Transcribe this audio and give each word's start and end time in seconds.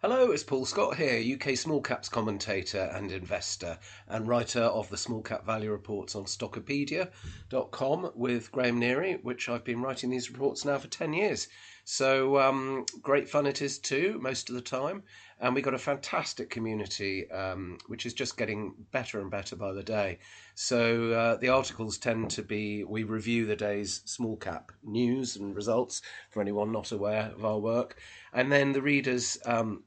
Hello, 0.00 0.30
it's 0.30 0.44
Paul 0.44 0.64
Scott 0.64 0.96
here, 0.96 1.34
UK 1.34 1.56
small 1.56 1.80
caps 1.80 2.08
commentator 2.08 2.88
and 2.94 3.10
investor, 3.10 3.80
and 4.06 4.28
writer 4.28 4.62
of 4.62 4.88
the 4.90 4.96
Small 4.96 5.22
Cap 5.22 5.44
Value 5.44 5.72
Reports 5.72 6.14
on 6.14 6.22
Stockopedia.com 6.22 8.12
with 8.14 8.52
Graham 8.52 8.80
Neary, 8.80 9.20
which 9.24 9.48
I've 9.48 9.64
been 9.64 9.82
writing 9.82 10.10
these 10.10 10.30
reports 10.30 10.64
now 10.64 10.78
for 10.78 10.86
10 10.86 11.14
years. 11.14 11.48
So 11.90 12.38
um, 12.38 12.84
great 13.00 13.30
fun 13.30 13.46
it 13.46 13.62
is 13.62 13.78
too, 13.78 14.18
most 14.20 14.50
of 14.50 14.54
the 14.54 14.60
time. 14.60 15.04
And 15.40 15.54
we've 15.54 15.64
got 15.64 15.72
a 15.72 15.78
fantastic 15.78 16.50
community, 16.50 17.30
um, 17.30 17.78
which 17.86 18.04
is 18.04 18.12
just 18.12 18.36
getting 18.36 18.74
better 18.92 19.22
and 19.22 19.30
better 19.30 19.56
by 19.56 19.72
the 19.72 19.82
day. 19.82 20.18
So 20.54 21.12
uh, 21.12 21.36
the 21.36 21.48
articles 21.48 21.96
tend 21.96 22.28
to 22.32 22.42
be 22.42 22.84
we 22.84 23.04
review 23.04 23.46
the 23.46 23.56
day's 23.56 24.02
small 24.04 24.36
cap 24.36 24.70
news 24.82 25.36
and 25.36 25.56
results 25.56 26.02
for 26.28 26.42
anyone 26.42 26.72
not 26.72 26.92
aware 26.92 27.32
of 27.34 27.42
our 27.42 27.58
work, 27.58 27.96
and 28.34 28.52
then 28.52 28.72
the 28.72 28.82
readers. 28.82 29.38
Um, 29.46 29.84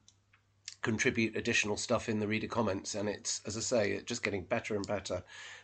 contribute 0.80 1.36
additional 1.36 1.76
stuff 1.76 2.08
in 2.08 2.18
the 2.18 2.26
reader 2.26 2.48
comments 2.48 2.96
and 2.96 3.08
it's 3.08 3.40
as 3.46 3.56
i 3.56 3.60
say 3.60 4.02
just 4.04 4.24
getting 4.24 4.42
better 4.42 4.74
and 4.74 4.84
better 4.84 5.22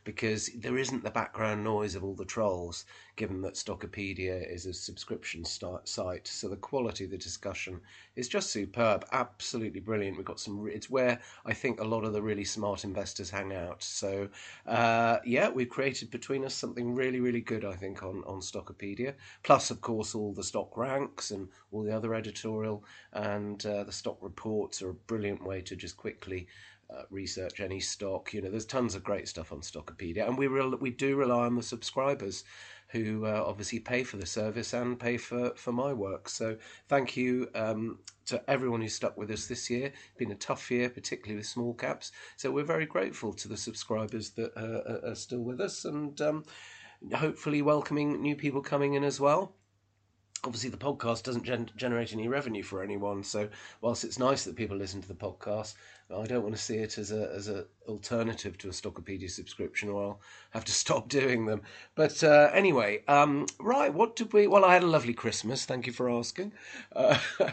because 0.09 0.49
there 0.55 0.79
isn't 0.79 1.05
the 1.05 1.11
background 1.11 1.63
noise 1.63 1.95
of 1.95 2.03
all 2.03 2.15
the 2.15 2.25
trolls 2.25 2.87
given 3.17 3.43
that 3.43 3.57
stockopedia 3.57 4.51
is 4.51 4.65
a 4.65 4.73
subscription 4.73 5.45
site. 5.45 6.27
So 6.27 6.49
the 6.49 6.57
quality 6.57 7.05
of 7.05 7.11
the 7.11 7.19
discussion 7.19 7.79
is 8.17 8.27
just 8.27 8.51
superb 8.51 9.05
absolutely 9.13 9.81
brilliant. 9.81 10.17
We've 10.17 10.25
got 10.25 10.41
some 10.41 10.67
it's 10.73 10.89
where 10.89 11.21
i 11.45 11.53
think 11.53 11.79
a 11.79 11.85
lot 11.85 12.05
of 12.05 12.15
the 12.15 12.23
really 12.23 12.45
smart 12.45 12.85
investors 12.85 13.29
hang 13.29 13.53
out. 13.53 13.83
So 13.83 14.31
uh, 14.67 15.19
yeah 15.27 15.51
we've 15.51 15.69
created 15.69 16.11
between 16.11 16.43
us 16.47 16.55
something 16.55 16.95
really 16.95 17.21
really 17.21 17.43
good 17.43 17.67
i 17.67 17.75
think 17.75 18.03
on 18.03 18.25
on 18.27 18.41
stockopedia 18.41 19.13
plus 19.43 19.71
of 19.71 19.83
course 19.83 20.15
all 20.15 20.33
the 20.33 20.43
stock 20.43 20.75
ranks 20.75 21.33
and 21.33 21.49
all 21.71 21.83
the 21.83 21.95
other 21.95 22.15
editorial 22.15 22.83
and 23.13 23.67
uh, 23.67 23.85
the 23.85 23.93
stock 23.93 24.17
reports 24.23 24.81
are 24.81 24.91
a 24.91 24.95
brilliant 24.95 25.45
way 25.45 25.61
to 25.61 25.77
just 25.77 25.99
quickly 25.99 26.47
uh, 26.91 27.03
research 27.11 27.61
any 27.61 27.81
stock. 27.81 28.33
You 28.33 28.43
know, 28.43 28.51
there's 28.51 28.65
tons 28.65 28.95
of 28.95 29.05
great 29.05 29.29
stuff 29.29 29.53
on 29.53 29.61
Stockopedia, 29.61 30.27
and 30.27 30.39
we 30.39 30.47
re- 30.47 30.77
we 30.81 30.91
do 30.91 31.17
rely 31.17 31.47
on 31.47 31.57
the 31.57 31.63
subscribers 31.63 32.45
who 32.89 33.27
uh, 33.27 33.45
obviously 33.47 33.79
pay 33.79 34.03
for 34.03 34.17
the 34.17 34.25
service 34.25 34.73
and 34.73 34.99
pay 34.99 35.19
for, 35.19 35.51
for 35.57 35.73
my 35.73 35.93
work. 35.93 36.27
So 36.29 36.57
thank 36.89 37.19
you 37.19 37.51
um, 37.55 37.99
to 38.25 38.43
everyone 38.49 38.81
who 38.81 38.89
stuck 38.89 39.19
with 39.19 39.31
us 39.31 39.47
this 39.47 39.69
year. 39.69 39.87
It's 39.89 40.17
been 40.17 40.33
a 40.33 40.37
tough 40.37 40.71
year, 40.71 40.89
particularly 40.89 41.37
with 41.37 41.47
small 41.47 41.75
caps. 41.75 42.13
So 42.37 42.51
we're 42.51 42.65
very 42.65 42.87
grateful 42.87 43.35
to 43.35 43.49
the 43.49 43.59
subscribers 43.59 44.31
that 44.31 44.57
uh, 44.57 45.11
are 45.11 45.15
still 45.15 45.41
with 45.43 45.61
us, 45.61 45.85
and 45.85 46.19
um, 46.23 46.45
hopefully 47.15 47.61
welcoming 47.61 48.23
new 48.23 48.37
people 48.37 48.63
coming 48.63 48.95
in 48.95 49.05
as 49.05 49.21
well 49.21 49.55
obviously 50.45 50.71
the 50.71 50.77
podcast 50.77 51.23
doesn't 51.23 51.45
gen- 51.45 51.71
generate 51.77 52.13
any 52.13 52.29
revenue 52.29 52.63
for 52.63 52.83
anyone 52.83 53.23
so 53.23 53.49
whilst 53.81 54.05
it's 54.05 54.19
nice 54.19 54.45
that 54.45 54.57
people 54.57 54.77
listen 54.77 55.01
to 55.01 55.09
the 55.09 55.15
podcast 55.15 55.75
I 56.11 56.25
don't 56.25 56.43
want 56.43 56.57
to 56.57 56.63
see 56.63 56.77
it 56.77 56.97
as 56.97 57.13
a 57.13 57.31
as 57.35 57.49
an 57.49 57.67
alternative 57.87 58.57
to 58.59 58.69
a 58.69 58.73
Stockopedia 58.73 59.31
subscription, 59.31 59.91
or 59.91 60.03
I'll 60.03 60.21
have 60.51 60.65
to 60.65 60.73
stop 60.85 61.09
doing 61.09 61.45
them. 61.45 61.61
But 61.95 62.25
uh, 62.25 62.51
anyway, 62.55 63.05
um, 63.09 63.47
right, 63.61 63.93
what 63.93 64.17
did 64.17 64.33
we? 64.33 64.47
Well, 64.47 64.65
I 64.65 64.73
had 64.73 64.83
a 64.83 64.87
lovely 64.87 65.13
Christmas. 65.13 65.67
Thank 65.67 65.87
you 65.87 65.93
for 65.93 66.09
asking. 66.09 66.53
Uh, 66.97 67.19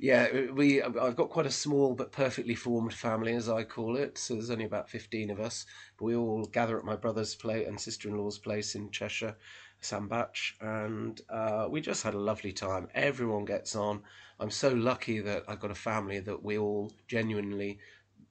yeah, 0.00 0.50
we 0.52 0.80
I've 0.82 1.16
got 1.16 1.28
quite 1.28 1.46
a 1.46 1.50
small 1.50 1.94
but 1.94 2.10
perfectly 2.10 2.54
formed 2.54 2.94
family, 2.94 3.34
as 3.34 3.48
I 3.48 3.64
call 3.64 3.96
it. 3.96 4.16
So 4.16 4.34
there's 4.34 4.50
only 4.50 4.64
about 4.64 4.88
fifteen 4.88 5.30
of 5.30 5.38
us, 5.38 5.66
but 5.98 6.06
we 6.06 6.16
all 6.16 6.46
gather 6.46 6.78
at 6.78 6.86
my 6.86 6.96
brother's 6.96 7.34
place 7.34 7.68
and 7.68 7.78
sister-in-law's 7.78 8.38
place 8.38 8.74
in 8.74 8.90
Cheshire. 8.90 9.36
Sandbach, 9.80 10.36
and 10.60 11.20
uh, 11.28 11.66
we 11.70 11.80
just 11.80 12.02
had 12.02 12.14
a 12.14 12.18
lovely 12.18 12.52
time. 12.52 12.88
Everyone 12.94 13.44
gets 13.44 13.76
on. 13.76 14.02
I'm 14.40 14.50
so 14.50 14.70
lucky 14.72 15.20
that 15.20 15.44
I've 15.48 15.60
got 15.60 15.70
a 15.70 15.76
family 15.76 16.20
that 16.20 16.42
we 16.42 16.58
all 16.58 16.92
genuinely 17.06 17.78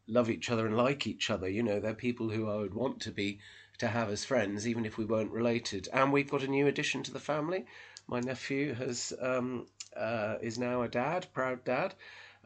love 0.07 0.29
each 0.29 0.49
other 0.49 0.65
and 0.65 0.77
like 0.77 1.07
each 1.07 1.29
other. 1.29 1.49
You 1.49 1.63
know, 1.63 1.79
they're 1.79 1.93
people 1.93 2.29
who 2.29 2.49
I 2.49 2.57
would 2.57 2.73
want 2.73 3.01
to 3.01 3.11
be 3.11 3.39
to 3.77 3.87
have 3.87 4.09
as 4.09 4.25
friends, 4.25 4.67
even 4.67 4.85
if 4.85 4.97
we 4.97 5.05
weren't 5.05 5.31
related. 5.31 5.87
And 5.93 6.11
we've 6.11 6.29
got 6.29 6.43
a 6.43 6.47
new 6.47 6.67
addition 6.67 7.03
to 7.03 7.11
the 7.11 7.19
family. 7.19 7.65
My 8.07 8.19
nephew 8.19 8.73
has 8.73 9.13
um, 9.21 9.67
uh, 9.95 10.35
is 10.41 10.57
now 10.57 10.81
a 10.81 10.87
dad, 10.87 11.27
proud 11.33 11.63
dad. 11.63 11.93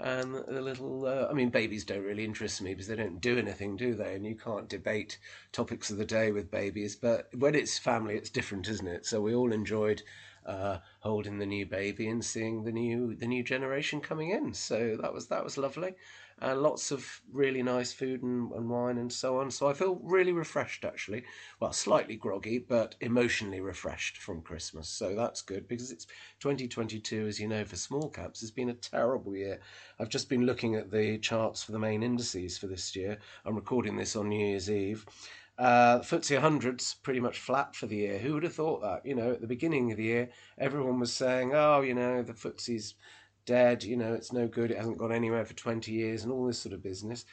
And 0.04 0.34
the 0.36 0.62
little, 0.62 1.06
uh, 1.06 1.28
I 1.30 1.34
mean, 1.34 1.50
babies 1.50 1.86
don't 1.86 2.04
really 2.04 2.26
interest 2.26 2.62
me 2.62 2.74
because 2.74 2.88
they 2.88 2.96
don't 2.96 3.22
do 3.22 3.38
anything, 3.38 3.78
do 3.78 3.94
they? 3.94 4.16
And 4.16 4.26
you 4.26 4.36
can't 4.36 4.68
debate 4.68 5.20
topics 5.52 5.92
of 5.92 5.98
the 5.98 6.06
day 6.06 6.32
with 6.32 6.50
babies. 6.52 6.96
But 6.96 7.30
when 7.36 7.56
it's 7.56 7.78
family, 7.78 8.16
it's 8.16 8.30
different, 8.30 8.68
isn't 8.68 8.88
it? 8.88 9.06
So 9.06 9.22
we 9.22 9.36
all 9.36 9.54
enjoyed 9.54 10.02
uh, 10.46 10.80
holding 11.02 11.38
the 11.38 11.46
new 11.46 11.66
baby 11.68 12.08
and 12.10 12.26
seeing 12.26 12.64
the 12.64 12.72
new 12.72 13.14
the 13.16 13.28
new 13.28 13.44
generation 13.44 14.02
coming 14.02 14.32
in. 14.32 14.54
So 14.56 14.98
that 15.00 15.14
was 15.14 15.28
that 15.28 15.44
was 15.44 15.58
lovely 15.58 15.94
and 16.42 16.62
lots 16.62 16.92
of 16.92 17.22
really 17.32 17.62
nice 17.62 17.94
food 17.94 18.24
and, 18.24 18.52
and 18.54 18.70
wine 18.70 18.98
and 18.98 19.12
so 19.14 19.40
on. 19.40 19.52
So 19.52 19.68
I 19.68 19.74
feel 19.74 20.00
really 20.02 20.32
refreshed 20.32 20.84
actually. 20.84 21.24
Well, 21.60 21.72
slightly 21.72 22.16
groggy, 22.16 22.58
but 22.58 22.96
emotionally 23.00 23.62
refreshed 23.62 24.18
from 24.18 24.42
Christmas. 24.42 24.90
So 24.90 25.16
that's 25.16 25.42
good 25.42 25.68
because 25.68 25.92
it's 25.92 26.08
2022, 26.40 27.28
as 27.28 27.40
you 27.40 27.48
know, 27.48 27.64
for 27.64 27.76
small 27.76 28.10
caps 28.10 28.42
it's 28.42 28.52
been 28.52 28.70
a 28.70 28.74
terrible 28.74 29.36
year. 29.36 29.60
I've 30.00 30.10
just 30.10 30.30
been 30.30 30.46
looking 30.46 30.76
at 30.76 30.92
the 30.92 31.20
charts 31.20 31.64
for 31.64 31.72
the 31.74 31.80
main 31.80 32.02
indices 32.02 32.58
for 32.58 32.68
this 32.68 32.96
year. 32.96 33.20
I'm 33.46 33.56
recording 33.56 33.96
this 33.96 34.16
on 34.16 34.30
New 34.30 34.46
Year's 34.46 34.70
Eve. 34.70 35.06
Uh, 35.60 36.00
FTSE 36.00 36.42
100's 36.42 36.96
pretty 37.04 37.20
much 37.20 37.38
flat 37.38 37.76
for 37.76 37.86
the 37.86 37.98
year. 37.98 38.18
Who 38.18 38.34
would 38.34 38.44
have 38.44 38.56
thought 38.56 38.82
that? 38.82 39.06
You 39.06 39.14
know, 39.14 39.32
at 39.32 39.42
the 39.42 39.48
beginning 39.48 39.92
of 39.92 39.98
the 39.98 40.06
year, 40.06 40.30
everyone 40.58 41.00
was 41.00 41.14
saying, 41.14 41.54
oh, 41.54 41.82
you 41.82 41.94
know, 41.94 42.24
the 42.24 42.34
FTSE's 42.34 42.96
dead, 43.46 43.84
you 43.84 43.96
know, 43.96 44.14
it's 44.14 44.34
no 44.34 44.48
good, 44.48 44.72
it 44.72 44.78
hasn't 44.78 44.98
gone 44.98 45.12
anywhere 45.12 45.46
for 45.46 45.54
20 45.54 45.92
years, 45.92 46.24
and 46.24 46.32
all 46.32 46.46
this 46.46 46.60
sort 46.60 46.74
of 46.74 46.84
business. 46.84 47.26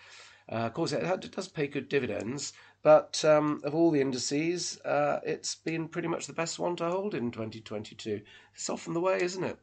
Uh, 0.50 0.66
of 0.66 0.72
course, 0.72 0.92
it, 0.92 1.30
does 1.30 1.48
pay 1.48 1.66
good 1.66 1.88
dividends, 1.88 2.54
but 2.82 3.22
um, 3.24 3.60
of 3.64 3.74
all 3.74 3.90
the 3.90 4.00
indices, 4.00 4.80
uh, 4.80 5.20
it's 5.22 5.54
been 5.56 5.88
pretty 5.88 6.08
much 6.08 6.26
the 6.26 6.32
best 6.32 6.58
one 6.58 6.74
to 6.76 6.88
hold 6.88 7.14
in 7.14 7.30
2022. 7.30 8.22
It's 8.54 8.70
often 8.70 8.94
the 8.94 9.00
way, 9.00 9.20
isn't 9.20 9.44
it? 9.44 9.58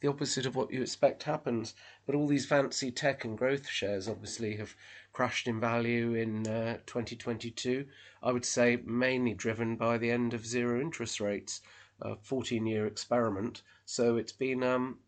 The 0.00 0.08
opposite 0.08 0.44
of 0.44 0.54
what 0.54 0.70
you 0.70 0.82
expect 0.82 1.22
happens. 1.22 1.74
But 2.04 2.14
all 2.14 2.26
these 2.26 2.44
fancy 2.44 2.90
tech 2.90 3.24
and 3.24 3.38
growth 3.38 3.66
shares 3.66 4.08
obviously 4.08 4.56
have 4.56 4.76
crashed 5.12 5.48
in 5.48 5.58
value 5.58 6.14
in 6.14 6.46
uh, 6.46 6.78
2022. 6.84 7.86
I 8.22 8.30
would 8.30 8.44
say 8.44 8.76
mainly 8.84 9.32
driven 9.32 9.76
by 9.76 9.96
the 9.96 10.10
end 10.10 10.34
of 10.34 10.46
zero 10.46 10.80
interest 10.80 11.18
rates, 11.18 11.62
a 12.02 12.16
14 12.16 12.66
year 12.66 12.86
experiment. 12.86 13.62
So 13.86 14.16
it's 14.16 14.32
been 14.32 14.62
um, 14.62 14.98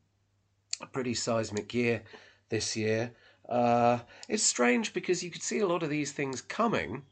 a 0.81 0.87
pretty 0.87 1.15
seismic 1.15 1.73
year 1.75 2.03
this 2.49 2.77
year. 2.77 3.13
Uh, 3.49 3.99
it's 4.29 4.43
strange 4.43 4.93
because 4.93 5.23
you 5.23 5.31
could 5.31 5.43
see 5.43 5.59
a 5.61 5.67
lot 5.67 5.83
of 5.83 5.91
these 5.91 6.13
things 6.13 6.43
coming. 6.43 7.03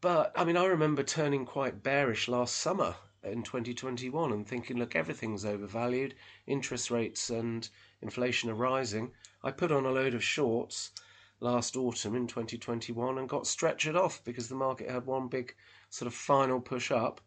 But 0.00 0.32
I 0.36 0.44
mean, 0.44 0.56
I 0.56 0.66
remember 0.66 1.02
turning 1.02 1.44
quite 1.44 1.82
bearish 1.82 2.28
last 2.28 2.56
summer 2.56 2.94
in 3.22 3.42
2021 3.42 4.32
and 4.32 4.46
thinking, 4.46 4.78
look, 4.78 4.94
everything's 4.94 5.44
overvalued, 5.44 6.14
interest 6.46 6.90
rates 6.90 7.30
and 7.30 7.68
inflation 8.00 8.50
are 8.50 8.54
rising. 8.54 9.10
I 9.42 9.50
put 9.50 9.72
on 9.72 9.86
a 9.86 9.90
load 9.90 10.14
of 10.14 10.22
shorts 10.22 10.92
last 11.40 11.76
autumn 11.76 12.16
in 12.16 12.26
2021 12.26 13.18
and 13.18 13.28
got 13.28 13.46
stretched 13.46 13.94
off 13.94 14.22
because 14.24 14.48
the 14.48 14.54
market 14.54 14.90
had 14.90 15.06
one 15.06 15.28
big 15.28 15.54
sort 15.90 16.06
of 16.06 16.14
final 16.14 16.60
push 16.60 16.90
up. 16.90 17.20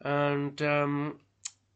And 0.00 0.60
um, 0.62 1.20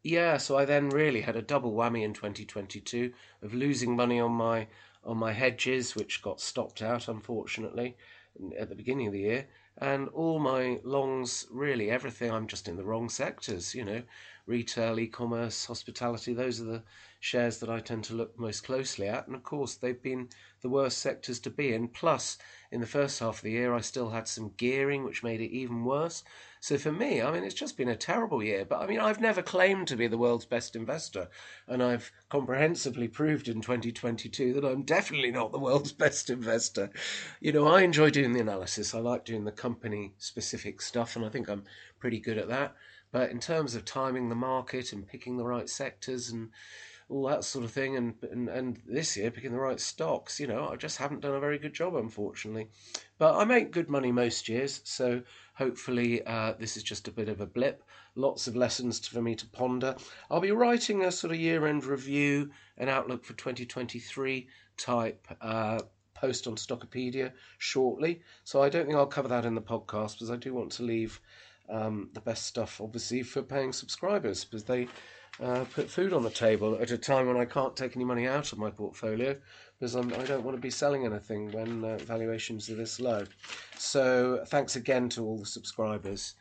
yeah, 0.03 0.37
so 0.37 0.57
I 0.57 0.65
then 0.65 0.89
really 0.89 1.21
had 1.21 1.35
a 1.35 1.41
double 1.41 1.73
whammy 1.73 2.03
in 2.03 2.13
2022 2.13 3.13
of 3.41 3.53
losing 3.53 3.95
money 3.95 4.19
on 4.19 4.31
my 4.31 4.67
on 5.03 5.17
my 5.17 5.31
hedges, 5.31 5.95
which 5.95 6.21
got 6.21 6.41
stopped 6.41 6.81
out 6.81 7.07
unfortunately 7.07 7.95
at 8.57 8.69
the 8.69 8.75
beginning 8.75 9.07
of 9.07 9.13
the 9.13 9.19
year, 9.19 9.47
and 9.77 10.09
all 10.09 10.39
my 10.39 10.79
longs, 10.83 11.47
really 11.51 11.89
everything. 11.89 12.31
I'm 12.31 12.47
just 12.47 12.67
in 12.67 12.75
the 12.75 12.83
wrong 12.83 13.09
sectors, 13.09 13.73
you 13.73 13.85
know, 13.85 14.03
retail, 14.49 14.99
e-commerce, 14.99 15.65
hospitality. 15.65 16.33
Those 16.33 16.59
are 16.59 16.65
the 16.65 16.83
shares 17.19 17.59
that 17.59 17.69
I 17.69 17.79
tend 17.79 18.03
to 18.05 18.15
look 18.15 18.37
most 18.39 18.63
closely 18.63 19.07
at, 19.07 19.27
and 19.27 19.35
of 19.35 19.43
course 19.43 19.75
they've 19.75 20.01
been 20.01 20.29
the 20.61 20.69
worst 20.69 20.97
sectors 20.97 21.39
to 21.41 21.49
be 21.49 21.73
in. 21.73 21.87
Plus, 21.87 22.37
in 22.71 22.81
the 22.81 22.87
first 22.87 23.19
half 23.19 23.37
of 23.37 23.41
the 23.43 23.51
year, 23.51 23.73
I 23.73 23.81
still 23.81 24.09
had 24.09 24.27
some 24.27 24.53
gearing, 24.57 25.03
which 25.03 25.23
made 25.23 25.39
it 25.39 25.51
even 25.51 25.85
worse. 25.85 26.23
So 26.61 26.77
for 26.77 26.91
me, 26.91 27.21
I 27.21 27.31
mean, 27.31 27.43
it's 27.43 27.55
just 27.55 27.77
been 27.77 27.89
a 27.89 27.95
terrible 27.95 28.43
year. 28.43 28.65
But 28.65 28.81
I 28.81 28.87
mean, 28.87 28.99
I've 28.99 29.21
never 29.21 29.41
claimed 29.41 29.87
to 29.87 29.95
be 29.95 30.07
the 30.07 30.17
world's 30.17 30.45
best 30.45 30.75
investor. 30.75 31.29
And 31.67 31.81
I've 31.81 32.11
comprehensively 32.29 33.07
proved 33.07 33.47
in 33.47 33.61
2022 33.61 34.53
that 34.53 34.65
I'm 34.65 34.83
definitely 34.83 35.31
not 35.31 35.51
the 35.51 35.59
world's 35.59 35.93
best 35.93 36.29
investor. 36.29 36.89
You 37.39 37.53
know, 37.53 37.67
I 37.67 37.81
enjoy 37.81 38.09
doing 38.09 38.33
the 38.33 38.41
analysis. 38.41 38.93
I 38.93 38.99
like 38.99 39.25
doing 39.25 39.45
the 39.45 39.51
company 39.51 40.13
specific 40.17 40.81
stuff. 40.81 41.15
And 41.15 41.25
I 41.25 41.29
think 41.29 41.49
I'm 41.49 41.63
pretty 41.99 42.19
good 42.19 42.37
at 42.37 42.49
that. 42.49 42.75
But 43.11 43.31
in 43.31 43.39
terms 43.39 43.75
of 43.75 43.85
timing 43.85 44.29
the 44.29 44.35
market 44.35 44.93
and 44.93 45.07
picking 45.07 45.37
the 45.37 45.45
right 45.45 45.69
sectors 45.69 46.29
and 46.29 46.49
all 47.09 47.27
that 47.27 47.43
sort 47.43 47.65
of 47.65 47.71
thing, 47.71 47.97
and, 47.97 48.13
and 48.31 48.47
and 48.49 48.79
this 48.85 49.17
year 49.17 49.31
picking 49.31 49.51
the 49.51 49.59
right 49.59 49.79
stocks. 49.79 50.39
You 50.39 50.47
know, 50.47 50.69
I 50.69 50.75
just 50.75 50.97
haven't 50.97 51.21
done 51.21 51.33
a 51.33 51.39
very 51.39 51.57
good 51.57 51.73
job, 51.73 51.95
unfortunately. 51.95 52.67
But 53.17 53.35
I 53.35 53.45
make 53.45 53.71
good 53.71 53.89
money 53.89 54.11
most 54.11 54.47
years, 54.47 54.81
so 54.83 55.23
hopefully 55.55 56.23
uh, 56.25 56.53
this 56.59 56.77
is 56.77 56.83
just 56.83 57.07
a 57.07 57.11
bit 57.11 57.27
of 57.27 57.41
a 57.41 57.47
blip. 57.47 57.83
Lots 58.15 58.47
of 58.47 58.55
lessons 58.55 59.05
for 59.07 59.21
me 59.21 59.35
to 59.35 59.47
ponder. 59.47 59.95
I'll 60.29 60.39
be 60.39 60.51
writing 60.51 61.03
a 61.03 61.11
sort 61.11 61.33
of 61.33 61.39
year-end 61.39 61.83
review, 61.83 62.51
an 62.77 62.89
outlook 62.89 63.25
for 63.25 63.33
2023 63.33 64.47
type. 64.77 65.27
Uh, 65.41 65.79
post 66.13 66.47
on 66.47 66.55
Stockopedia 66.55 67.31
shortly, 67.59 68.21
so 68.43 68.61
I 68.61 68.67
don't 68.67 68.85
think 68.85 68.97
I'll 68.97 69.05
cover 69.05 69.29
that 69.29 69.45
in 69.45 69.55
the 69.55 69.61
podcast 69.61 70.15
because 70.15 70.29
I 70.29 70.35
do 70.35 70.53
want 70.53 70.69
to 70.73 70.83
leave 70.83 71.21
um, 71.69 72.09
the 72.13 72.21
best 72.21 72.45
stuff, 72.45 72.81
obviously, 72.81 73.23
for 73.23 73.41
paying 73.41 73.73
subscribers 73.73 74.43
because 74.43 74.63
they 74.63 74.87
uh, 75.41 75.63
put 75.73 75.89
food 75.89 76.13
on 76.13 76.23
the 76.23 76.29
table 76.29 76.77
at 76.81 76.91
a 76.91 76.97
time 76.97 77.27
when 77.27 77.37
I 77.37 77.45
can't 77.45 77.75
take 77.75 77.95
any 77.95 78.05
money 78.05 78.27
out 78.27 78.51
of 78.51 78.57
my 78.57 78.69
portfolio 78.69 79.35
because 79.79 79.95
I'm, 79.95 80.11
I 80.13 80.25
do 80.25 80.33
not 80.33 80.43
want 80.43 80.57
to 80.57 80.61
be 80.61 80.69
selling 80.69 81.05
anything 81.05 81.51
when 81.51 81.85
uh, 81.85 81.97
valuations 81.99 82.69
are 82.69 82.75
this 82.75 82.99
low. 82.99 83.23
So 83.77 84.43
thanks 84.47 84.75
again 84.75 85.07
to 85.09 85.23
all 85.23 85.37
the 85.37 85.45
subscribers. 85.45 86.35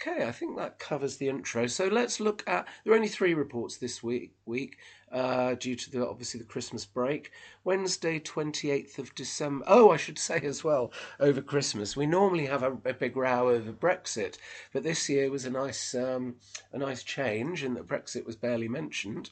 Okay, 0.00 0.24
I 0.24 0.30
think 0.30 0.56
that 0.56 0.78
covers 0.78 1.16
the 1.16 1.28
intro. 1.28 1.66
So 1.66 1.88
let's 1.88 2.20
look 2.20 2.44
at. 2.46 2.68
There 2.84 2.92
are 2.92 2.96
only 2.96 3.08
three 3.08 3.34
reports 3.34 3.78
this 3.78 4.00
week. 4.00 4.32
Week 4.46 4.78
uh, 5.10 5.54
due 5.54 5.74
to 5.74 5.90
the 5.90 6.08
obviously 6.08 6.38
the 6.38 6.46
Christmas 6.46 6.86
break. 6.86 7.32
Wednesday, 7.64 8.20
twenty 8.20 8.70
eighth 8.70 9.00
of 9.00 9.12
December. 9.16 9.64
Oh, 9.66 9.90
I 9.90 9.96
should 9.96 10.18
say 10.28 10.38
as 10.42 10.62
well 10.62 10.92
over 11.18 11.42
Christmas. 11.42 11.96
We 11.96 12.06
normally 12.06 12.46
have 12.46 12.62
a, 12.62 12.78
a 12.84 12.94
big 12.94 13.16
row 13.16 13.48
over 13.48 13.72
Brexit, 13.72 14.38
but 14.72 14.84
this 14.84 15.08
year 15.08 15.32
was 15.32 15.44
a 15.46 15.50
nice 15.50 15.96
um, 15.96 16.36
a 16.72 16.78
nice 16.78 17.02
change 17.02 17.64
in 17.64 17.74
that 17.74 17.88
Brexit 17.88 18.24
was 18.24 18.36
barely 18.36 18.68
mentioned. 18.68 19.30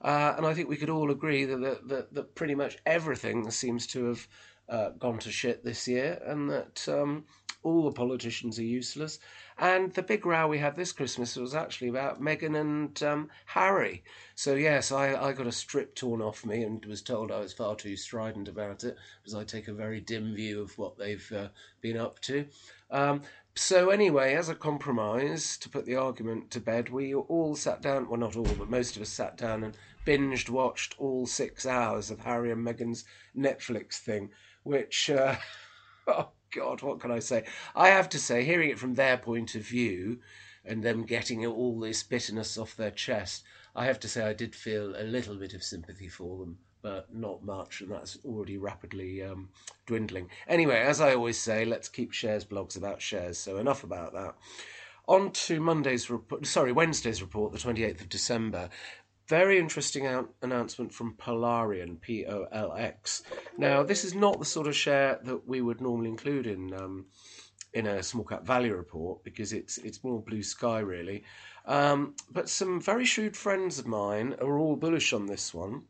Uh, 0.00 0.34
and 0.36 0.46
I 0.46 0.54
think 0.54 0.68
we 0.68 0.76
could 0.76 0.90
all 0.90 1.10
agree 1.10 1.46
that, 1.46 1.60
that, 1.62 1.88
that, 1.88 2.14
that 2.14 2.34
pretty 2.34 2.54
much 2.54 2.76
everything 2.84 3.50
seems 3.50 3.86
to 3.88 4.04
have 4.04 4.28
uh, 4.68 4.90
gone 4.90 5.18
to 5.18 5.32
shit 5.32 5.64
this 5.64 5.88
year, 5.88 6.20
and 6.24 6.48
that 6.50 6.86
um, 6.88 7.24
all 7.62 7.82
the 7.82 7.92
politicians 7.92 8.58
are 8.58 8.64
useless. 8.64 9.18
And 9.58 9.94
the 9.94 10.02
big 10.02 10.26
row 10.26 10.46
we 10.46 10.58
had 10.58 10.76
this 10.76 10.92
Christmas 10.92 11.34
was 11.34 11.54
actually 11.54 11.88
about 11.88 12.20
Meghan 12.20 12.60
and 12.60 13.02
um, 13.02 13.30
Harry. 13.46 14.04
So, 14.34 14.54
yes, 14.54 14.92
I, 14.92 15.14
I 15.14 15.32
got 15.32 15.46
a 15.46 15.52
strip 15.52 15.94
torn 15.94 16.20
off 16.20 16.44
me 16.44 16.62
and 16.62 16.84
was 16.84 17.00
told 17.00 17.32
I 17.32 17.40
was 17.40 17.54
far 17.54 17.74
too 17.74 17.96
strident 17.96 18.48
about 18.48 18.84
it 18.84 18.96
because 19.22 19.34
I 19.34 19.44
take 19.44 19.68
a 19.68 19.72
very 19.72 20.00
dim 20.00 20.34
view 20.34 20.60
of 20.60 20.76
what 20.76 20.98
they've 20.98 21.32
uh, 21.32 21.48
been 21.80 21.96
up 21.96 22.20
to. 22.22 22.46
Um, 22.90 23.22
so, 23.54 23.88
anyway, 23.88 24.34
as 24.34 24.50
a 24.50 24.54
compromise, 24.54 25.56
to 25.58 25.70
put 25.70 25.86
the 25.86 25.96
argument 25.96 26.50
to 26.50 26.60
bed, 26.60 26.90
we 26.90 27.14
all 27.14 27.56
sat 27.56 27.80
down, 27.80 28.10
well, 28.10 28.20
not 28.20 28.36
all, 28.36 28.44
but 28.44 28.68
most 28.68 28.96
of 28.96 29.02
us 29.02 29.08
sat 29.08 29.38
down 29.38 29.64
and 29.64 29.74
binged 30.04 30.50
watched 30.50 30.94
all 30.98 31.26
six 31.26 31.64
hours 31.64 32.10
of 32.10 32.20
Harry 32.20 32.52
and 32.52 32.66
Meghan's 32.66 33.04
Netflix 33.34 33.94
thing, 33.94 34.28
which. 34.64 35.08
Uh, 35.08 35.36
God, 36.56 36.82
what 36.82 37.00
can 37.00 37.10
I 37.10 37.18
say? 37.18 37.44
I 37.74 37.88
have 37.88 38.08
to 38.10 38.18
say, 38.18 38.42
hearing 38.42 38.70
it 38.70 38.78
from 38.78 38.94
their 38.94 39.18
point 39.18 39.54
of 39.54 39.62
view 39.62 40.20
and 40.64 40.82
them 40.82 41.04
getting 41.04 41.44
all 41.44 41.78
this 41.78 42.02
bitterness 42.02 42.56
off 42.56 42.76
their 42.76 42.90
chest, 42.90 43.44
I 43.74 43.84
have 43.84 44.00
to 44.00 44.08
say 44.08 44.24
I 44.24 44.32
did 44.32 44.54
feel 44.54 44.96
a 44.96 45.04
little 45.04 45.36
bit 45.36 45.52
of 45.52 45.62
sympathy 45.62 46.08
for 46.08 46.38
them, 46.38 46.58
but 46.80 47.14
not 47.14 47.44
much, 47.44 47.82
and 47.82 47.90
that's 47.90 48.18
already 48.24 48.56
rapidly 48.56 49.22
um, 49.22 49.50
dwindling. 49.86 50.30
Anyway, 50.48 50.78
as 50.78 51.00
I 51.00 51.14
always 51.14 51.38
say, 51.38 51.66
let's 51.66 51.90
keep 51.90 52.12
shares 52.12 52.44
blogs 52.44 52.76
about 52.76 53.02
shares, 53.02 53.36
so 53.36 53.58
enough 53.58 53.84
about 53.84 54.14
that. 54.14 54.34
On 55.06 55.30
to 55.30 55.60
Monday's 55.60 56.08
report, 56.10 56.46
sorry, 56.46 56.72
Wednesday's 56.72 57.20
report, 57.20 57.52
the 57.52 57.58
28th 57.58 58.00
of 58.00 58.08
December. 58.08 58.70
Very 59.28 59.58
interesting 59.58 60.06
announcement 60.40 60.94
from 60.94 61.14
Polarean, 61.14 62.00
P 62.00 62.26
O 62.26 62.46
L 62.52 62.72
X. 62.74 63.22
Now, 63.58 63.82
this 63.82 64.04
is 64.04 64.14
not 64.14 64.38
the 64.38 64.44
sort 64.44 64.68
of 64.68 64.76
share 64.76 65.18
that 65.24 65.48
we 65.48 65.60
would 65.60 65.80
normally 65.80 66.10
include 66.10 66.46
in 66.46 66.72
um, 66.72 67.06
in 67.74 67.86
a 67.86 68.02
small 68.02 68.24
cap 68.24 68.46
value 68.46 68.74
report 68.74 69.24
because 69.24 69.52
it's 69.52 69.78
it's 69.78 70.04
more 70.04 70.22
blue 70.22 70.42
sky 70.42 70.78
really. 70.78 71.24
Um, 71.66 72.14
but 72.30 72.48
some 72.48 72.80
very 72.80 73.04
shrewd 73.04 73.36
friends 73.36 73.80
of 73.80 73.86
mine 73.88 74.36
are 74.40 74.58
all 74.58 74.76
bullish 74.76 75.12
on 75.12 75.26
this 75.26 75.52
one, 75.52 75.82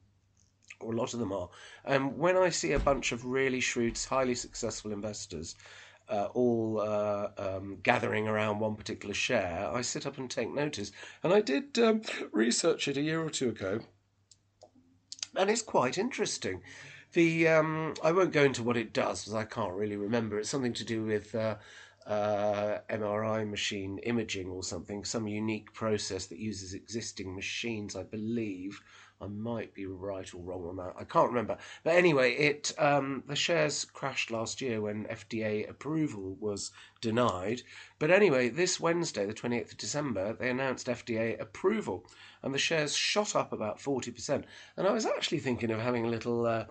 or 0.80 0.94
a 0.94 0.96
lot 0.96 1.12
of 1.12 1.20
them 1.20 1.32
are. 1.32 1.50
And 1.84 2.16
when 2.16 2.38
I 2.38 2.48
see 2.48 2.72
a 2.72 2.78
bunch 2.78 3.12
of 3.12 3.26
really 3.26 3.60
shrewd, 3.60 3.98
highly 3.98 4.34
successful 4.34 4.92
investors 4.92 5.54
uh, 6.08 6.28
all 6.34 6.80
uh, 6.80 7.28
um, 7.38 7.78
gathering 7.82 8.28
around 8.28 8.60
one 8.60 8.76
particular 8.76 9.14
share, 9.14 9.68
I 9.72 9.82
sit 9.82 10.06
up 10.06 10.18
and 10.18 10.30
take 10.30 10.52
notice. 10.52 10.92
And 11.22 11.32
I 11.32 11.40
did 11.40 11.78
um, 11.78 12.02
research 12.32 12.88
it 12.88 12.96
a 12.96 13.02
year 13.02 13.22
or 13.22 13.30
two 13.30 13.50
ago, 13.50 13.80
and 15.36 15.50
it's 15.50 15.62
quite 15.62 15.98
interesting. 15.98 16.62
The 17.12 17.48
um, 17.48 17.94
I 18.02 18.12
won't 18.12 18.32
go 18.32 18.44
into 18.44 18.62
what 18.62 18.76
it 18.76 18.92
does 18.92 19.22
because 19.22 19.34
I 19.34 19.44
can't 19.44 19.72
really 19.72 19.96
remember. 19.96 20.38
It's 20.38 20.50
something 20.50 20.74
to 20.74 20.84
do 20.84 21.04
with 21.04 21.34
uh, 21.34 21.56
uh 22.06 22.78
MRI 22.90 23.48
machine 23.48 23.98
imaging 23.98 24.48
or 24.48 24.62
something, 24.62 25.04
some 25.04 25.26
unique 25.26 25.72
process 25.72 26.26
that 26.26 26.38
uses 26.38 26.74
existing 26.74 27.34
machines, 27.34 27.96
I 27.96 28.02
believe. 28.02 28.80
I 29.20 29.28
might 29.28 29.72
be 29.72 29.86
right 29.86 30.32
or 30.34 30.42
wrong 30.42 30.66
on 30.66 30.76
that. 30.76 30.94
I 30.98 31.04
can't 31.04 31.30
remember. 31.30 31.56
But 31.82 31.94
anyway, 31.94 32.34
it 32.34 32.72
um, 32.78 33.22
the 33.26 33.36
shares 33.36 33.84
crashed 33.86 34.30
last 34.30 34.60
year 34.60 34.80
when 34.82 35.06
FDA 35.06 35.68
approval 35.68 36.36
was 36.38 36.70
denied. 37.00 37.62
But 37.98 38.10
anyway, 38.10 38.50
this 38.50 38.78
Wednesday, 38.78 39.24
the 39.24 39.32
28th 39.32 39.72
of 39.72 39.78
December, 39.78 40.32
they 40.34 40.50
announced 40.50 40.88
FDA 40.88 41.40
approval, 41.40 42.06
and 42.42 42.52
the 42.52 42.58
shares 42.58 42.94
shot 42.94 43.34
up 43.34 43.52
about 43.52 43.78
40%. 43.78 44.44
And 44.76 44.86
I 44.86 44.92
was 44.92 45.06
actually 45.06 45.38
thinking 45.38 45.70
of 45.70 45.80
having 45.80 46.04
a 46.04 46.10
little. 46.10 46.46
Uh, 46.46 46.66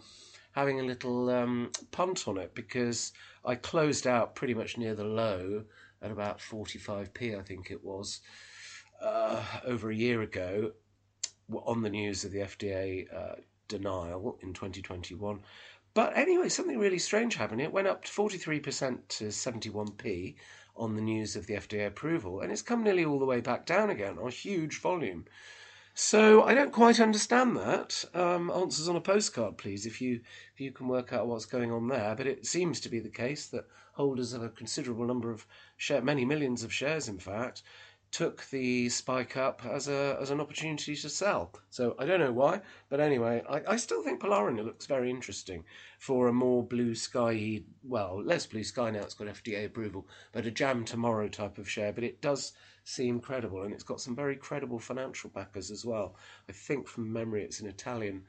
having 0.51 0.79
a 0.79 0.83
little 0.83 1.29
um, 1.29 1.69
punt 1.91 2.29
on 2.29 2.37
it 2.37 2.55
because 2.55 3.11
I 3.43 3.55
closed 3.55 4.07
out 4.07 4.35
pretty 4.35 4.53
much 4.53 4.77
near 4.77 4.95
the 4.95 5.03
low 5.03 5.65
at 6.01 6.11
about 6.11 6.39
45p, 6.39 7.37
I 7.37 7.41
think 7.41 7.71
it 7.71 7.83
was, 7.83 8.21
uh, 9.01 9.43
over 9.65 9.91
a 9.91 9.95
year 9.95 10.21
ago 10.21 10.71
on 11.53 11.81
the 11.81 11.89
news 11.89 12.25
of 12.25 12.31
the 12.31 12.39
FDA 12.39 13.13
uh, 13.13 13.35
denial 13.67 14.37
in 14.41 14.53
2021. 14.53 15.41
But 15.93 16.17
anyway, 16.17 16.49
something 16.49 16.77
really 16.77 16.99
strange 16.99 17.35
happened. 17.35 17.61
It 17.61 17.71
went 17.71 17.87
up 17.87 18.03
to 18.03 18.11
43% 18.11 18.99
to 19.07 19.25
71p 19.25 20.35
on 20.75 20.95
the 20.95 21.01
news 21.01 21.35
of 21.35 21.47
the 21.47 21.53
FDA 21.53 21.87
approval, 21.87 22.41
and 22.41 22.51
it's 22.51 22.61
come 22.61 22.83
nearly 22.83 23.05
all 23.05 23.19
the 23.19 23.25
way 23.25 23.39
back 23.39 23.65
down 23.65 23.89
again 23.89 24.17
on 24.19 24.27
a 24.27 24.31
huge 24.31 24.81
volume. 24.81 25.25
So 25.93 26.43
I 26.43 26.53
don't 26.53 26.73
quite 26.73 26.99
understand 26.99 27.55
that. 27.55 28.03
Um, 28.13 28.51
answers 28.51 28.89
on 28.89 28.97
a 28.97 29.01
postcard, 29.01 29.57
please, 29.57 29.85
if 29.85 30.01
you 30.01 30.19
if 30.53 30.59
you 30.59 30.73
can 30.73 30.89
work 30.89 31.13
out 31.13 31.27
what's 31.27 31.45
going 31.45 31.71
on 31.71 31.87
there. 31.87 32.13
But 32.15 32.27
it 32.27 32.45
seems 32.45 32.81
to 32.81 32.89
be 32.89 32.99
the 32.99 33.09
case 33.09 33.47
that 33.47 33.65
holders 33.93 34.33
of 34.33 34.43
a 34.43 34.49
considerable 34.49 35.05
number 35.05 35.31
of 35.31 35.47
share, 35.77 36.01
many 36.01 36.25
millions 36.25 36.63
of 36.63 36.73
shares, 36.73 37.07
in 37.07 37.17
fact, 37.17 37.63
took 38.15 38.49
the 38.49 38.87
spike 38.87 39.35
up 39.35 39.61
as 39.65 39.89
a 39.89 40.17
as 40.21 40.29
an 40.29 40.39
opportunity 40.39 40.95
to 40.95 41.09
sell. 41.09 41.51
So 41.69 41.95
I 41.99 42.05
don't 42.05 42.21
know 42.21 42.31
why, 42.31 42.61
but 42.87 43.01
anyway, 43.01 43.43
I, 43.49 43.73
I 43.73 43.75
still 43.75 44.01
think 44.03 44.21
Polarean 44.21 44.63
looks 44.63 44.85
very 44.85 45.09
interesting 45.09 45.65
for 45.99 46.29
a 46.29 46.33
more 46.33 46.63
blue 46.63 46.95
sky, 46.95 47.61
well, 47.83 48.23
less 48.23 48.45
blue 48.45 48.63
sky 48.63 48.89
now. 48.89 49.01
It's 49.01 49.15
got 49.15 49.27
FDA 49.27 49.65
approval, 49.65 50.07
but 50.31 50.45
a 50.45 50.51
jam 50.51 50.85
tomorrow 50.85 51.27
type 51.27 51.57
of 51.57 51.69
share. 51.69 51.91
But 51.91 52.05
it 52.05 52.21
does 52.21 52.53
seem 52.85 53.19
credible, 53.19 53.63
and 53.63 53.73
it's 53.73 53.83
got 53.83 53.99
some 53.99 54.15
very 54.15 54.37
credible 54.37 54.79
financial 54.79 55.29
backers 55.31 55.69
as 55.69 55.83
well. 55.83 56.15
I 56.47 56.53
think 56.53 56.87
from 56.87 57.11
memory, 57.11 57.43
it's 57.43 57.59
an 57.59 57.67
Italian 57.67 58.23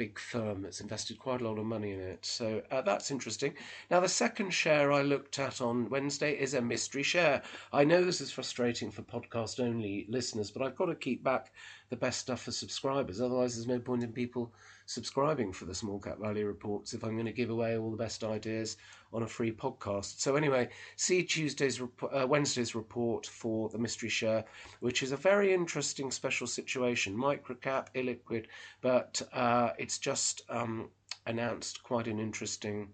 big 0.00 0.18
firm 0.18 0.62
that's 0.62 0.80
invested 0.80 1.18
quite 1.18 1.42
a 1.42 1.44
lot 1.44 1.58
of 1.58 1.66
money 1.66 1.92
in 1.92 2.00
it. 2.00 2.24
So 2.24 2.62
uh, 2.70 2.80
that's 2.80 3.10
interesting. 3.10 3.52
Now, 3.90 4.00
the 4.00 4.08
second 4.08 4.48
share 4.48 4.90
I 4.92 5.02
looked 5.02 5.38
at 5.38 5.60
on 5.60 5.90
Wednesday 5.90 6.32
is 6.32 6.54
a 6.54 6.62
mystery 6.62 7.02
share. 7.02 7.42
I 7.70 7.84
know 7.84 8.02
this 8.02 8.22
is 8.22 8.32
frustrating 8.32 8.90
for 8.90 9.02
podcast 9.02 9.60
only 9.60 10.06
listeners, 10.08 10.50
but 10.50 10.62
I've 10.62 10.74
got 10.74 10.86
to 10.86 10.94
keep 10.94 11.22
back 11.22 11.52
the 11.90 11.96
best 11.96 12.20
stuff 12.20 12.44
for 12.44 12.50
subscribers. 12.50 13.20
Otherwise, 13.20 13.56
there's 13.56 13.66
no 13.66 13.78
point 13.78 14.02
in 14.02 14.10
people 14.10 14.54
subscribing 14.90 15.52
for 15.52 15.66
the 15.66 15.74
small 15.74 16.00
cap 16.00 16.18
value 16.18 16.44
reports 16.44 16.94
if 16.94 17.04
I'm 17.04 17.14
going 17.14 17.26
to 17.26 17.32
give 17.32 17.50
away 17.50 17.78
all 17.78 17.92
the 17.92 17.96
best 17.96 18.24
ideas 18.24 18.76
on 19.12 19.22
a 19.22 19.28
free 19.28 19.52
podcast. 19.52 20.20
So 20.20 20.34
anyway, 20.34 20.68
see 20.96 21.22
Tuesday's 21.22 21.80
uh, 21.80 22.26
Wednesday's 22.26 22.74
report 22.74 23.24
for 23.24 23.68
the 23.68 23.78
mystery 23.78 24.08
share, 24.08 24.44
which 24.80 25.04
is 25.04 25.12
a 25.12 25.16
very 25.16 25.54
interesting 25.54 26.10
special 26.10 26.48
situation, 26.48 27.16
microcap, 27.16 27.86
illiquid, 27.94 28.46
but 28.80 29.22
uh, 29.32 29.70
it's 29.78 29.98
just 29.98 30.42
um, 30.48 30.90
announced 31.24 31.84
quite 31.84 32.08
an 32.08 32.18
interesting 32.18 32.88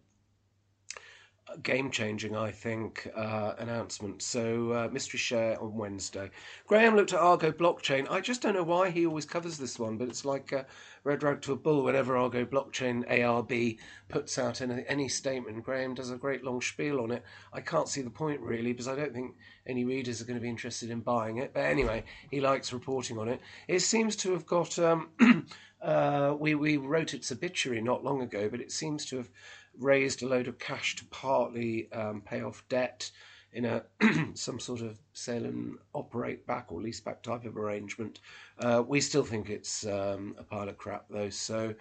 game 1.63 1.91
changing, 1.91 2.37
I 2.37 2.51
think, 2.51 3.09
uh, 3.15 3.55
announcement. 3.59 4.21
So, 4.23 4.73
uh, 4.73 4.89
mystery 4.93 5.19
share 5.19 5.61
on 5.61 5.75
Wednesday. 5.75 6.31
Graham 6.67 6.97
looked 6.97 7.13
at 7.13 7.21
Argo 7.21 7.53
blockchain. 7.53 8.11
I 8.11 8.21
just 8.21 8.43
don't 8.43 8.55
know 8.55 8.65
why 8.65 8.91
he 8.91 9.07
always 9.07 9.25
covers 9.25 9.57
this 9.57 9.79
one, 9.79 9.97
but 9.97 10.09
it's 10.09 10.25
like 10.25 10.53
a 10.53 10.67
red 11.05 11.23
rag 11.23 11.41
to 11.43 11.53
a 11.53 11.57
bull 11.57 11.85
whenever 11.85 12.17
Argo 12.17 12.45
blockchain 12.45 13.09
ARB 13.09 13.79
puts 14.09 14.39
out 14.39 14.61
any, 14.61 14.85
any 14.89 15.09
statement. 15.09 15.63
Graham 15.63 15.95
does 15.95 16.11
a 16.11 16.17
great 16.17 16.43
long 16.43 16.61
spiel 16.61 17.01
on 17.01 17.13
it. 17.13 17.23
I 17.53 17.61
can't 17.61 17.89
see 17.89 18.03
the 18.03 18.11
point 18.11 18.41
really 18.41 18.73
because 18.73 18.89
I 18.89 18.97
don't 18.97 19.15
think 19.15 19.37
any 19.67 19.85
readers 19.85 20.21
are 20.21 20.25
going 20.25 20.39
to 20.39 20.43
be 20.43 20.49
interested 20.49 20.91
in 20.91 21.01
buying 21.01 21.39
it. 21.39 21.53
But 21.55 21.65
anyway, 21.65 22.05
he 22.31 22.41
likes 22.41 22.73
reporting 22.73 23.19
on 23.19 23.29
it. 23.29 23.41
It 23.69 23.81
seems 23.81 24.17
to 24.17 24.33
have 24.33 24.47
got. 24.47 24.79
Um, 24.79 25.11
uh, 25.83 26.35
we 26.39 26.55
we 26.55 26.77
wrote 26.77 27.15
its 27.15 27.31
obituary 27.31 27.81
not 27.81 28.03
long 28.03 28.23
ago, 28.23 28.49
but 28.49 28.61
it 28.61 28.73
seems 28.73 29.05
to 29.07 29.19
have 29.19 29.31
raised 29.79 30.23
a 30.23 30.29
load 30.29 30.49
of 30.49 30.59
cash 30.59 30.97
to 30.97 31.05
partly 31.07 31.91
um, 31.93 32.21
pay 32.21 32.43
off 32.43 32.65
debt 32.69 33.11
in 33.53 33.65
a 33.65 33.83
some 34.35 34.61
sort 34.61 34.83
of 34.83 34.99
sell 35.15 35.45
and 35.45 35.79
operate 35.95 36.47
back 36.47 36.71
or 36.71 36.81
lease 36.81 37.01
back 37.01 37.23
type 37.23 37.45
of 37.45 37.57
arrangement. 37.57 38.21
Uh, 38.59 38.83
we 38.87 39.01
still 39.01 39.25
think 39.25 39.49
it's 39.49 39.87
um, 39.87 40.37
a 40.39 40.45
pile 40.45 40.69
of 40.69 40.77
crap 40.77 41.07
though. 41.09 41.31
So 41.31 41.75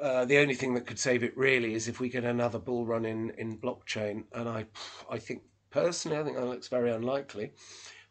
uh, 0.00 0.24
the 0.24 0.38
only 0.38 0.54
thing 0.54 0.74
that 0.74 0.86
could 0.86 0.98
save 0.98 1.22
it 1.22 1.36
really 1.36 1.74
is 1.74 1.88
if 1.88 2.00
we 2.00 2.08
get 2.08 2.24
another 2.24 2.58
bull 2.58 2.86
run 2.86 3.04
in 3.04 3.30
in 3.38 3.58
blockchain, 3.58 4.24
and 4.32 4.48
I 4.48 4.66
I 5.10 5.18
think 5.18 5.42
personally 5.70 6.18
I 6.18 6.24
think 6.24 6.36
that 6.36 6.46
looks 6.46 6.68
very 6.68 6.90
unlikely. 6.90 7.52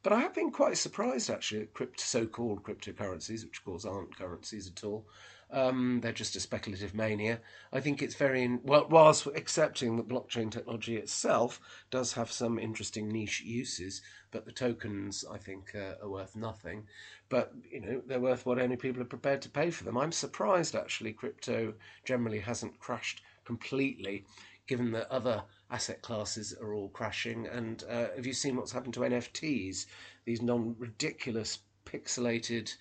But 0.03 0.13
I 0.13 0.20
have 0.20 0.34
been 0.34 0.51
quite 0.51 0.77
surprised 0.77 1.29
actually 1.29 1.62
at 1.62 2.00
so-called 2.00 2.63
cryptocurrencies, 2.63 3.46
which 3.46 3.60
of 3.60 3.65
course 3.65 3.86
aren't 3.86 4.17
currencies 4.17 4.67
at 4.67 4.84
all, 4.84 5.08
um, 5.53 6.00
they're 6.01 6.12
just 6.12 6.36
a 6.36 6.39
speculative 6.39 6.95
mania. 6.95 7.39
I 7.72 7.79
think 7.79 8.01
it's 8.01 8.15
very, 8.15 8.60
well, 8.63 8.88
whilst 8.89 9.27
accepting 9.27 9.95
that 9.98 10.07
blockchain 10.07 10.50
technology 10.50 10.98
itself 10.98 11.62
does 11.91 12.13
have 12.13 12.31
some 12.31 12.57
interesting 12.57 13.07
niche 13.07 13.41
uses, 13.41 14.01
but 14.31 14.45
the 14.45 14.51
tokens, 14.51 15.24
I 15.31 15.38
think, 15.38 15.75
uh, 15.75 16.03
are 16.03 16.10
worth 16.10 16.36
nothing. 16.36 16.88
But, 17.29 17.53
you 17.69 17.81
know, 17.81 18.01
they're 18.05 18.19
worth 18.19 18.45
what 18.45 18.60
only 18.60 18.77
people 18.77 19.01
are 19.03 19.05
prepared 19.05 19.43
to 19.43 19.50
pay 19.50 19.69
for 19.69 19.83
them. 19.83 19.98
I'm 19.98 20.12
surprised, 20.12 20.75
actually, 20.75 21.13
crypto 21.13 21.75
generally 22.03 22.39
hasn't 22.39 22.79
crashed 22.79 23.22
completely, 23.45 24.25
given 24.65 24.91
that 24.93 25.12
other 25.12 25.43
asset 25.69 26.01
classes 26.01 26.55
are 26.60 26.74
all 26.74 26.89
crashing. 26.89 27.45
And 27.45 27.83
uh, 27.88 28.07
have 28.15 28.25
you 28.25 28.33
seen 28.33 28.55
what's 28.55 28.72
happened 28.72 28.95
to 28.95 29.01
NFTs? 29.01 29.86
These 30.25 30.41
non 30.41 30.75
ridiculous 30.79 31.60
pixelated 31.86 32.75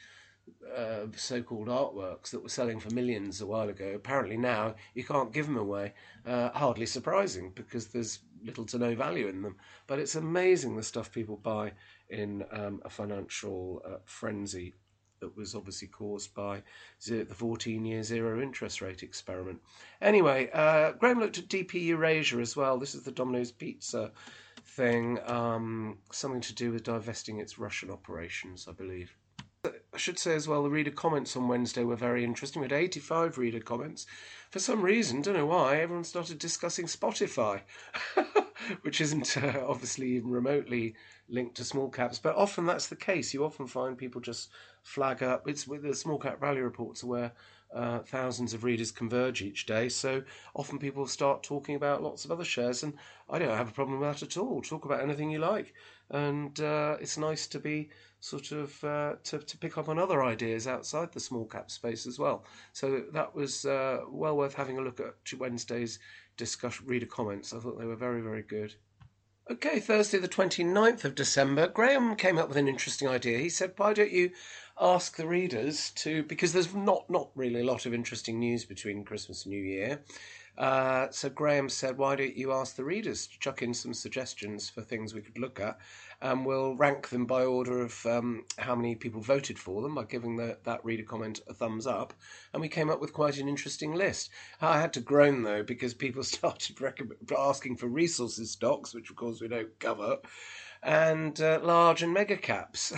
uh, 0.77 1.07
so-called 1.17 1.69
artworks 1.69 2.31
that 2.31 2.43
were 2.43 2.49
selling 2.49 2.81
for 2.81 2.91
millions 2.91 3.41
a 3.41 3.47
while 3.47 3.69
ago. 3.69 3.93
Apparently 3.95 4.37
now 4.37 4.75
you 4.95 5.05
can't 5.05 5.33
give 5.33 5.47
them 5.47 5.57
away. 5.57 5.93
Uh, 6.27 6.51
hardly 6.51 6.87
surprising 6.87 7.53
because 7.55 7.89
there's 7.89 8.21
little 8.45 8.65
to 8.67 8.79
no 8.79 8.95
value 8.95 9.29
in 9.29 9.43
them. 9.43 9.57
But 9.87 9.99
it's 9.99 10.15
amazing 10.15 10.77
the 10.77 10.83
stuff 10.83 11.13
people 11.13 11.37
buy 11.37 11.73
in 12.09 12.45
um, 12.53 12.81
a 12.85 12.91
financial 12.91 13.83
uh, 13.87 13.99
frenzy 14.05 14.75
that 15.21 15.37
was 15.37 15.55
obviously 15.55 15.89
caused 15.89 16.35
by 16.35 16.63
the 17.07 17.25
14-year 17.25 18.03
zero 18.03 18.43
interest 18.43 18.83
rate 18.83 19.03
experiment. 19.03 19.61
Anyway, 20.01 20.51
uh, 20.53 20.93
Graham 20.93 21.21
looked 21.21 21.39
at 21.39 21.49
DP 21.49 21.75
Eurasia 21.85 22.39
as 22.39 22.57
well. 22.57 22.77
This 22.77 22.95
is 22.95 23.05
the 23.05 23.13
Domino's 23.13 23.53
Pizza 23.53 24.11
thing, 24.65 25.19
um, 25.27 25.99
something 26.11 26.41
to 26.41 26.55
do 26.55 26.73
with 26.73 26.83
divesting 26.83 27.39
its 27.39 27.59
Russian 27.59 27.91
operations, 27.91 28.67
I 28.69 28.73
believe. 28.73 29.17
I 29.95 29.99
should 29.99 30.19
say 30.19 30.35
as 30.35 30.49
well, 30.49 30.63
the 30.63 30.71
reader 30.71 30.91
comments 30.91 31.37
on 31.37 31.49
Wednesday 31.49 31.85
were 31.85 31.97
very 31.97 32.25
interesting. 32.25 32.63
We 32.63 32.65
had 32.67 32.73
85 32.73 33.37
reader 33.37 33.61
comments. 33.61 34.07
For 34.51 34.59
some 34.59 34.81
reason, 34.81 35.21
don't 35.21 35.35
know 35.35 35.47
why, 35.47 35.81
everyone 35.81 36.05
started 36.05 36.39
discussing 36.39 36.87
Spotify, 36.87 37.61
which 38.83 39.03
isn't 39.03 39.37
uh, 39.37 39.65
obviously 39.69 40.13
even 40.13 40.31
remotely 40.31 40.95
linked 41.29 41.57
to 41.57 41.65
small 41.65 41.91
caps. 41.91 42.19
But 42.19 42.37
often 42.37 42.65
that's 42.65 42.87
the 42.87 42.97
case. 42.97 43.35
You 43.35 43.45
often 43.45 43.67
find 43.67 43.99
people 43.99 44.23
just 44.23 44.51
flag 44.83 45.23
up. 45.23 45.47
It's 45.47 45.69
with 45.69 45.83
the 45.83 45.95
small 45.95 46.19
cap 46.19 46.41
rally 46.41 46.61
reports 46.61 47.05
where 47.05 47.33
uh, 47.75 48.01
thousands 48.01 48.55
of 48.55 48.65
readers 48.65 48.93
converge 48.93 49.43
each 49.43 49.67
day. 49.67 49.91
So 49.91 50.23
often 50.55 50.79
people 50.79 51.07
start 51.07 51.43
talking 51.43 51.75
about 51.75 52.03
lots 52.03 52.25
of 52.25 52.31
other 52.31 52.45
shares, 52.45 52.83
and 52.83 52.95
I 53.29 53.39
don't 53.39 53.57
have 53.57 53.69
a 53.69 53.73
problem 53.73 54.01
with 54.01 54.09
that 54.09 54.23
at 54.23 54.37
all. 54.39 54.63
Talk 54.63 54.87
about 54.87 55.03
anything 55.03 55.31
you 55.31 55.39
like, 55.39 55.75
and 56.11 56.59
uh, 56.61 56.97
it's 57.01 57.19
nice 57.19 57.47
to 57.49 57.59
be 57.59 57.91
sort 58.23 58.53
of 58.53 58.85
uh, 58.85 59.15
to, 59.25 59.39
to 59.41 59.59
pick 59.59 59.77
up 59.77 59.89
on 59.89 59.99
other 59.99 60.23
ideas 60.23 60.69
outside 60.69 61.11
the 61.13 61.19
small 61.19 61.45
cap 61.45 61.73
space 61.73 62.07
as 62.07 62.21
well. 62.21 62.45
So 62.73 63.03
that 63.13 63.35
was 63.35 63.65
uh, 63.65 64.03
well 64.09 64.37
worth 64.37 64.55
having 64.55 64.79
a 64.79 64.81
look 64.81 65.01
at 65.01 65.39
Wednesday's 65.39 65.99
discussion 66.37 66.87
reader 66.87 67.07
comments. 67.07 67.53
I 67.53 67.59
thought 67.59 67.81
they 67.81 67.85
were 67.85 67.97
very 67.97 68.23
very 68.23 68.43
good. 68.43 68.75
Okay, 69.51 69.81
Thursday, 69.81 70.19
the 70.19 70.29
29th 70.29 71.05
of 71.05 71.17
December, 71.17 71.67
Graham 71.67 72.15
came 72.15 72.39
up 72.39 72.47
with 72.47 72.57
an 72.57 72.69
interesting 72.69 73.09
idea. 73.09 73.39
He 73.39 73.49
said, 73.49 73.73
Why 73.77 73.93
don't 73.93 74.13
you 74.13 74.31
ask 74.81 75.17
the 75.17 75.27
readers 75.27 75.91
to, 75.97 76.23
because 76.23 76.53
there's 76.53 76.73
not, 76.73 77.11
not 77.11 77.31
really 77.35 77.61
a 77.61 77.65
lot 77.65 77.85
of 77.85 77.93
interesting 77.93 78.39
news 78.39 78.65
between 78.65 79.05
Christmas 79.05 79.45
and 79.45 79.53
New 79.53 79.61
Year. 79.61 80.01
Uh, 80.59 81.09
so 81.11 81.31
Graham 81.31 81.69
said, 81.69 81.97
Why 81.97 82.15
don't 82.15 82.37
you 82.37 82.53
ask 82.53 82.77
the 82.77 82.85
readers 82.85 83.27
to 83.27 83.39
chuck 83.39 83.63
in 83.63 83.73
some 83.73 83.95
suggestions 83.95 84.69
for 84.69 84.83
things 84.83 85.15
we 85.15 85.23
could 85.23 85.39
look 85.39 85.59
at? 85.59 85.79
And 86.21 86.45
we'll 86.45 86.77
rank 86.77 87.09
them 87.09 87.25
by 87.25 87.45
order 87.45 87.81
of 87.83 88.05
um, 88.07 88.45
how 88.59 88.75
many 88.75 88.95
people 88.95 89.23
voted 89.23 89.59
for 89.59 89.83
them 89.83 89.95
by 89.95 90.05
giving 90.05 90.37
the, 90.37 90.59
that 90.65 90.85
reader 90.85 91.05
comment 91.05 91.41
a 91.49 91.55
thumbs 91.55 91.87
up. 91.87 92.13
And 92.53 92.61
we 92.61 92.69
came 92.69 92.91
up 92.91 93.01
with 93.01 93.13
quite 93.13 93.39
an 93.39 93.49
interesting 93.49 93.95
list. 93.95 94.31
I 94.61 94.81
had 94.81 94.93
to 94.93 95.01
groan 95.01 95.43
though 95.43 95.63
because 95.63 95.95
people 95.95 96.23
started 96.23 96.77
asking 97.37 97.79
for 97.79 97.89
resources 97.89 98.51
stocks, 98.51 98.95
which 98.95 99.11
of 99.11 99.17
course 99.17 99.41
we 99.41 99.49
don't 99.49 99.79
cover, 99.79 100.19
and 100.83 101.41
uh, 101.41 101.61
large 101.63 102.03
and 102.03 102.13
mega 102.13 102.37
caps. 102.37 102.93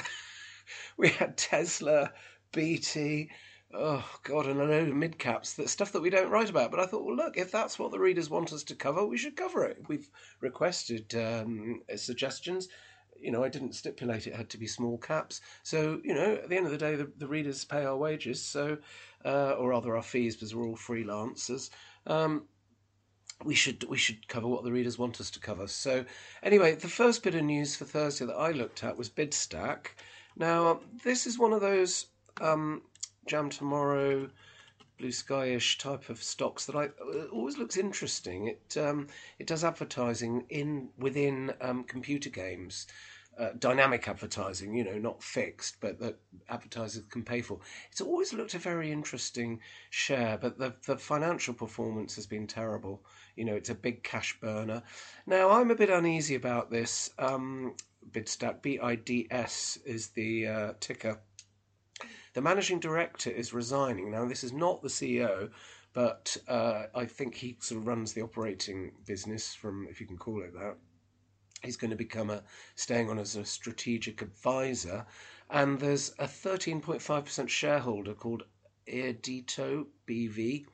we 0.96 1.08
had 1.10 1.36
Tesla, 1.36 2.12
BT, 2.52 3.30
oh 3.74 4.04
god, 4.22 4.46
and 4.46 4.60
a 4.60 4.64
load 4.64 4.88
of 4.88 4.94
mid 4.94 5.18
caps, 5.18 5.54
that 5.54 5.68
stuff 5.68 5.92
that 5.92 6.02
we 6.02 6.10
don't 6.10 6.30
write 6.30 6.50
about. 6.50 6.70
But 6.70 6.80
I 6.80 6.86
thought, 6.86 7.04
well, 7.04 7.16
look, 7.16 7.36
if 7.36 7.50
that's 7.50 7.78
what 7.78 7.90
the 7.90 7.98
readers 7.98 8.30
want 8.30 8.52
us 8.52 8.62
to 8.64 8.74
cover, 8.74 9.04
we 9.04 9.18
should 9.18 9.36
cover 9.36 9.64
it. 9.64 9.84
We've 9.88 10.08
requested 10.40 11.14
um, 11.14 11.82
suggestions. 11.96 12.68
You 13.18 13.30
know, 13.30 13.44
I 13.44 13.48
didn't 13.48 13.74
stipulate 13.74 14.26
it 14.26 14.34
had 14.34 14.50
to 14.50 14.58
be 14.58 14.66
small 14.66 14.98
caps. 14.98 15.40
So, 15.62 16.00
you 16.04 16.14
know, 16.14 16.34
at 16.34 16.48
the 16.48 16.56
end 16.56 16.66
of 16.66 16.72
the 16.72 16.78
day, 16.78 16.94
the, 16.94 17.10
the 17.16 17.28
readers 17.28 17.64
pay 17.64 17.84
our 17.84 17.96
wages, 17.96 18.42
so 18.42 18.78
uh, 19.24 19.52
or 19.52 19.70
rather 19.70 19.96
our 19.96 20.02
fees 20.02 20.36
because 20.36 20.54
we're 20.54 20.66
all 20.66 20.76
freelancers. 20.76 21.70
Um, 22.06 22.44
we 23.42 23.54
should 23.54 23.84
we 23.84 23.96
should 23.96 24.28
cover 24.28 24.46
what 24.46 24.64
the 24.64 24.72
readers 24.72 24.98
want 24.98 25.20
us 25.20 25.30
to 25.32 25.40
cover. 25.40 25.66
So, 25.66 26.04
anyway, 26.42 26.74
the 26.74 26.88
first 26.88 27.22
bit 27.22 27.34
of 27.34 27.42
news 27.42 27.76
for 27.76 27.84
Thursday 27.84 28.26
that 28.26 28.34
I 28.34 28.52
looked 28.52 28.84
at 28.84 28.96
was 28.96 29.10
BidStack. 29.10 29.86
Now, 30.36 30.80
this 31.04 31.26
is 31.26 31.38
one 31.38 31.52
of 31.52 31.60
those 31.60 32.06
um, 32.40 32.82
Jam 33.26 33.50
Tomorrow, 33.50 34.30
Blue 34.98 35.10
Skyish 35.10 35.78
type 35.78 36.08
of 36.08 36.22
stocks 36.22 36.66
that 36.66 36.76
I 36.76 36.88
always 37.32 37.58
looks 37.58 37.76
interesting. 37.76 38.48
It 38.48 38.76
um, 38.78 39.08
it 39.38 39.46
does 39.46 39.64
advertising 39.64 40.44
in 40.50 40.88
within 40.98 41.52
um, 41.60 41.84
computer 41.84 42.30
games. 42.30 42.86
Uh, 43.36 43.48
dynamic 43.58 44.06
advertising, 44.06 44.76
you 44.76 44.84
know, 44.84 44.96
not 44.96 45.20
fixed, 45.20 45.80
but 45.80 45.98
that 45.98 46.16
advertisers 46.48 47.02
can 47.10 47.24
pay 47.24 47.40
for. 47.40 47.58
It's 47.90 48.00
always 48.00 48.32
looked 48.32 48.54
a 48.54 48.60
very 48.60 48.92
interesting 48.92 49.58
share, 49.90 50.38
but 50.40 50.56
the, 50.56 50.72
the 50.86 50.96
financial 50.96 51.52
performance 51.52 52.14
has 52.14 52.28
been 52.28 52.46
terrible. 52.46 53.02
You 53.34 53.44
know, 53.44 53.56
it's 53.56 53.70
a 53.70 53.74
big 53.74 54.04
cash 54.04 54.38
burner. 54.40 54.84
Now, 55.26 55.50
I'm 55.50 55.72
a 55.72 55.74
bit 55.74 55.90
uneasy 55.90 56.36
about 56.36 56.70
this. 56.70 57.10
Um, 57.18 57.74
Bidstack, 58.12 58.62
B 58.62 58.78
I 58.78 58.94
D 58.94 59.26
S 59.32 59.80
is 59.84 60.10
the 60.10 60.46
uh, 60.46 60.72
ticker. 60.78 61.18
The 62.34 62.42
managing 62.42 62.80
director 62.80 63.30
is 63.30 63.52
resigning. 63.52 64.10
Now, 64.10 64.26
this 64.26 64.42
is 64.44 64.52
not 64.52 64.82
the 64.82 64.88
CEO, 64.88 65.50
but 65.92 66.36
uh, 66.48 66.86
I 66.94 67.06
think 67.06 67.36
he 67.36 67.56
sort 67.60 67.80
of 67.80 67.86
runs 67.86 68.12
the 68.12 68.22
operating 68.22 68.90
business, 69.06 69.54
from 69.54 69.86
if 69.88 70.00
you 70.00 70.06
can 70.06 70.18
call 70.18 70.42
it 70.42 70.52
that. 70.54 70.76
He's 71.62 71.76
going 71.76 71.92
to 71.92 71.96
become 71.96 72.30
a 72.30 72.42
staying 72.74 73.08
on 73.08 73.18
as 73.20 73.36
a 73.36 73.44
strategic 73.44 74.20
advisor, 74.20 75.06
and 75.48 75.78
there's 75.78 76.10
a 76.18 76.26
13.5% 76.26 77.48
shareholder 77.48 78.14
called 78.14 78.42
Erdito 78.88 79.86
BV. 80.06 80.66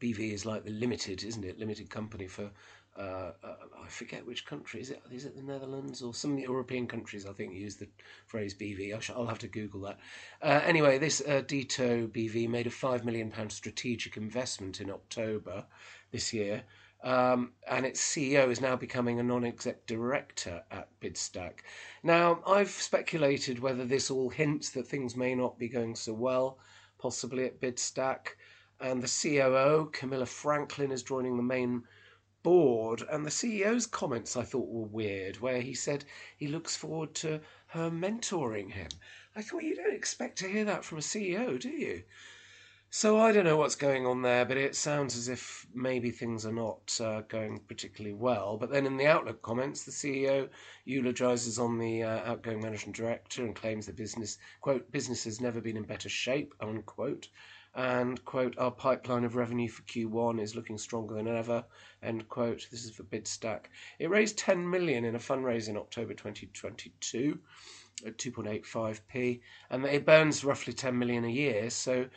BV 0.00 0.32
is 0.32 0.44
like 0.44 0.64
the 0.64 0.70
limited, 0.70 1.24
isn't 1.24 1.44
it? 1.44 1.58
Limited 1.58 1.88
company 1.88 2.26
for 2.26 2.50
uh, 2.98 3.32
uh, 3.44 3.56
I 3.84 3.88
forget 3.88 4.26
which 4.26 4.46
country 4.46 4.80
is 4.80 4.90
it. 4.90 5.02
Is 5.10 5.26
it 5.26 5.36
the 5.36 5.42
Netherlands 5.42 6.00
or 6.02 6.14
some 6.14 6.38
European 6.38 6.86
countries? 6.86 7.26
I 7.26 7.32
think 7.32 7.52
use 7.52 7.76
the 7.76 7.88
phrase 8.26 8.54
BV. 8.54 8.96
I 8.96 9.00
shall, 9.00 9.18
I'll 9.18 9.26
have 9.26 9.38
to 9.40 9.48
Google 9.48 9.82
that. 9.82 9.98
Uh, 10.40 10.60
anyway, 10.64 10.98
this 10.98 11.20
uh, 11.20 11.42
Dito 11.46 12.08
BV 12.08 12.48
made 12.48 12.66
a 12.66 12.70
five 12.70 13.04
million 13.04 13.30
pound 13.30 13.52
strategic 13.52 14.16
investment 14.16 14.80
in 14.80 14.90
October 14.90 15.66
this 16.10 16.32
year, 16.32 16.64
um, 17.04 17.52
and 17.68 17.84
its 17.84 18.00
CEO 18.00 18.50
is 18.50 18.60
now 18.60 18.76
becoming 18.76 19.20
a 19.20 19.22
non-exec 19.22 19.86
director 19.86 20.62
at 20.70 20.88
Bidstack. 21.00 21.60
Now, 22.02 22.40
I've 22.46 22.70
speculated 22.70 23.58
whether 23.58 23.84
this 23.84 24.10
all 24.10 24.30
hints 24.30 24.70
that 24.70 24.86
things 24.86 25.16
may 25.16 25.34
not 25.34 25.58
be 25.58 25.68
going 25.68 25.96
so 25.96 26.14
well, 26.14 26.58
possibly 26.98 27.44
at 27.44 27.60
Bidstack, 27.60 28.36
and 28.80 29.02
the 29.02 29.06
COO 29.22 29.90
Camilla 29.92 30.26
Franklin 30.26 30.90
is 30.90 31.02
joining 31.02 31.36
the 31.36 31.42
main 31.42 31.82
board, 32.46 33.02
and 33.10 33.26
the 33.26 33.30
CEO's 33.30 33.88
comments 33.88 34.36
I 34.36 34.44
thought 34.44 34.68
were 34.68 34.86
weird, 34.86 35.40
where 35.40 35.60
he 35.60 35.74
said 35.74 36.04
he 36.36 36.46
looks 36.46 36.76
forward 36.76 37.12
to 37.16 37.40
her 37.66 37.90
mentoring 37.90 38.70
him. 38.70 38.86
I 39.34 39.42
thought 39.42 39.64
you 39.64 39.74
don't 39.74 39.92
expect 39.92 40.38
to 40.38 40.48
hear 40.48 40.64
that 40.64 40.84
from 40.84 40.98
a 40.98 41.00
CEO, 41.00 41.58
do 41.58 41.70
you? 41.70 42.04
So 42.88 43.18
I 43.18 43.32
don't 43.32 43.46
know 43.46 43.56
what's 43.56 43.74
going 43.74 44.06
on 44.06 44.22
there, 44.22 44.44
but 44.44 44.58
it 44.58 44.76
sounds 44.76 45.16
as 45.16 45.28
if 45.28 45.66
maybe 45.74 46.12
things 46.12 46.46
are 46.46 46.52
not 46.52 47.00
uh, 47.00 47.22
going 47.22 47.58
particularly 47.66 48.14
well. 48.14 48.56
But 48.56 48.70
then 48.70 48.86
in 48.86 48.96
the 48.96 49.08
Outlook 49.08 49.42
comments, 49.42 49.82
the 49.82 49.90
CEO 49.90 50.48
eulogizes 50.84 51.58
on 51.58 51.78
the 51.78 52.04
uh, 52.04 52.30
outgoing 52.30 52.62
managing 52.62 52.92
director 52.92 53.44
and 53.44 53.56
claims 53.56 53.86
the 53.86 53.92
business 53.92 54.38
quote 54.60 54.92
business 54.92 55.24
has 55.24 55.40
never 55.40 55.60
been 55.60 55.76
in 55.76 55.82
better 55.82 56.08
shape 56.08 56.54
unquote 56.60 57.28
and 57.76 58.24
quote 58.24 58.56
our 58.56 58.70
pipeline 58.70 59.22
of 59.22 59.36
revenue 59.36 59.68
for 59.68 59.82
Q1 59.82 60.40
is 60.40 60.56
looking 60.56 60.78
stronger 60.78 61.14
than 61.14 61.28
ever 61.28 61.62
end 62.02 62.26
quote. 62.26 62.66
This 62.70 62.86
is 62.86 62.90
for 62.90 63.02
Bidstack 63.02 63.66
it 63.98 64.08
raised 64.08 64.38
10 64.38 64.68
million 64.68 65.04
in 65.04 65.14
a 65.14 65.18
fundraise 65.18 65.68
in 65.68 65.76
October 65.76 66.14
2022 66.14 67.38
at 68.06 68.16
2.85p 68.16 69.40
and 69.68 69.84
it 69.84 70.06
burns 70.06 70.42
roughly 70.42 70.72
10 70.72 70.98
million 70.98 71.26
a 71.26 71.28
year 71.28 71.68
so 71.68 72.08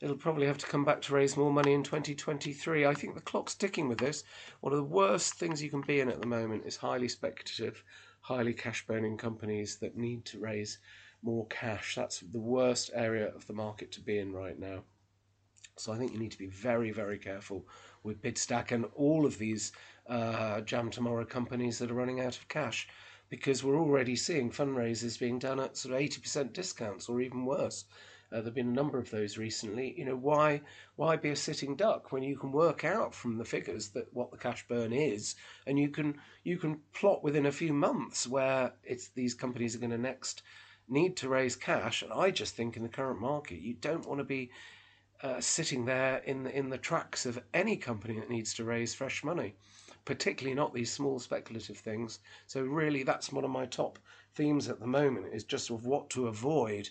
it'll 0.00 0.16
probably 0.16 0.46
have 0.46 0.58
to 0.58 0.66
come 0.66 0.84
back 0.84 1.02
to 1.02 1.12
raise 1.12 1.36
more 1.36 1.52
money 1.52 1.72
in 1.72 1.82
2023 1.82 2.86
I 2.86 2.94
think 2.94 3.16
the 3.16 3.20
clock's 3.20 3.56
ticking 3.56 3.88
with 3.88 3.98
this. 3.98 4.22
One 4.60 4.72
of 4.72 4.78
the 4.78 4.84
worst 4.84 5.34
things 5.34 5.60
you 5.60 5.68
can 5.68 5.80
be 5.80 5.98
in 5.98 6.08
at 6.08 6.20
the 6.20 6.28
moment 6.28 6.62
is 6.64 6.76
highly 6.76 7.08
speculative 7.08 7.82
highly 8.20 8.54
cash 8.54 8.86
burning 8.86 9.16
companies 9.16 9.78
that 9.78 9.96
need 9.96 10.24
to 10.26 10.38
raise 10.38 10.78
more 11.24 11.46
cash. 11.48 11.96
That's 11.96 12.20
the 12.20 12.38
worst 12.38 12.92
area 12.94 13.34
of 13.34 13.48
the 13.48 13.52
market 13.52 13.90
to 13.92 14.00
be 14.00 14.18
in 14.18 14.32
right 14.32 14.56
now 14.56 14.84
so 15.78 15.92
I 15.92 15.98
think 15.98 16.12
you 16.12 16.18
need 16.18 16.32
to 16.32 16.38
be 16.38 16.46
very, 16.46 16.90
very 16.90 17.18
careful 17.18 17.66
with 18.02 18.22
Bidstack 18.22 18.72
and 18.72 18.86
all 18.94 19.26
of 19.26 19.38
these 19.38 19.72
uh, 20.08 20.60
Jam 20.62 20.90
Tomorrow 20.90 21.24
companies 21.24 21.78
that 21.78 21.90
are 21.90 21.94
running 21.94 22.20
out 22.20 22.36
of 22.36 22.48
cash 22.48 22.88
because 23.28 23.62
we're 23.62 23.78
already 23.78 24.16
seeing 24.16 24.50
fundraisers 24.50 25.18
being 25.18 25.38
done 25.38 25.60
at 25.60 25.76
sort 25.76 25.94
of 25.94 26.00
80% 26.00 26.52
discounts 26.52 27.08
or 27.08 27.20
even 27.20 27.44
worse. 27.44 27.84
Uh, 28.30 28.36
there 28.36 28.44
have 28.44 28.54
been 28.54 28.68
a 28.68 28.72
number 28.72 28.98
of 28.98 29.10
those 29.10 29.38
recently. 29.38 29.94
You 29.96 30.04
know, 30.04 30.16
why 30.16 30.60
why 30.96 31.16
be 31.16 31.30
a 31.30 31.36
sitting 31.36 31.76
duck 31.76 32.12
when 32.12 32.22
you 32.22 32.36
can 32.36 32.52
work 32.52 32.84
out 32.84 33.14
from 33.14 33.38
the 33.38 33.44
figures 33.44 33.88
that 33.90 34.12
what 34.12 34.30
the 34.30 34.36
cash 34.36 34.66
burn 34.68 34.92
is, 34.92 35.34
and 35.66 35.78
you 35.78 35.88
can 35.88 36.18
you 36.44 36.58
can 36.58 36.80
plot 36.92 37.24
within 37.24 37.46
a 37.46 37.52
few 37.52 37.72
months 37.72 38.26
where 38.26 38.74
it's 38.84 39.08
these 39.08 39.32
companies 39.32 39.74
are 39.74 39.78
going 39.78 39.90
to 39.92 39.98
next 39.98 40.42
need 40.88 41.16
to 41.18 41.28
raise 41.28 41.56
cash. 41.56 42.02
And 42.02 42.12
I 42.12 42.30
just 42.30 42.54
think 42.54 42.76
in 42.76 42.82
the 42.82 42.88
current 42.90 43.20
market, 43.20 43.60
you 43.60 43.74
don't 43.74 44.06
want 44.06 44.20
to 44.20 44.24
be 44.24 44.50
uh, 45.22 45.40
sitting 45.40 45.84
there 45.84 46.18
in 46.18 46.44
the, 46.44 46.56
in 46.56 46.70
the 46.70 46.78
tracks 46.78 47.26
of 47.26 47.42
any 47.54 47.76
company 47.76 48.18
that 48.18 48.30
needs 48.30 48.54
to 48.54 48.64
raise 48.64 48.94
fresh 48.94 49.24
money, 49.24 49.54
particularly 50.04 50.54
not 50.54 50.72
these 50.72 50.92
small 50.92 51.18
speculative 51.18 51.78
things. 51.78 52.20
So 52.46 52.62
really, 52.62 53.02
that's 53.02 53.32
one 53.32 53.44
of 53.44 53.50
my 53.50 53.66
top 53.66 53.98
themes 54.34 54.68
at 54.68 54.80
the 54.80 54.86
moment 54.86 55.26
is 55.32 55.44
just 55.44 55.70
of 55.70 55.84
what 55.84 56.10
to 56.10 56.28
avoid. 56.28 56.88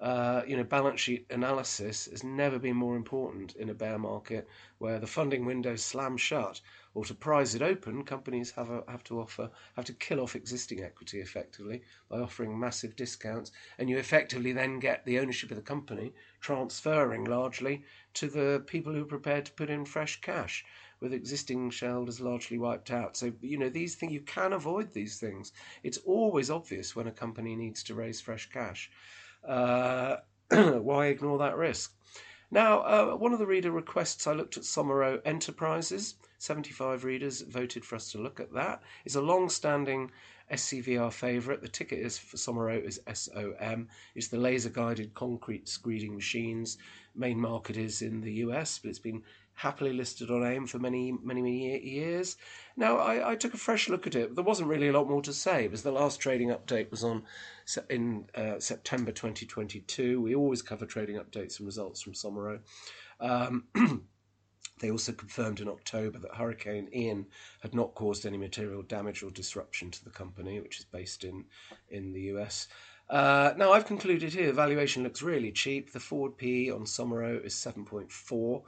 Uh, 0.00 0.42
you 0.46 0.56
know, 0.56 0.64
balance 0.64 1.00
sheet 1.00 1.26
analysis 1.30 2.06
has 2.10 2.22
never 2.22 2.58
been 2.58 2.76
more 2.76 2.96
important 2.96 3.56
in 3.56 3.70
a 3.70 3.74
bear 3.74 3.98
market 3.98 4.46
where 4.78 4.98
the 4.98 5.06
funding 5.06 5.46
window 5.46 5.74
slams 5.74 6.20
shut 6.20 6.60
or 6.96 7.04
to 7.04 7.12
prize 7.12 7.54
it 7.54 7.60
open, 7.60 8.02
companies 8.02 8.52
have, 8.52 8.70
a, 8.70 8.82
have 8.88 9.04
to 9.04 9.20
offer 9.20 9.50
have 9.74 9.84
to 9.84 9.92
kill 9.92 10.18
off 10.18 10.34
existing 10.34 10.82
equity 10.82 11.20
effectively 11.20 11.82
by 12.08 12.18
offering 12.18 12.58
massive 12.58 12.96
discounts, 12.96 13.52
and 13.76 13.90
you 13.90 13.98
effectively 13.98 14.50
then 14.50 14.78
get 14.78 15.04
the 15.04 15.18
ownership 15.18 15.50
of 15.50 15.58
the 15.58 15.62
company 15.62 16.14
transferring 16.40 17.24
largely 17.24 17.84
to 18.14 18.28
the 18.28 18.64
people 18.66 18.94
who 18.94 19.02
are 19.02 19.04
prepared 19.04 19.44
to 19.44 19.52
put 19.52 19.68
in 19.68 19.84
fresh 19.84 20.22
cash, 20.22 20.64
with 20.98 21.12
existing 21.12 21.68
shareholders 21.68 22.18
largely 22.18 22.56
wiped 22.56 22.90
out. 22.90 23.14
So 23.14 23.30
you 23.42 23.58
know 23.58 23.68
these 23.68 23.94
things 23.94 24.14
you 24.14 24.22
can 24.22 24.54
avoid 24.54 24.94
these 24.94 25.20
things. 25.20 25.52
It's 25.82 25.98
always 25.98 26.50
obvious 26.50 26.96
when 26.96 27.08
a 27.08 27.12
company 27.12 27.56
needs 27.56 27.82
to 27.82 27.94
raise 27.94 28.22
fresh 28.22 28.48
cash. 28.48 28.90
Uh, 29.46 30.16
why 30.50 31.08
ignore 31.08 31.36
that 31.40 31.58
risk? 31.58 31.92
Now, 32.50 32.80
uh, 32.80 33.16
one 33.16 33.34
of 33.34 33.38
the 33.38 33.46
reader 33.46 33.70
requests 33.70 34.26
I 34.26 34.32
looked 34.32 34.56
at 34.56 34.62
Somero 34.62 35.20
Enterprises. 35.26 36.14
75 36.38 37.04
readers 37.04 37.42
voted 37.42 37.84
for 37.84 37.96
us 37.96 38.12
to 38.12 38.18
look 38.18 38.40
at 38.40 38.52
that. 38.52 38.82
It's 39.04 39.14
a 39.14 39.20
long 39.20 39.48
standing 39.48 40.10
SCVR 40.52 41.12
favourite. 41.12 41.60
The 41.60 41.68
ticket 41.68 41.98
is 41.98 42.18
for 42.18 42.36
Somero 42.36 42.82
is 42.82 43.00
SOM. 43.12 43.88
It's 44.14 44.28
the 44.28 44.38
laser 44.38 44.70
guided 44.70 45.14
concrete 45.14 45.66
screeding 45.66 46.14
machines. 46.14 46.78
Main 47.14 47.40
market 47.40 47.76
is 47.76 48.02
in 48.02 48.20
the 48.20 48.32
US, 48.34 48.78
but 48.78 48.90
it's 48.90 48.98
been 48.98 49.22
happily 49.54 49.92
listed 49.92 50.30
on 50.30 50.44
AIM 50.44 50.66
for 50.66 50.78
many, 50.78 51.12
many, 51.22 51.40
many 51.40 51.82
years. 51.82 52.36
Now, 52.76 52.98
I, 52.98 53.32
I, 53.32 53.36
took 53.36 53.54
a 53.54 53.58
fresh 53.58 53.88
look 53.88 54.06
at 54.06 54.14
it. 54.14 54.34
There 54.34 54.44
wasn't 54.44 54.68
really 54.68 54.88
a 54.88 54.92
lot 54.92 55.08
more 55.08 55.22
to 55.22 55.32
say 55.32 55.62
because 55.62 55.82
the 55.82 55.90
last 55.90 56.20
trading 56.20 56.50
update 56.50 56.90
was 56.90 57.02
on 57.02 57.22
in 57.88 58.26
uh, 58.34 58.60
September 58.60 59.12
2022. 59.12 60.20
We 60.20 60.34
always 60.34 60.60
cover 60.60 60.84
trading 60.84 61.16
updates 61.16 61.58
and 61.58 61.66
results 61.66 62.02
from 62.02 62.12
Somero. 62.12 62.60
Um, 63.18 63.64
They 64.78 64.90
also 64.90 65.12
confirmed 65.12 65.60
in 65.60 65.68
October 65.68 66.18
that 66.18 66.34
Hurricane 66.34 66.88
Ian 66.94 67.26
had 67.60 67.74
not 67.74 67.94
caused 67.94 68.26
any 68.26 68.36
material 68.36 68.82
damage 68.82 69.22
or 69.22 69.30
disruption 69.30 69.90
to 69.90 70.04
the 70.04 70.10
company, 70.10 70.60
which 70.60 70.78
is 70.78 70.84
based 70.84 71.24
in, 71.24 71.46
in 71.88 72.12
the 72.12 72.22
US. 72.32 72.68
Uh, 73.08 73.54
now, 73.56 73.72
I've 73.72 73.86
concluded 73.86 74.32
here, 74.32 74.52
valuation 74.52 75.02
looks 75.02 75.22
really 75.22 75.52
cheap. 75.52 75.92
The 75.92 76.00
forward 76.00 76.36
PE 76.36 76.70
on 76.70 76.84
Somero 76.84 77.42
is 77.44 77.54
7.4. 77.54 78.62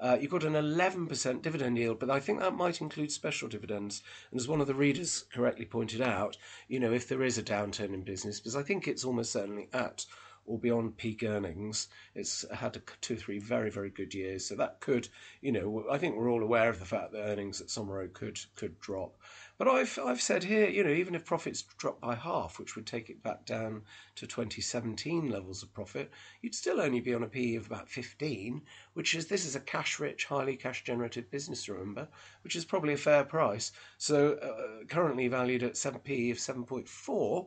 Uh, 0.00 0.16
you've 0.20 0.30
got 0.30 0.44
an 0.44 0.52
11% 0.52 1.42
dividend 1.42 1.76
yield, 1.76 1.98
but 1.98 2.10
I 2.10 2.20
think 2.20 2.38
that 2.38 2.54
might 2.54 2.80
include 2.80 3.10
special 3.10 3.48
dividends. 3.48 4.02
And 4.30 4.38
as 4.38 4.46
one 4.46 4.60
of 4.60 4.68
the 4.68 4.74
readers 4.74 5.24
correctly 5.32 5.64
pointed 5.64 6.00
out, 6.00 6.36
you 6.68 6.78
know, 6.78 6.92
if 6.92 7.08
there 7.08 7.24
is 7.24 7.36
a 7.38 7.42
downturn 7.42 7.94
in 7.94 8.02
business, 8.02 8.38
because 8.38 8.54
I 8.54 8.62
think 8.62 8.86
it's 8.86 9.04
almost 9.04 9.32
certainly 9.32 9.68
at 9.72 10.04
or 10.48 10.58
beyond 10.58 10.96
peak 10.96 11.22
earnings. 11.22 11.88
It's 12.14 12.44
had 12.50 12.80
two 13.00 13.16
three 13.16 13.38
very, 13.38 13.70
very 13.70 13.90
good 13.90 14.14
years. 14.14 14.46
So 14.46 14.56
that 14.56 14.80
could, 14.80 15.08
you 15.42 15.52
know, 15.52 15.84
I 15.90 15.98
think 15.98 16.16
we're 16.16 16.30
all 16.30 16.42
aware 16.42 16.70
of 16.70 16.80
the 16.80 16.86
fact 16.86 17.12
that 17.12 17.22
earnings 17.22 17.60
at 17.60 17.68
Somero 17.68 18.12
could 18.12 18.40
could 18.56 18.80
drop. 18.80 19.20
But 19.58 19.68
I've 19.68 19.98
I've 20.02 20.22
said 20.22 20.44
here, 20.44 20.68
you 20.68 20.82
know, 20.82 20.90
even 20.90 21.14
if 21.14 21.24
profits 21.24 21.62
drop 21.62 22.00
by 22.00 22.14
half, 22.14 22.58
which 22.58 22.76
would 22.76 22.86
take 22.86 23.10
it 23.10 23.22
back 23.22 23.44
down 23.44 23.82
to 24.16 24.26
2017 24.26 25.30
levels 25.30 25.62
of 25.62 25.72
profit, 25.72 26.10
you'd 26.40 26.54
still 26.54 26.80
only 26.80 27.00
be 27.00 27.12
on 27.12 27.22
a 27.22 27.28
PE 27.28 27.56
of 27.56 27.66
about 27.66 27.88
15, 27.88 28.62
which 28.94 29.14
is 29.14 29.26
this 29.26 29.44
is 29.44 29.54
a 29.54 29.60
cash-rich, 29.60 30.24
highly 30.24 30.56
cash-generative 30.56 31.30
business. 31.30 31.68
Remember, 31.68 32.08
which 32.42 32.56
is 32.56 32.64
probably 32.64 32.94
a 32.94 32.98
fair 32.98 33.24
price. 33.24 33.72
So 33.98 34.34
uh, 34.34 34.84
currently 34.86 35.28
valued 35.28 35.62
at 35.62 35.76
7 35.76 36.00
PE 36.00 36.30
of 36.30 36.38
7.4 36.38 37.46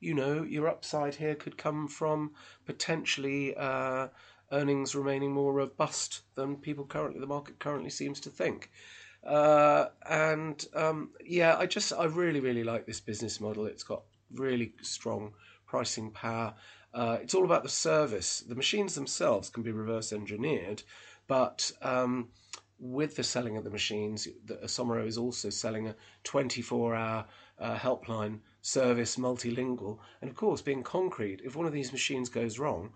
you 0.00 0.14
know, 0.14 0.42
your 0.42 0.68
upside 0.68 1.14
here 1.14 1.34
could 1.34 1.56
come 1.56 1.86
from 1.86 2.32
potentially 2.66 3.54
uh, 3.56 4.08
earnings 4.52 4.94
remaining 4.94 5.32
more 5.32 5.52
robust 5.52 6.22
than 6.34 6.56
people 6.56 6.84
currently, 6.84 7.20
the 7.20 7.26
market 7.26 7.58
currently 7.58 7.90
seems 7.90 8.20
to 8.20 8.30
think. 8.30 8.70
Uh, 9.24 9.86
and 10.08 10.66
um, 10.74 11.10
yeah, 11.24 11.56
I 11.56 11.66
just, 11.66 11.92
I 11.92 12.04
really, 12.04 12.40
really 12.40 12.64
like 12.64 12.86
this 12.86 13.00
business 13.00 13.40
model. 13.40 13.66
It's 13.66 13.82
got 13.82 14.02
really 14.32 14.72
strong 14.82 15.34
pricing 15.66 16.10
power. 16.10 16.54
Uh, 16.92 17.18
it's 17.22 17.34
all 17.34 17.44
about 17.44 17.62
the 17.62 17.68
service. 17.68 18.40
The 18.40 18.54
machines 18.54 18.94
themselves 18.94 19.50
can 19.50 19.62
be 19.62 19.70
reverse 19.70 20.12
engineered, 20.12 20.82
but 21.28 21.70
um, 21.82 22.28
with 22.80 23.14
the 23.14 23.22
selling 23.22 23.56
of 23.56 23.64
the 23.64 23.70
machines, 23.70 24.26
the, 24.46 24.54
Somero 24.64 25.06
is 25.06 25.18
also 25.18 25.50
selling 25.50 25.86
a 25.86 25.94
24 26.24 26.94
hour 26.94 27.26
uh, 27.60 27.76
helpline 27.76 28.40
service, 28.62 29.16
multilingual, 29.16 29.98
and 30.20 30.30
of 30.30 30.36
course, 30.36 30.62
being 30.62 30.82
concrete, 30.82 31.40
if 31.44 31.56
one 31.56 31.66
of 31.66 31.72
these 31.72 31.92
machines 31.92 32.28
goes 32.28 32.58
wrong, 32.58 32.92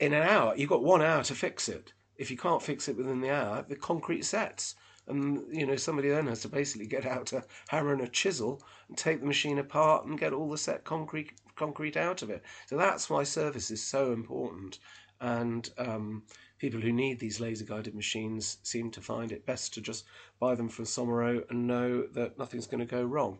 in 0.00 0.12
an 0.12 0.22
hour, 0.22 0.54
you've 0.56 0.68
got 0.68 0.82
one 0.82 1.02
hour 1.02 1.22
to 1.24 1.34
fix 1.34 1.68
it. 1.68 1.92
If 2.16 2.30
you 2.30 2.36
can't 2.36 2.62
fix 2.62 2.88
it 2.88 2.96
within 2.96 3.20
the 3.20 3.30
hour, 3.30 3.64
the 3.68 3.76
concrete 3.76 4.24
sets. 4.24 4.74
And, 5.08 5.44
you 5.50 5.66
know, 5.66 5.76
somebody 5.76 6.08
then 6.08 6.26
has 6.28 6.42
to 6.42 6.48
basically 6.48 6.86
get 6.86 7.06
out 7.06 7.32
a 7.32 7.44
hammer 7.68 7.92
and 7.92 8.02
a 8.02 8.08
chisel 8.08 8.62
and 8.88 8.96
take 8.96 9.20
the 9.20 9.26
machine 9.26 9.58
apart 9.58 10.06
and 10.06 10.18
get 10.18 10.32
all 10.32 10.50
the 10.50 10.58
set 10.58 10.84
concrete 10.84 11.32
concrete 11.56 11.96
out 11.96 12.22
of 12.22 12.30
it. 12.30 12.42
So 12.66 12.76
that's 12.76 13.10
why 13.10 13.24
service 13.24 13.70
is 13.70 13.82
so 13.82 14.12
important. 14.12 14.78
And 15.20 15.68
um, 15.78 16.22
people 16.58 16.80
who 16.80 16.92
need 16.92 17.18
these 17.18 17.40
laser 17.40 17.64
guided 17.64 17.94
machines 17.94 18.58
seem 18.62 18.90
to 18.92 19.00
find 19.00 19.32
it 19.32 19.46
best 19.46 19.74
to 19.74 19.80
just 19.80 20.04
buy 20.40 20.54
them 20.54 20.68
from 20.68 20.84
Somero 20.84 21.48
and 21.50 21.66
know 21.66 22.06
that 22.14 22.38
nothing's 22.38 22.66
going 22.66 22.80
to 22.80 22.86
go 22.86 23.02
wrong. 23.02 23.38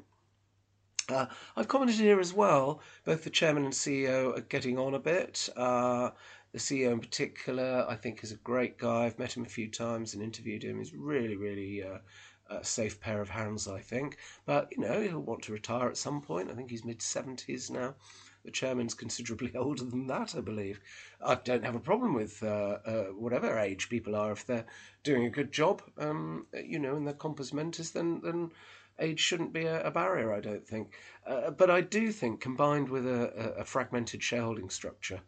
Uh, 1.08 1.26
I've 1.56 1.68
commented 1.68 1.96
here 1.96 2.20
as 2.20 2.32
well. 2.32 2.80
Both 3.04 3.24
the 3.24 3.30
chairman 3.30 3.64
and 3.64 3.72
CEO 3.72 4.36
are 4.36 4.42
getting 4.42 4.78
on 4.78 4.94
a 4.94 4.98
bit. 4.98 5.48
Uh, 5.56 6.10
the 6.52 6.58
CEO 6.58 6.92
in 6.92 7.00
particular, 7.00 7.86
I 7.88 7.96
think, 7.96 8.22
is 8.22 8.32
a 8.32 8.36
great 8.36 8.78
guy. 8.78 9.06
I've 9.06 9.18
met 9.18 9.36
him 9.36 9.44
a 9.44 9.48
few 9.48 9.68
times 9.68 10.14
and 10.14 10.22
interviewed 10.22 10.62
him. 10.62 10.78
He's 10.78 10.94
really, 10.94 11.36
really 11.36 11.82
uh, 11.82 11.98
a 12.50 12.64
safe 12.64 13.00
pair 13.00 13.20
of 13.20 13.30
hands, 13.30 13.66
I 13.66 13.80
think. 13.80 14.18
But 14.44 14.68
you 14.70 14.82
know, 14.82 15.00
he'll 15.00 15.20
want 15.20 15.42
to 15.44 15.52
retire 15.52 15.88
at 15.88 15.96
some 15.96 16.20
point. 16.20 16.50
I 16.50 16.54
think 16.54 16.70
he's 16.70 16.84
mid 16.84 17.00
seventies 17.00 17.70
now. 17.70 17.94
The 18.44 18.50
chairman's 18.50 18.94
considerably 18.94 19.52
older 19.56 19.84
than 19.84 20.06
that, 20.08 20.34
I 20.36 20.40
believe. 20.40 20.80
I 21.24 21.36
don't 21.36 21.64
have 21.64 21.76
a 21.76 21.80
problem 21.80 22.14
with 22.14 22.42
uh, 22.42 22.78
uh, 22.84 23.04
whatever 23.16 23.58
age 23.58 23.88
people 23.88 24.16
are 24.16 24.32
if 24.32 24.46
they're 24.46 24.66
doing 25.04 25.24
a 25.24 25.30
good 25.30 25.52
job, 25.52 25.82
um, 25.98 26.46
you 26.64 26.78
know, 26.78 26.96
in 26.96 27.04
their 27.04 27.14
compos 27.14 27.52
mentis, 27.52 27.92
then 27.92 28.20
then 28.22 28.50
age 29.02 29.20
shouldn't 29.20 29.52
be 29.52 29.66
a, 29.66 29.82
a 29.84 29.90
barrier. 29.90 30.32
I 30.32 30.40
don't 30.40 30.66
think, 30.66 30.94
uh, 31.26 31.50
but 31.50 31.70
I 31.70 31.80
do 31.80 32.12
think 32.12 32.40
combined 32.40 32.88
with 32.88 33.06
a, 33.06 33.54
a 33.58 33.64
fragmented 33.64 34.22
shareholding 34.22 34.70
structure. 34.70 35.20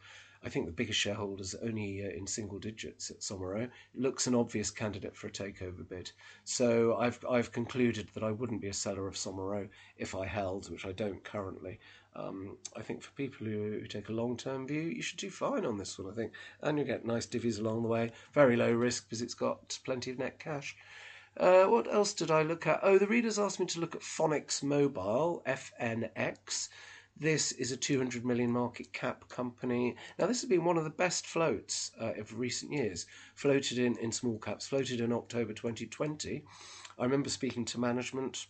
I 0.47 0.51
think 0.51 0.67
the 0.67 0.73
biggest 0.73 1.01
shareholders 1.01 1.55
only 1.55 2.05
uh, 2.05 2.11
in 2.11 2.27
single 2.27 2.59
digits 2.59 3.11
at 3.11 3.21
Somero 3.21 3.71
looks 3.95 4.27
an 4.27 4.35
obvious 4.35 4.71
candidate 4.71 5.17
for 5.17 5.27
a 5.27 5.31
takeover 5.31 5.89
bid. 5.89 6.13
So 6.45 6.97
I've 6.97 7.19
I've 7.29 7.51
concluded 7.51 8.09
that 8.13 8.23
I 8.23 8.31
wouldn't 8.31 8.61
be 8.61 8.69
a 8.69 8.75
seller 8.75 9.09
of 9.09 9.15
Somero 9.15 9.69
if 9.97 10.15
I 10.15 10.27
held, 10.27 10.71
which 10.71 10.85
I 10.85 10.93
don't 10.93 11.25
currently. 11.25 11.81
Um, 12.15 12.59
I 12.77 12.83
think 12.83 13.03
for 13.03 13.11
people 13.13 13.47
who, 13.47 13.79
who 13.81 13.87
take 13.87 14.11
a 14.11 14.13
long 14.13 14.37
term 14.37 14.67
view, 14.67 14.83
you 14.83 15.03
should 15.03 15.19
do 15.19 15.31
fine 15.31 15.65
on 15.65 15.79
this 15.79 15.99
one. 15.99 16.13
I 16.13 16.15
think, 16.15 16.33
and 16.61 16.79
you 16.79 16.85
get 16.85 17.07
nice 17.07 17.27
divvies 17.27 17.59
along 17.59 17.83
the 17.83 17.89
way. 17.89 18.13
Very 18.35 18.57
low 18.57 18.73
risk 18.73 19.09
because 19.09 19.23
it's 19.23 19.35
got 19.35 19.79
plenty 19.85 20.11
of 20.11 20.19
net 20.19 20.39
cash. 20.39 20.77
Uh, 21.37 21.65
what 21.65 21.93
else 21.93 22.13
did 22.13 22.31
I 22.31 22.43
look 22.43 22.67
at? 22.67 22.81
Oh, 22.83 22.97
the 22.97 23.09
readers 23.09 23.39
asked 23.39 23.59
me 23.59 23.67
to 23.67 23.81
look 23.81 23.95
at 23.95 24.03
Fonix 24.03 24.63
Mobile, 24.63 25.43
FNX. 25.47 26.69
This 27.17 27.53
is 27.53 27.73
a 27.73 27.77
200 27.77 28.25
million 28.25 28.51
market 28.51 28.93
cap 28.93 29.29
company. 29.29 29.97
Now, 30.19 30.27
this 30.27 30.41
has 30.43 30.51
been 30.51 30.65
one 30.65 30.79
of 30.79 30.85
the 30.85 30.91
best 30.91 31.27
floats 31.27 31.91
uh, 32.01 32.13
of 32.15 32.39
recent 32.39 32.73
years. 32.73 33.07
Floated 33.35 33.79
in, 33.79 33.97
in 33.99 34.13
small 34.13 34.39
caps, 34.39 34.67
floated 34.67 35.01
in 35.01 35.13
October 35.13 35.53
2020. 35.53 36.45
I 36.99 37.03
remember 37.03 37.29
speaking 37.29 37.65
to 37.67 37.81
management 37.81 38.47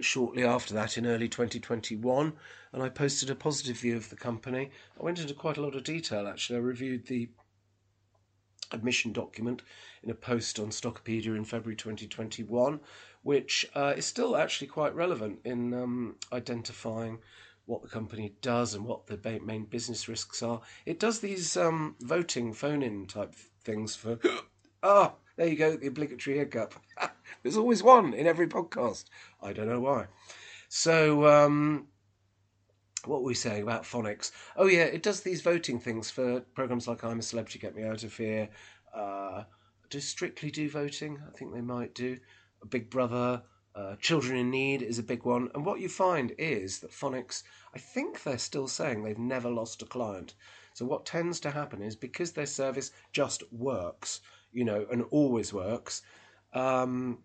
shortly 0.00 0.44
after 0.44 0.74
that 0.74 0.96
in 0.96 1.06
early 1.06 1.28
2021, 1.28 2.32
and 2.72 2.82
I 2.82 2.88
posted 2.88 3.30
a 3.30 3.34
positive 3.34 3.78
view 3.78 3.96
of 3.96 4.10
the 4.10 4.16
company. 4.16 4.70
I 4.98 5.02
went 5.02 5.18
into 5.18 5.34
quite 5.34 5.58
a 5.58 5.62
lot 5.62 5.74
of 5.74 5.84
detail 5.84 6.26
actually. 6.26 6.56
I 6.56 6.60
reviewed 6.60 7.06
the 7.06 7.28
admission 8.72 9.12
document 9.12 9.62
in 10.02 10.10
a 10.10 10.14
post 10.14 10.58
on 10.58 10.68
Stockopedia 10.68 11.36
in 11.36 11.44
February 11.44 11.76
2021, 11.76 12.80
which 13.22 13.66
uh, 13.74 13.94
is 13.96 14.06
still 14.06 14.36
actually 14.36 14.66
quite 14.66 14.94
relevant 14.94 15.40
in 15.44 15.72
um, 15.74 16.16
identifying 16.32 17.18
what 17.66 17.82
the 17.82 17.88
company 17.88 18.34
does 18.42 18.74
and 18.74 18.84
what 18.84 19.06
the 19.06 19.40
main 19.44 19.64
business 19.64 20.08
risks 20.08 20.42
are. 20.42 20.60
It 20.84 20.98
does 20.98 21.20
these 21.20 21.56
um, 21.56 21.96
voting 22.00 22.52
phone 22.52 22.82
in 22.82 23.06
type 23.06 23.34
things 23.62 23.94
for. 23.94 24.18
ah, 24.82 25.14
there 25.36 25.46
you 25.46 25.56
go, 25.56 25.76
the 25.76 25.86
obligatory 25.86 26.38
hiccup. 26.38 26.74
There's 27.42 27.56
always 27.56 27.82
one 27.82 28.14
in 28.14 28.26
every 28.26 28.48
podcast. 28.48 29.04
I 29.40 29.52
don't 29.52 29.68
know 29.68 29.80
why. 29.80 30.06
So, 30.68 31.26
um, 31.26 31.88
what 33.06 33.20
were 33.20 33.28
we 33.28 33.34
saying 33.34 33.62
about 33.62 33.84
Fonix? 33.84 34.30
Oh 34.56 34.66
yeah, 34.66 34.84
it 34.84 35.02
does 35.02 35.20
these 35.20 35.42
voting 35.42 35.78
things 35.78 36.10
for 36.10 36.40
programs 36.54 36.86
like 36.86 37.04
I'm 37.04 37.18
a 37.18 37.22
Celebrity, 37.22 37.58
Get 37.58 37.74
Me 37.74 37.84
Out 37.84 38.04
of 38.04 38.16
Here. 38.16 38.48
Uh, 38.94 39.44
does 39.90 40.06
Strictly 40.06 40.50
do 40.50 40.70
voting? 40.70 41.18
I 41.26 41.36
think 41.36 41.52
they 41.52 41.60
might 41.60 41.94
do. 41.94 42.18
Big 42.68 42.90
Brother, 42.90 43.42
uh, 43.74 43.96
Children 43.96 44.38
in 44.38 44.50
Need 44.50 44.82
is 44.82 44.98
a 44.98 45.02
big 45.02 45.24
one. 45.24 45.48
And 45.54 45.64
what 45.64 45.80
you 45.80 45.88
find 45.88 46.32
is 46.38 46.78
that 46.80 46.92
Fonix, 46.92 47.42
I 47.74 47.78
think 47.78 48.22
they're 48.22 48.38
still 48.38 48.68
saying 48.68 49.02
they've 49.02 49.18
never 49.18 49.50
lost 49.50 49.82
a 49.82 49.86
client. 49.86 50.34
So 50.74 50.84
what 50.86 51.04
tends 51.04 51.40
to 51.40 51.50
happen 51.50 51.82
is 51.82 51.96
because 51.96 52.32
their 52.32 52.46
service 52.46 52.92
just 53.12 53.42
works, 53.52 54.20
you 54.52 54.64
know, 54.64 54.86
and 54.90 55.04
always 55.10 55.52
works, 55.52 56.02
um, 56.54 57.18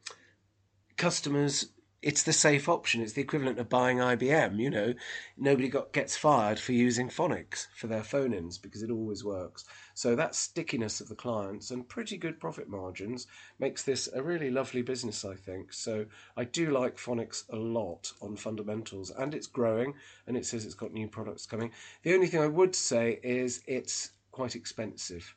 customers 0.98 1.70
it's 2.08 2.24
the 2.24 2.32
safe 2.32 2.70
option. 2.70 3.02
It's 3.02 3.12
the 3.12 3.22
equivalent 3.22 3.60
of 3.60 3.68
buying 3.68 3.98
IBM. 3.98 4.62
You 4.62 4.70
know, 4.70 4.94
nobody 5.38 5.68
got 5.68 5.92
gets 5.92 6.16
fired 6.16 6.58
for 6.58 6.72
using 6.72 7.10
Fonix 7.10 7.68
for 7.76 7.88
their 7.88 8.02
phone-ins 8.02 8.58
because 8.58 8.82
it 8.82 8.90
always 8.90 9.26
works. 9.26 9.66
So 9.94 10.16
that 10.16 10.34
stickiness 10.34 11.02
of 11.02 11.10
the 11.10 11.16
clients 11.16 11.70
and 11.70 11.90
pretty 11.90 12.16
good 12.16 12.40
profit 12.40 12.70
margins 12.70 13.28
makes 13.60 13.84
this 13.84 14.08
a 14.16 14.24
really 14.24 14.50
lovely 14.50 14.84
business, 14.84 15.26
I 15.26 15.36
think. 15.36 15.74
So 15.74 16.06
I 16.38 16.46
do 16.46 16.72
like 16.72 16.96
Fonix 16.96 17.44
a 17.52 17.58
lot 17.58 18.14
on 18.22 18.38
fundamentals, 18.38 19.12
and 19.12 19.36
it's 19.36 19.48
growing, 19.48 19.94
and 20.28 20.38
it 20.38 20.46
says 20.46 20.64
it's 20.64 20.76
got 20.76 20.94
new 20.94 21.10
products 21.10 21.46
coming. 21.46 21.72
The 22.04 22.14
only 22.14 22.28
thing 22.28 22.40
I 22.40 22.48
would 22.48 22.74
say 22.74 23.20
is 23.22 23.62
it's 23.68 24.12
quite 24.32 24.56
expensive. 24.56 25.36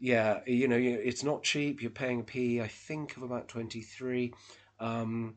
Yeah, 0.00 0.40
you 0.48 0.66
know, 0.66 0.76
it's 0.76 1.22
not 1.22 1.44
cheap. 1.44 1.80
You're 1.80 1.92
paying 1.92 2.22
a 2.22 2.24
P, 2.24 2.60
I 2.60 2.66
think, 2.66 3.16
of 3.16 3.22
about 3.22 3.46
twenty 3.46 3.82
three. 3.82 4.34
Um, 4.80 5.36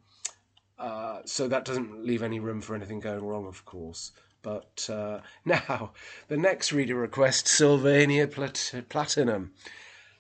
uh, 0.80 1.20
so 1.26 1.48
that 1.48 1.66
doesn't 1.66 2.06
leave 2.06 2.24
any 2.24 2.40
room 2.40 2.62
for 2.62 2.76
anything 2.76 3.00
going 3.00 3.24
wrong, 3.24 3.46
of 3.46 3.66
course. 3.66 4.12
But 4.42 4.90
uh, 4.92 5.20
now, 5.46 5.92
the 6.28 6.38
next 6.38 6.72
reader 6.72 6.96
request 6.96 7.48
Sylvania 7.48 8.28
Plat- 8.28 8.74
Platinum. 8.90 9.52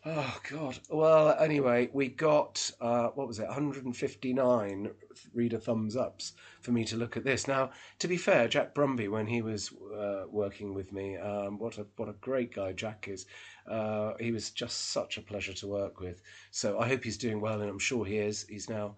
Oh, 0.05 0.39
God. 0.49 0.79
Well, 0.89 1.37
anyway, 1.39 1.89
we 1.91 2.07
got, 2.07 2.71
uh, 2.79 3.07
what 3.15 3.27
was 3.27 3.39
it, 3.39 3.47
159 3.47 4.91
reader 5.33 5.59
thumbs 5.59 5.97
ups 5.97 6.33
for 6.61 6.71
me 6.71 6.85
to 6.85 6.95
look 6.95 7.17
at 7.17 7.25
this. 7.25 7.49
Now, 7.49 7.71
to 7.99 8.07
be 8.07 8.15
fair, 8.15 8.47
Jack 8.47 8.73
Brumby, 8.73 9.09
when 9.09 9.27
he 9.27 9.41
was 9.41 9.73
uh, 9.93 10.23
working 10.29 10.73
with 10.73 10.93
me, 10.93 11.17
um, 11.17 11.59
what, 11.59 11.77
a, 11.77 11.85
what 11.97 12.07
a 12.07 12.13
great 12.13 12.55
guy 12.55 12.71
Jack 12.71 13.07
is. 13.09 13.25
Uh, 13.69 14.13
he 14.19 14.31
was 14.31 14.51
just 14.51 14.91
such 14.91 15.17
a 15.17 15.21
pleasure 15.21 15.53
to 15.53 15.67
work 15.67 15.99
with. 15.99 16.21
So 16.51 16.79
I 16.79 16.87
hope 16.87 17.03
he's 17.03 17.17
doing 17.17 17.41
well, 17.41 17.59
and 17.59 17.69
I'm 17.69 17.77
sure 17.77 18.05
he 18.05 18.17
is. 18.17 18.45
He's 18.49 18.69
now 18.69 18.95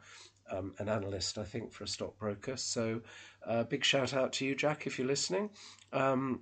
um, 0.51 0.73
an 0.79 0.89
analyst, 0.89 1.37
I 1.37 1.43
think, 1.43 1.71
for 1.71 1.83
a 1.83 1.87
stockbroker. 1.87 2.57
So, 2.57 3.01
uh, 3.45 3.63
big 3.63 3.83
shout 3.83 4.13
out 4.13 4.33
to 4.33 4.45
you, 4.45 4.55
Jack, 4.55 4.85
if 4.85 4.97
you're 4.97 5.07
listening. 5.07 5.49
Um, 5.93 6.41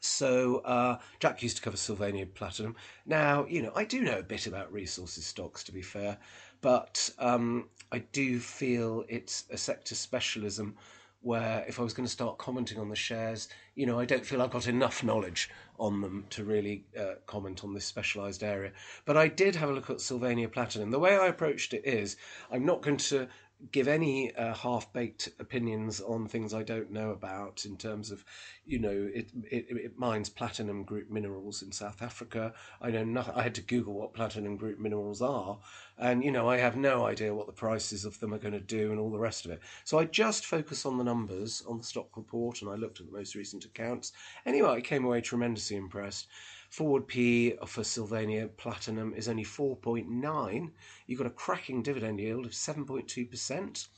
so, 0.00 0.58
uh, 0.58 0.98
Jack 1.20 1.42
used 1.42 1.56
to 1.58 1.62
cover 1.62 1.76
Sylvania 1.76 2.26
Platinum. 2.26 2.76
Now, 3.06 3.46
you 3.46 3.62
know, 3.62 3.72
I 3.74 3.84
do 3.84 4.00
know 4.00 4.18
a 4.18 4.22
bit 4.22 4.46
about 4.46 4.72
resources 4.72 5.26
stocks, 5.26 5.62
to 5.64 5.72
be 5.72 5.82
fair, 5.82 6.18
but 6.60 7.10
um, 7.18 7.68
I 7.90 7.98
do 7.98 8.38
feel 8.40 9.04
it's 9.08 9.44
a 9.50 9.56
sector 9.56 9.94
specialism 9.94 10.76
where 11.22 11.64
if 11.68 11.78
I 11.78 11.82
was 11.82 11.94
going 11.94 12.06
to 12.06 12.12
start 12.12 12.38
commenting 12.38 12.78
on 12.78 12.88
the 12.88 12.96
shares, 12.96 13.48
you 13.74 13.86
know, 13.86 13.98
I 13.98 14.04
don't 14.04 14.26
feel 14.26 14.42
I've 14.42 14.50
got 14.50 14.66
enough 14.66 15.02
knowledge 15.02 15.48
on 15.78 16.00
them 16.00 16.26
to 16.30 16.44
really 16.44 16.84
uh, 16.98 17.14
comment 17.26 17.64
on 17.64 17.74
this 17.74 17.84
specialised 17.84 18.42
area. 18.42 18.72
But 19.04 19.16
I 19.16 19.28
did 19.28 19.56
have 19.56 19.70
a 19.70 19.72
look 19.72 19.88
at 19.88 20.00
Sylvania 20.00 20.48
Platinum. 20.48 20.90
The 20.90 20.98
way 20.98 21.16
I 21.16 21.28
approached 21.28 21.74
it 21.74 21.86
is 21.86 22.16
I'm 22.50 22.66
not 22.66 22.82
going 22.82 22.98
to 22.98 23.28
give 23.70 23.86
any 23.86 24.34
uh, 24.34 24.54
half-baked 24.54 25.28
opinions 25.38 26.00
on 26.00 26.26
things 26.26 26.52
I 26.52 26.62
don't 26.62 26.90
know 26.90 27.10
about 27.10 27.64
in 27.64 27.76
terms 27.76 28.10
of, 28.10 28.24
you 28.66 28.78
know, 28.78 29.10
it, 29.14 29.30
it, 29.50 29.66
it 29.68 29.98
mines 29.98 30.28
platinum 30.28 30.82
group 30.82 31.10
minerals 31.10 31.62
in 31.62 31.70
South 31.70 32.02
Africa. 32.02 32.52
I 32.80 32.90
know 32.90 33.04
nothing. 33.04 33.34
I 33.34 33.42
had 33.42 33.54
to 33.56 33.62
Google 33.62 33.94
what 33.94 34.14
platinum 34.14 34.56
group 34.56 34.78
minerals 34.78 35.22
are, 35.22 35.58
and 35.98 36.24
you 36.24 36.32
know, 36.32 36.48
I 36.48 36.56
have 36.58 36.76
no 36.76 37.06
idea 37.06 37.34
what 37.34 37.46
the 37.46 37.52
prices 37.52 38.04
of 38.04 38.18
them 38.18 38.34
are 38.34 38.38
going 38.38 38.54
to 38.54 38.60
do 38.60 38.90
and 38.90 38.98
all 38.98 39.10
the 39.10 39.18
rest 39.18 39.44
of 39.44 39.52
it. 39.52 39.60
So 39.84 39.98
I 39.98 40.04
just 40.06 40.46
focus 40.46 40.84
on 40.84 40.98
the 40.98 41.04
numbers 41.04 41.62
on 41.68 41.78
the 41.78 41.84
stock 41.84 42.16
report, 42.16 42.62
and 42.62 42.70
I 42.70 42.74
looked 42.74 43.00
at 43.00 43.06
the 43.06 43.16
most 43.16 43.34
recent 43.34 43.64
accounts. 43.64 44.12
Anyway, 44.44 44.70
I 44.70 44.80
came 44.80 45.04
away 45.04 45.20
tremendously 45.20 45.76
impressed. 45.76 46.28
Forward 46.72 47.06
P 47.06 47.52
for 47.66 47.84
Sylvania 47.84 48.48
Platinum 48.48 49.12
is 49.12 49.28
only 49.28 49.44
4.9. 49.44 50.70
You've 51.06 51.18
got 51.18 51.26
a 51.26 51.30
cracking 51.30 51.82
dividend 51.82 52.18
yield 52.18 52.46
of 52.46 52.52
7.2%. 52.52 53.88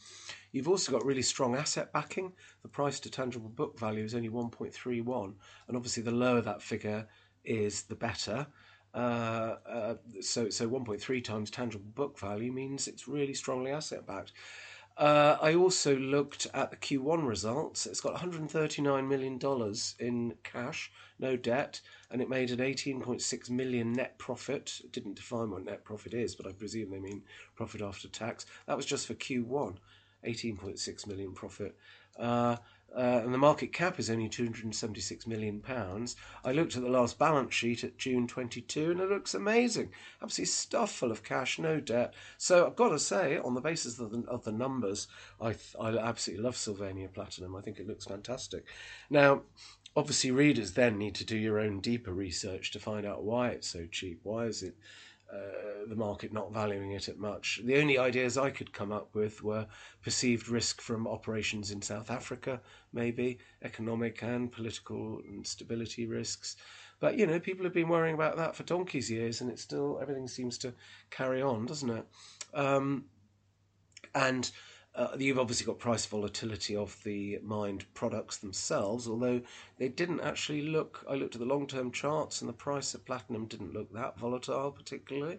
You've 0.50 0.66
also 0.66 0.90
got 0.90 1.04
really 1.04 1.22
strong 1.22 1.54
asset 1.54 1.92
backing. 1.92 2.32
The 2.62 2.68
price 2.68 2.98
to 2.98 3.10
tangible 3.12 3.48
book 3.48 3.78
value 3.78 4.02
is 4.02 4.16
only 4.16 4.28
1.31, 4.28 5.34
and 5.68 5.76
obviously 5.76 6.02
the 6.02 6.10
lower 6.10 6.40
that 6.40 6.62
figure 6.62 7.06
is, 7.44 7.84
the 7.84 7.94
better. 7.94 8.44
Uh, 8.92 9.54
uh, 9.68 9.94
so, 10.20 10.50
so 10.50 10.68
1.3 10.68 11.22
times 11.22 11.52
tangible 11.52 11.92
book 11.94 12.18
value 12.18 12.50
means 12.50 12.88
it's 12.88 13.06
really 13.06 13.34
strongly 13.34 13.70
asset 13.70 14.04
backed. 14.04 14.32
Uh, 14.96 15.36
I 15.42 15.54
also 15.54 15.96
looked 15.96 16.46
at 16.54 16.70
the 16.70 16.76
Q1 16.76 17.26
results. 17.26 17.84
It's 17.86 18.00
got 18.00 18.14
$139 18.14 19.08
million 19.08 19.40
in 19.98 20.34
cash, 20.44 20.92
no 21.18 21.36
debt, 21.36 21.80
and 22.10 22.22
it 22.22 22.28
made 22.28 22.52
an 22.52 22.60
18.6 22.60 23.50
million 23.50 23.92
net 23.92 24.16
profit. 24.18 24.80
It 24.84 24.92
didn't 24.92 25.16
define 25.16 25.50
what 25.50 25.64
net 25.64 25.84
profit 25.84 26.14
is, 26.14 26.36
but 26.36 26.46
I 26.46 26.52
presume 26.52 26.90
they 26.90 27.00
mean 27.00 27.22
profit 27.56 27.82
after 27.82 28.06
tax. 28.06 28.46
That 28.66 28.76
was 28.76 28.86
just 28.86 29.08
for 29.08 29.14
Q1, 29.14 29.76
18.6 30.24 31.06
million 31.08 31.32
profit. 31.32 31.76
Uh, 32.16 32.56
Uh, 32.96 33.20
and 33.24 33.34
the 33.34 33.38
market 33.38 33.72
cap 33.72 33.98
is 33.98 34.08
only 34.08 34.28
276 34.28 35.26
million 35.26 35.60
pounds. 35.60 36.14
I 36.44 36.52
looked 36.52 36.76
at 36.76 36.82
the 36.82 36.88
last 36.88 37.18
balance 37.18 37.52
sheet 37.52 37.82
at 37.82 37.98
June 37.98 38.28
22, 38.28 38.92
and 38.92 39.00
it 39.00 39.08
looks 39.08 39.34
amazing. 39.34 39.90
Absolutely 40.22 40.46
stuffed 40.46 40.94
full 40.94 41.10
of 41.10 41.24
cash, 41.24 41.58
no 41.58 41.80
debt. 41.80 42.14
So 42.38 42.66
I've 42.66 42.76
got 42.76 42.90
to 42.90 43.00
say, 43.00 43.38
on 43.38 43.54
the 43.54 43.60
basis 43.60 43.98
of 43.98 44.12
the, 44.12 44.22
of 44.28 44.44
the 44.44 44.52
numbers, 44.52 45.08
I 45.40 45.56
I 45.80 45.96
absolutely 45.96 46.44
love 46.44 46.56
Sylvania 46.56 47.08
Platinum. 47.08 47.56
I 47.56 47.62
think 47.62 47.80
it 47.80 47.88
looks 47.88 48.04
fantastic. 48.04 48.66
Now, 49.10 49.42
obviously, 49.96 50.30
readers 50.30 50.72
then 50.72 50.96
need 50.96 51.16
to 51.16 51.24
do 51.24 51.36
your 51.36 51.58
own 51.58 51.80
deeper 51.80 52.12
research 52.12 52.70
to 52.72 52.78
find 52.78 53.04
out 53.04 53.24
why 53.24 53.48
it's 53.48 53.68
so 53.68 53.86
cheap. 53.90 54.20
Why 54.22 54.46
is 54.46 54.62
it? 54.62 54.76
Uh, 55.32 55.86
the 55.88 55.96
market 55.96 56.32
not 56.32 56.52
valuing 56.52 56.92
it 56.92 57.08
at 57.08 57.18
much. 57.18 57.60
The 57.64 57.80
only 57.80 57.98
ideas 57.98 58.38
I 58.38 58.50
could 58.50 58.72
come 58.72 58.92
up 58.92 59.14
with 59.14 59.42
were 59.42 59.66
perceived 60.02 60.48
risk 60.48 60.80
from 60.80 61.06
operations 61.06 61.70
in 61.70 61.82
South 61.82 62.10
Africa, 62.10 62.60
maybe 62.92 63.38
economic 63.62 64.22
and 64.22 64.52
political 64.52 65.20
instability 65.28 66.06
risks. 66.06 66.56
But 67.00 67.18
you 67.18 67.26
know, 67.26 67.40
people 67.40 67.64
have 67.64 67.74
been 67.74 67.88
worrying 67.88 68.14
about 68.14 68.36
that 68.36 68.54
for 68.54 68.62
donkey's 68.62 69.10
years, 69.10 69.40
and 69.40 69.50
it 69.50 69.58
still 69.58 69.98
everything 70.00 70.28
seems 70.28 70.56
to 70.58 70.72
carry 71.10 71.42
on, 71.42 71.66
doesn't 71.66 71.90
it? 71.90 72.06
Um, 72.54 73.06
and 74.14 74.50
uh, 74.94 75.08
you've 75.18 75.38
obviously 75.38 75.66
got 75.66 75.78
price 75.78 76.06
volatility 76.06 76.76
of 76.76 77.02
the 77.02 77.38
mined 77.42 77.84
products 77.94 78.36
themselves, 78.36 79.08
although 79.08 79.40
they 79.78 79.88
didn't 79.88 80.20
actually 80.20 80.62
look. 80.62 81.04
I 81.08 81.14
looked 81.14 81.34
at 81.34 81.40
the 81.40 81.46
long 81.46 81.66
term 81.66 81.90
charts, 81.90 82.40
and 82.40 82.48
the 82.48 82.54
price 82.54 82.94
of 82.94 83.04
platinum 83.04 83.46
didn't 83.46 83.72
look 83.72 83.92
that 83.92 84.18
volatile 84.18 84.70
particularly. 84.70 85.38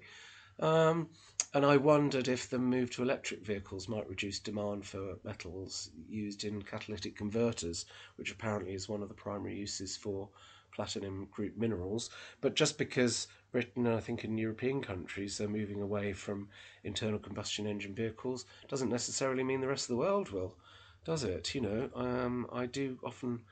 Um, 0.60 1.10
and 1.54 1.66
I 1.66 1.78
wondered 1.78 2.28
if 2.28 2.50
the 2.50 2.60
move 2.60 2.92
to 2.92 3.04
electric 3.04 3.46
vehicles 3.46 3.88
might 3.88 4.10
reduce 4.10 4.40
demand 4.40 4.86
for 4.86 5.18
metals 5.24 5.90
used 6.10 6.44
in 6.44 6.62
catalytic 6.62 7.16
converters, 7.16 7.86
which 8.18 8.32
apparently 8.32 8.74
is 8.74 8.90
one 8.90 9.02
of 9.02 9.08
the 9.08 9.16
primary 9.16 9.56
uses 9.56 9.96
for 9.96 10.30
platinum 10.74 11.28
group 11.32 11.58
minerals. 11.58 12.10
But 12.42 12.56
just 12.56 12.78
because 12.78 13.28
Britain 13.56 13.88
and 13.88 13.96
I 13.96 14.02
think 14.02 14.26
in 14.26 14.38
European 14.38 14.82
countries 14.82 15.38
they're 15.38 15.48
moving 15.48 15.82
away 15.82 16.12
from 16.12 16.50
internal 16.84 17.20
combustion 17.20 17.66
engine 17.66 17.96
vehicles 17.96 18.44
doesn't 18.68 18.90
necessarily 18.90 19.46
mean 19.46 19.62
the 19.62 19.70
rest 19.70 19.86
of 19.86 19.96
the 19.96 20.02
world 20.02 20.30
will, 20.30 20.58
does 21.06 21.24
it? 21.24 21.56
You 21.56 21.62
know, 21.62 21.90
um, 21.96 22.48
I 22.52 22.66
do 22.66 23.00
often 23.02 23.44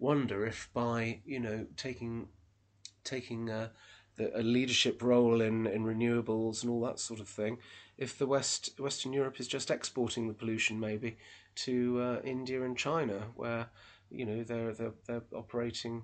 wonder 0.00 0.44
if 0.44 0.68
by 0.74 1.20
you 1.24 1.38
know 1.38 1.66
taking 1.76 2.26
taking 3.04 3.48
a, 3.48 3.70
the, 4.16 4.36
a 4.36 4.42
leadership 4.42 5.00
role 5.00 5.40
in, 5.40 5.68
in 5.68 5.84
renewables 5.84 6.62
and 6.62 6.70
all 6.72 6.80
that 6.80 6.98
sort 6.98 7.20
of 7.20 7.28
thing, 7.28 7.58
if 7.96 8.18
the 8.18 8.26
West 8.26 8.70
Western 8.80 9.12
Europe 9.12 9.38
is 9.38 9.46
just 9.46 9.70
exporting 9.70 10.26
the 10.26 10.34
pollution 10.34 10.80
maybe 10.80 11.16
to 11.66 12.00
uh, 12.00 12.20
India 12.24 12.60
and 12.64 12.76
China, 12.76 13.28
where 13.36 13.68
you 14.10 14.26
know 14.26 14.42
they're 14.42 14.74
they're, 14.74 14.94
they're 15.06 15.22
operating 15.32 16.02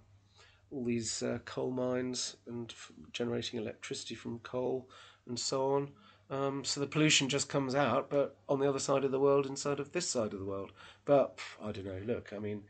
all 0.70 0.84
these 0.84 1.22
uh, 1.22 1.38
coal 1.44 1.70
mines 1.70 2.36
and 2.46 2.72
generating 3.12 3.58
electricity 3.58 4.14
from 4.14 4.38
coal 4.40 4.88
and 5.26 5.38
so 5.38 5.72
on. 5.72 5.90
Um, 6.30 6.64
so 6.64 6.80
the 6.80 6.86
pollution 6.86 7.28
just 7.28 7.48
comes 7.48 7.74
out, 7.74 8.08
but 8.08 8.36
on 8.48 8.60
the 8.60 8.68
other 8.68 8.78
side 8.78 9.04
of 9.04 9.10
the 9.10 9.18
world, 9.18 9.46
inside 9.46 9.80
of 9.80 9.90
this 9.90 10.08
side 10.08 10.32
of 10.32 10.38
the 10.38 10.44
world. 10.44 10.72
But 11.04 11.38
I 11.62 11.72
don't 11.72 11.86
know. 11.86 12.00
Look, 12.06 12.32
I 12.34 12.38
mean, 12.38 12.62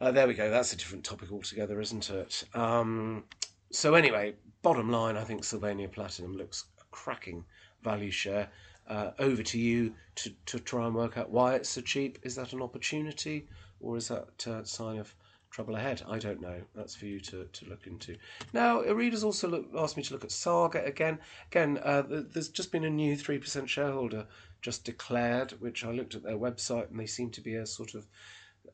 uh, 0.00 0.10
there 0.10 0.26
we 0.26 0.34
go. 0.34 0.50
That's 0.50 0.72
a 0.72 0.76
different 0.76 1.04
topic 1.04 1.30
altogether, 1.30 1.80
isn't 1.80 2.08
it? 2.08 2.44
Um, 2.54 3.24
so 3.70 3.94
anyway, 3.94 4.34
bottom 4.62 4.90
line, 4.90 5.16
I 5.16 5.24
think 5.24 5.44
Sylvania 5.44 5.88
Platinum 5.88 6.34
looks 6.34 6.64
a 6.80 6.84
cracking 6.90 7.44
value 7.82 8.10
share. 8.10 8.48
Uh, 8.88 9.12
over 9.20 9.44
to 9.44 9.58
you 9.60 9.94
to, 10.16 10.30
to 10.44 10.58
try 10.58 10.86
and 10.86 10.94
work 10.94 11.16
out 11.16 11.30
why 11.30 11.54
it's 11.54 11.68
so 11.68 11.80
cheap. 11.80 12.18
Is 12.24 12.34
that 12.34 12.52
an 12.52 12.60
opportunity, 12.60 13.46
or 13.80 13.96
is 13.96 14.08
that 14.08 14.46
a 14.46 14.66
sign 14.66 14.98
of 14.98 15.14
trouble 15.52 15.76
ahead. 15.76 16.02
I 16.08 16.18
don't 16.18 16.40
know. 16.40 16.60
That's 16.74 16.94
for 16.96 17.06
you 17.06 17.20
to, 17.20 17.44
to 17.44 17.68
look 17.68 17.86
into. 17.86 18.16
Now, 18.52 18.80
a 18.80 18.94
readers 18.94 19.22
also 19.22 19.48
look, 19.48 19.66
asked 19.76 19.96
me 19.96 20.02
to 20.02 20.12
look 20.14 20.24
at 20.24 20.32
Saga 20.32 20.84
again. 20.84 21.18
Again, 21.50 21.78
uh, 21.82 22.02
there's 22.08 22.48
just 22.48 22.72
been 22.72 22.84
a 22.84 22.90
new 22.90 23.16
3% 23.16 23.68
shareholder 23.68 24.26
just 24.62 24.84
declared, 24.84 25.52
which 25.60 25.84
I 25.84 25.90
looked 25.90 26.14
at 26.14 26.22
their 26.22 26.38
website 26.38 26.90
and 26.90 26.98
they 26.98 27.06
seem 27.06 27.30
to 27.30 27.40
be 27.40 27.56
a 27.56 27.66
sort 27.66 27.94
of 27.94 28.06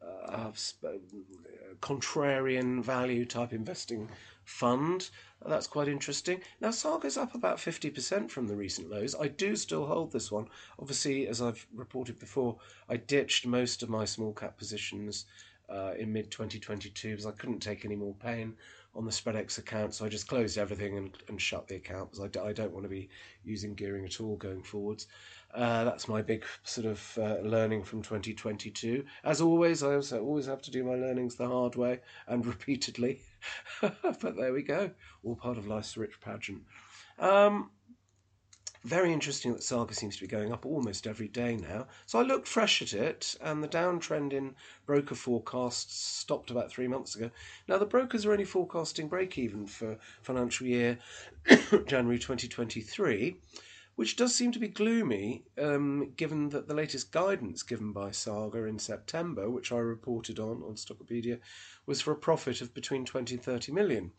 uh, 0.02 0.50
contrarian 1.80 2.82
value 2.82 3.24
type 3.24 3.52
investing 3.52 4.08
fund. 4.44 5.10
That's 5.44 5.66
quite 5.66 5.88
interesting. 5.88 6.42
Now, 6.60 6.70
Saga's 6.70 7.16
up 7.16 7.34
about 7.34 7.58
50% 7.58 8.30
from 8.30 8.46
the 8.46 8.56
recent 8.56 8.90
lows. 8.90 9.14
I 9.18 9.28
do 9.28 9.56
still 9.56 9.86
hold 9.86 10.12
this 10.12 10.30
one. 10.30 10.48
Obviously, 10.78 11.26
as 11.26 11.40
I've 11.40 11.66
reported 11.74 12.18
before, 12.18 12.58
I 12.88 12.96
ditched 12.96 13.46
most 13.46 13.82
of 13.82 13.88
my 13.88 14.04
small 14.04 14.32
cap 14.32 14.58
positions 14.58 15.26
uh, 15.68 15.92
in 15.98 16.12
mid 16.12 16.30
2022 16.30 17.10
because 17.10 17.26
I 17.26 17.32
couldn't 17.32 17.60
take 17.60 17.84
any 17.84 17.96
more 17.96 18.14
pain 18.14 18.54
on 18.94 19.04
the 19.04 19.10
Spreadex 19.10 19.58
account, 19.58 19.94
so 19.94 20.04
I 20.04 20.08
just 20.08 20.26
closed 20.26 20.58
everything 20.58 20.96
and, 20.96 21.16
and 21.28 21.40
shut 21.40 21.68
the 21.68 21.76
account 21.76 22.10
because 22.10 22.24
I 22.36 22.52
don't 22.52 22.72
want 22.72 22.84
to 22.84 22.88
be 22.88 23.08
using 23.44 23.74
gearing 23.74 24.04
at 24.04 24.20
all 24.20 24.36
going 24.36 24.62
forwards. 24.62 25.06
Uh, 25.54 25.84
that's 25.84 26.08
my 26.08 26.20
big 26.20 26.44
sort 26.64 26.86
of 26.86 27.18
uh, 27.18 27.36
learning 27.42 27.84
from 27.84 28.02
2022. 28.02 29.04
As 29.24 29.40
always, 29.40 29.82
I 29.82 29.94
also 29.94 30.22
always 30.22 30.46
have 30.46 30.62
to 30.62 30.70
do 30.70 30.84
my 30.84 30.94
learnings 30.94 31.36
the 31.36 31.46
hard 31.46 31.76
way 31.76 32.00
and 32.26 32.44
repeatedly. 32.54 33.20
but 33.80 34.36
there 34.36 34.52
we 34.52 34.62
go, 34.62 34.90
all 35.22 35.36
part 35.36 35.58
of 35.58 35.66
life's 35.66 35.96
rich 35.96 36.20
pageant. 36.20 36.62
Um, 37.18 37.70
very 38.84 39.12
interesting 39.12 39.52
that 39.52 39.62
Saga 39.62 39.94
seems 39.94 40.16
to 40.16 40.22
be 40.22 40.28
going 40.28 40.52
up 40.52 40.64
almost 40.64 41.06
every 41.06 41.28
day 41.28 41.56
now. 41.56 41.86
So 42.06 42.18
I 42.18 42.22
looked 42.22 42.46
fresh 42.46 42.80
at 42.80 42.92
it, 42.92 43.36
and 43.40 43.62
the 43.62 43.68
downtrend 43.68 44.32
in 44.32 44.54
broker 44.86 45.14
forecasts 45.14 45.94
stopped 45.96 46.50
about 46.50 46.70
three 46.70 46.88
months 46.88 47.16
ago. 47.16 47.30
Now, 47.66 47.78
the 47.78 47.86
brokers 47.86 48.24
are 48.24 48.32
only 48.32 48.44
forecasting 48.44 49.08
break 49.08 49.36
even 49.38 49.66
for 49.66 49.98
financial 50.22 50.66
year 50.66 50.98
January 51.86 52.18
2023, 52.18 53.36
which 53.96 54.14
does 54.14 54.34
seem 54.34 54.52
to 54.52 54.60
be 54.60 54.68
gloomy 54.68 55.42
um, 55.60 56.12
given 56.16 56.50
that 56.50 56.68
the 56.68 56.74
latest 56.74 57.10
guidance 57.10 57.64
given 57.64 57.92
by 57.92 58.12
Saga 58.12 58.64
in 58.64 58.78
September, 58.78 59.50
which 59.50 59.72
I 59.72 59.78
reported 59.78 60.38
on 60.38 60.62
on 60.62 60.76
Stockopedia, 60.76 61.40
was 61.84 62.00
for 62.00 62.12
a 62.12 62.16
profit 62.16 62.60
of 62.60 62.74
between 62.74 63.04
20 63.04 63.34
and 63.34 63.42
30 63.42 63.72
million. 63.72 64.12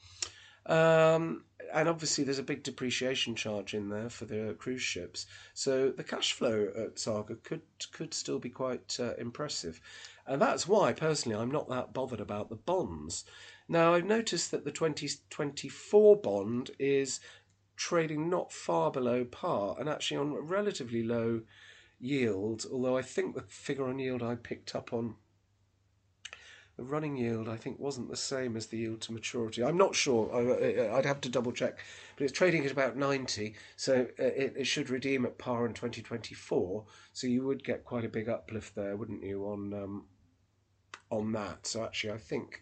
Um, 0.69 1.45
and 1.73 1.89
obviously, 1.89 2.23
there's 2.23 2.39
a 2.39 2.43
big 2.43 2.63
depreciation 2.63 3.35
charge 3.35 3.73
in 3.73 3.89
there 3.89 4.09
for 4.09 4.25
the 4.25 4.55
cruise 4.57 4.81
ships. 4.81 5.25
So 5.53 5.89
the 5.89 6.03
cash 6.03 6.31
flow 6.33 6.71
at 6.77 6.99
Saga 6.99 7.35
could 7.35 7.61
could 7.91 8.13
still 8.13 8.39
be 8.39 8.49
quite 8.49 8.97
uh, 8.99 9.15
impressive, 9.17 9.81
and 10.25 10.41
that's 10.41 10.67
why 10.67 10.93
personally 10.93 11.37
I'm 11.37 11.51
not 11.51 11.69
that 11.69 11.93
bothered 11.93 12.21
about 12.21 12.49
the 12.49 12.55
bonds. 12.55 13.25
Now 13.67 13.93
I've 13.93 14.05
noticed 14.05 14.51
that 14.51 14.63
the 14.63 14.71
2024 14.71 16.17
bond 16.17 16.71
is 16.79 17.19
trading 17.75 18.29
not 18.29 18.51
far 18.51 18.91
below 18.91 19.25
par 19.25 19.75
and 19.79 19.87
actually 19.87 20.17
on 20.17 20.33
relatively 20.33 21.03
low 21.03 21.41
yield. 21.99 22.65
Although 22.71 22.97
I 22.97 23.01
think 23.01 23.35
the 23.35 23.43
figure 23.43 23.87
on 23.87 23.99
yield 23.99 24.23
I 24.23 24.35
picked 24.35 24.75
up 24.75 24.93
on 24.93 25.15
the 26.79 26.85
running 26.85 27.17
yield 27.17 27.49
I 27.49 27.57
think 27.57 27.77
wasn't 27.77 28.09
the 28.09 28.15
same 28.15 28.55
as 28.55 28.67
the 28.67 28.77
yield 28.77 29.01
to 29.01 29.11
maturity. 29.11 29.61
I'm 29.61 29.75
not 29.75 29.95
sure. 29.95 30.33
I, 30.33 30.95
would 30.95 31.05
have 31.05 31.19
to 31.21 31.29
double 31.29 31.51
check, 31.51 31.77
but 32.15 32.23
it's 32.23 32.31
trading 32.31 32.65
at 32.65 32.71
about 32.71 32.95
90, 32.95 33.53
so 33.75 34.07
uh, 34.17 34.23
it, 34.23 34.53
it, 34.55 34.63
should 34.63 34.89
redeem 34.89 35.25
at 35.25 35.37
par 35.37 35.65
in 35.65 35.73
2024. 35.73 36.85
So 37.11 37.27
you 37.27 37.45
would 37.45 37.65
get 37.65 37.83
quite 37.83 38.05
a 38.05 38.09
big 38.09 38.29
uplift 38.29 38.75
there, 38.75 38.95
wouldn't 38.95 39.25
you, 39.25 39.43
on 39.43 39.73
um, 39.73 40.05
on 41.11 41.33
that? 41.33 41.67
So 41.67 41.83
actually, 41.83 42.13
I 42.13 42.17
think 42.17 42.61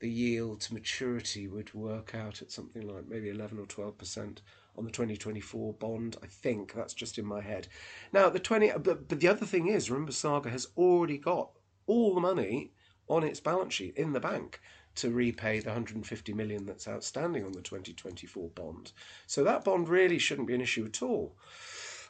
the 0.00 0.10
yield 0.10 0.62
to 0.62 0.74
maturity 0.74 1.46
would 1.46 1.72
work 1.72 2.16
out 2.16 2.42
at 2.42 2.50
something 2.50 2.82
like 2.92 3.06
maybe 3.08 3.30
11 3.30 3.60
or 3.60 3.66
12 3.66 3.96
percent 3.96 4.42
on 4.76 4.84
the 4.84 4.90
2024 4.90 5.74
bond. 5.74 6.16
I 6.20 6.26
think 6.26 6.74
that's 6.74 6.94
just 6.94 7.16
in 7.16 7.26
my 7.26 7.42
head. 7.42 7.68
Now 8.12 8.28
the 8.28 8.40
20, 8.40 8.72
but, 8.82 9.08
but 9.08 9.20
the 9.20 9.28
other 9.28 9.46
thing 9.46 9.68
is, 9.68 9.88
remember, 9.88 10.10
Saga 10.10 10.50
has 10.50 10.66
already 10.76 11.18
got 11.18 11.50
all 11.86 12.16
the 12.16 12.20
money 12.20 12.72
on 13.08 13.24
its 13.24 13.40
balance 13.40 13.74
sheet 13.74 13.96
in 13.96 14.12
the 14.12 14.20
bank 14.20 14.60
to 14.94 15.10
repay 15.10 15.60
the 15.60 15.70
150 15.70 16.32
million 16.34 16.66
that's 16.66 16.88
outstanding 16.88 17.44
on 17.44 17.52
the 17.52 17.62
2024 17.62 18.48
bond. 18.50 18.92
So 19.26 19.44
that 19.44 19.64
bond 19.64 19.88
really 19.88 20.18
shouldn't 20.18 20.48
be 20.48 20.54
an 20.54 20.60
issue 20.60 20.84
at 20.84 21.02
all. 21.02 21.34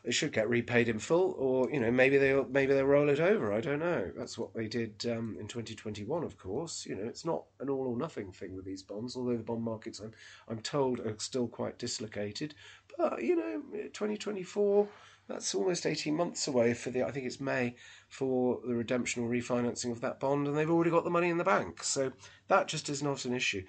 It 0.05 0.15
should 0.15 0.33
get 0.33 0.49
repaid 0.49 0.89
in 0.89 0.99
full, 0.99 1.37
or 1.39 1.71
you 1.71 1.79
know 1.79 1.93
maybe 1.93 2.19
they 2.19 2.35
maybe 2.51 2.75
they 2.75 2.83
roll 2.83 3.09
it 3.09 3.21
over. 3.21 3.53
I 3.53 3.61
don't 3.61 3.79
know. 3.79 4.11
That's 4.17 4.37
what 4.37 4.53
they 4.53 4.67
did 4.67 5.07
um, 5.07 5.37
in 5.39 5.47
2021, 5.47 6.25
of 6.25 6.37
course. 6.37 6.85
You 6.87 6.97
know 6.97 7.05
it's 7.05 7.25
not 7.25 7.45
an 7.61 7.71
all 7.71 7.87
or 7.87 7.97
nothing 7.97 8.33
thing 8.33 8.57
with 8.57 8.65
these 8.65 8.83
bonds. 8.83 9.15
Although 9.15 9.37
the 9.37 9.45
bond 9.45 9.63
markets, 9.63 10.01
I'm 10.01 10.11
I'm 10.49 10.59
told, 10.59 10.99
are 10.99 11.15
still 11.19 11.47
quite 11.47 11.79
dislocated. 11.79 12.57
But 12.99 13.23
you 13.23 13.37
know 13.37 13.63
2024 13.93 14.89
that's 15.33 15.55
almost 15.55 15.87
18 15.87 16.15
months 16.15 16.47
away 16.47 16.75
for 16.75 16.91
the, 16.91 17.03
I 17.03 17.11
think 17.11 17.27
it's 17.27 17.41
May, 17.41 17.75
for 18.09 18.61
the 18.67 18.75
redemption 18.75 19.25
or 19.25 19.31
refinancing 19.31 19.91
of 19.91 20.01
that 20.03 20.21
bond, 20.21 20.47
and 20.47 20.57
they've 20.57 20.71
already 20.71 20.91
got 20.91 21.05
the 21.05 21.11
money 21.11 21.31
in 21.31 21.39
the 21.39 21.45
bank. 21.45 21.83
So 21.83 22.13
that 22.49 22.69
just 22.69 22.89
is 22.89 23.03
not 23.03 23.25
an 23.25 23.35
issue. 23.35 23.65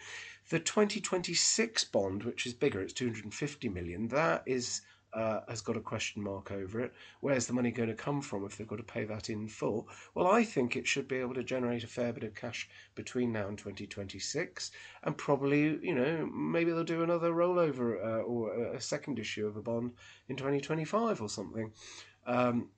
The 0.50 0.60
2026 0.60 1.86
bond, 1.86 2.24
which 2.24 2.46
is 2.46 2.54
bigger, 2.54 2.82
it's 2.82 2.94
250 2.94 3.70
million, 3.70 4.10
that 4.10 4.44
is 4.46 4.82
uh, 5.14 5.42
has 5.48 5.62
got 5.62 5.78
a 5.78 5.82
question 5.82 6.24
mark 6.24 6.52
over 6.52 6.80
it. 6.80 6.94
Where's 7.22 7.48
the 7.48 7.54
money 7.54 7.72
going 7.72 7.90
to 7.90 7.96
come 7.96 8.22
from 8.22 8.46
if 8.46 8.58
they've 8.58 8.68
got 8.68 8.78
to 8.78 8.84
pay 8.84 9.06
that 9.06 9.30
in 9.30 9.48
full? 9.48 9.88
Well, 10.16 10.28
I 10.28 10.44
think 10.44 10.76
it 10.76 10.88
should 10.88 11.08
be 11.08 11.18
able 11.18 11.34
to 11.36 11.44
generate 11.44 11.84
a 11.84 11.88
fair 11.88 12.14
bit 12.14 12.24
of 12.24 12.36
cash 12.36 12.70
between 12.96 13.32
now 13.32 13.48
and 13.48 13.58
2026, 13.58 14.72
and 15.04 15.18
probably, 15.18 15.80
you 15.82 15.96
know, 15.96 16.26
maybe 16.26 16.72
they'll 16.72 16.84
do 16.84 17.04
another 17.04 17.32
rollover 17.32 18.04
uh, 18.04 18.22
or 18.22 18.74
a 18.74 18.82
second 18.82 19.20
issue 19.20 19.48
of 19.48 19.58
a 19.58 19.62
bond 19.62 19.94
in 20.28 20.36
2025 20.36 21.22
or 21.22 21.30
something. 21.30 21.72
Um, 22.26 22.70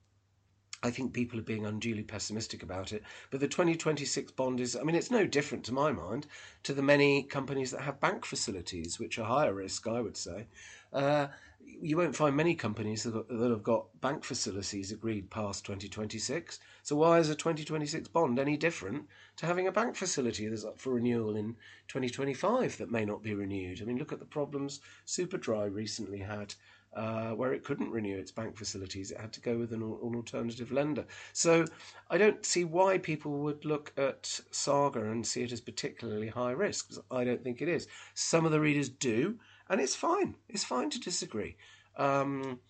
I 0.82 0.90
think 0.90 1.12
people 1.12 1.38
are 1.38 1.42
being 1.42 1.64
unduly 1.64 2.02
pessimistic 2.02 2.62
about 2.62 2.92
it. 2.92 3.02
But 3.30 3.40
the 3.40 3.48
2026 3.48 4.32
bond 4.32 4.60
is, 4.60 4.76
I 4.76 4.82
mean, 4.82 4.94
it's 4.94 5.10
no 5.10 5.26
different 5.26 5.64
to 5.64 5.74
my 5.74 5.90
mind 5.90 6.26
to 6.64 6.74
the 6.74 6.82
many 6.82 7.22
companies 7.22 7.70
that 7.70 7.80
have 7.80 8.00
bank 8.00 8.24
facilities, 8.24 8.98
which 8.98 9.18
are 9.18 9.24
higher 9.24 9.54
risk, 9.54 9.86
I 9.86 10.00
would 10.00 10.16
say. 10.16 10.46
Uh, 10.92 11.28
you 11.80 11.96
won't 11.96 12.16
find 12.16 12.36
many 12.36 12.54
companies 12.54 13.02
that, 13.02 13.14
have 13.14 13.62
got 13.62 13.86
bank 14.00 14.24
facilities 14.24 14.92
agreed 14.92 15.30
past 15.30 15.64
2026. 15.64 16.58
So 16.82 16.96
why 16.96 17.18
is 17.18 17.28
a 17.28 17.34
2026 17.34 18.08
bond 18.08 18.38
any 18.38 18.56
different 18.56 19.06
to 19.36 19.46
having 19.46 19.66
a 19.66 19.72
bank 19.72 19.96
facility 19.96 20.48
that's 20.48 20.64
up 20.64 20.78
for 20.78 20.94
renewal 20.94 21.36
in 21.36 21.56
2025 21.88 22.78
that 22.78 22.90
may 22.90 23.04
not 23.04 23.22
be 23.22 23.34
renewed? 23.34 23.80
I 23.82 23.84
mean, 23.84 23.98
look 23.98 24.12
at 24.12 24.18
the 24.18 24.24
problems 24.24 24.80
Superdry 25.06 25.72
recently 25.72 26.18
had. 26.18 26.54
Uh, 26.94 27.32
where 27.32 27.52
it 27.52 27.62
couldn't 27.62 27.90
renew 27.90 28.16
its 28.16 28.32
bank 28.32 28.56
facilities, 28.56 29.10
it 29.10 29.20
had 29.20 29.30
to 29.30 29.40
go 29.42 29.58
with 29.58 29.70
an, 29.74 29.82
an, 29.82 30.14
alternative 30.16 30.72
lender. 30.72 31.04
So 31.34 31.66
I 32.08 32.16
don't 32.16 32.46
see 32.46 32.64
why 32.64 32.96
people 32.96 33.32
would 33.40 33.66
look 33.66 33.92
at 33.98 34.40
Saga 34.50 35.10
and 35.10 35.26
see 35.26 35.42
it 35.42 35.52
as 35.52 35.60
particularly 35.60 36.28
high 36.28 36.52
risk. 36.52 36.94
I 37.10 37.24
don't 37.24 37.44
think 37.44 37.60
it 37.60 37.68
is. 37.68 37.86
Some 38.14 38.46
of 38.46 38.52
the 38.52 38.60
readers 38.60 38.88
do, 38.88 39.38
and 39.68 39.80
it's 39.80 39.94
fine. 39.94 40.36
It's 40.48 40.64
fine 40.64 40.90
to 40.90 41.00
disagree. 41.00 41.56
Um, 41.96 42.60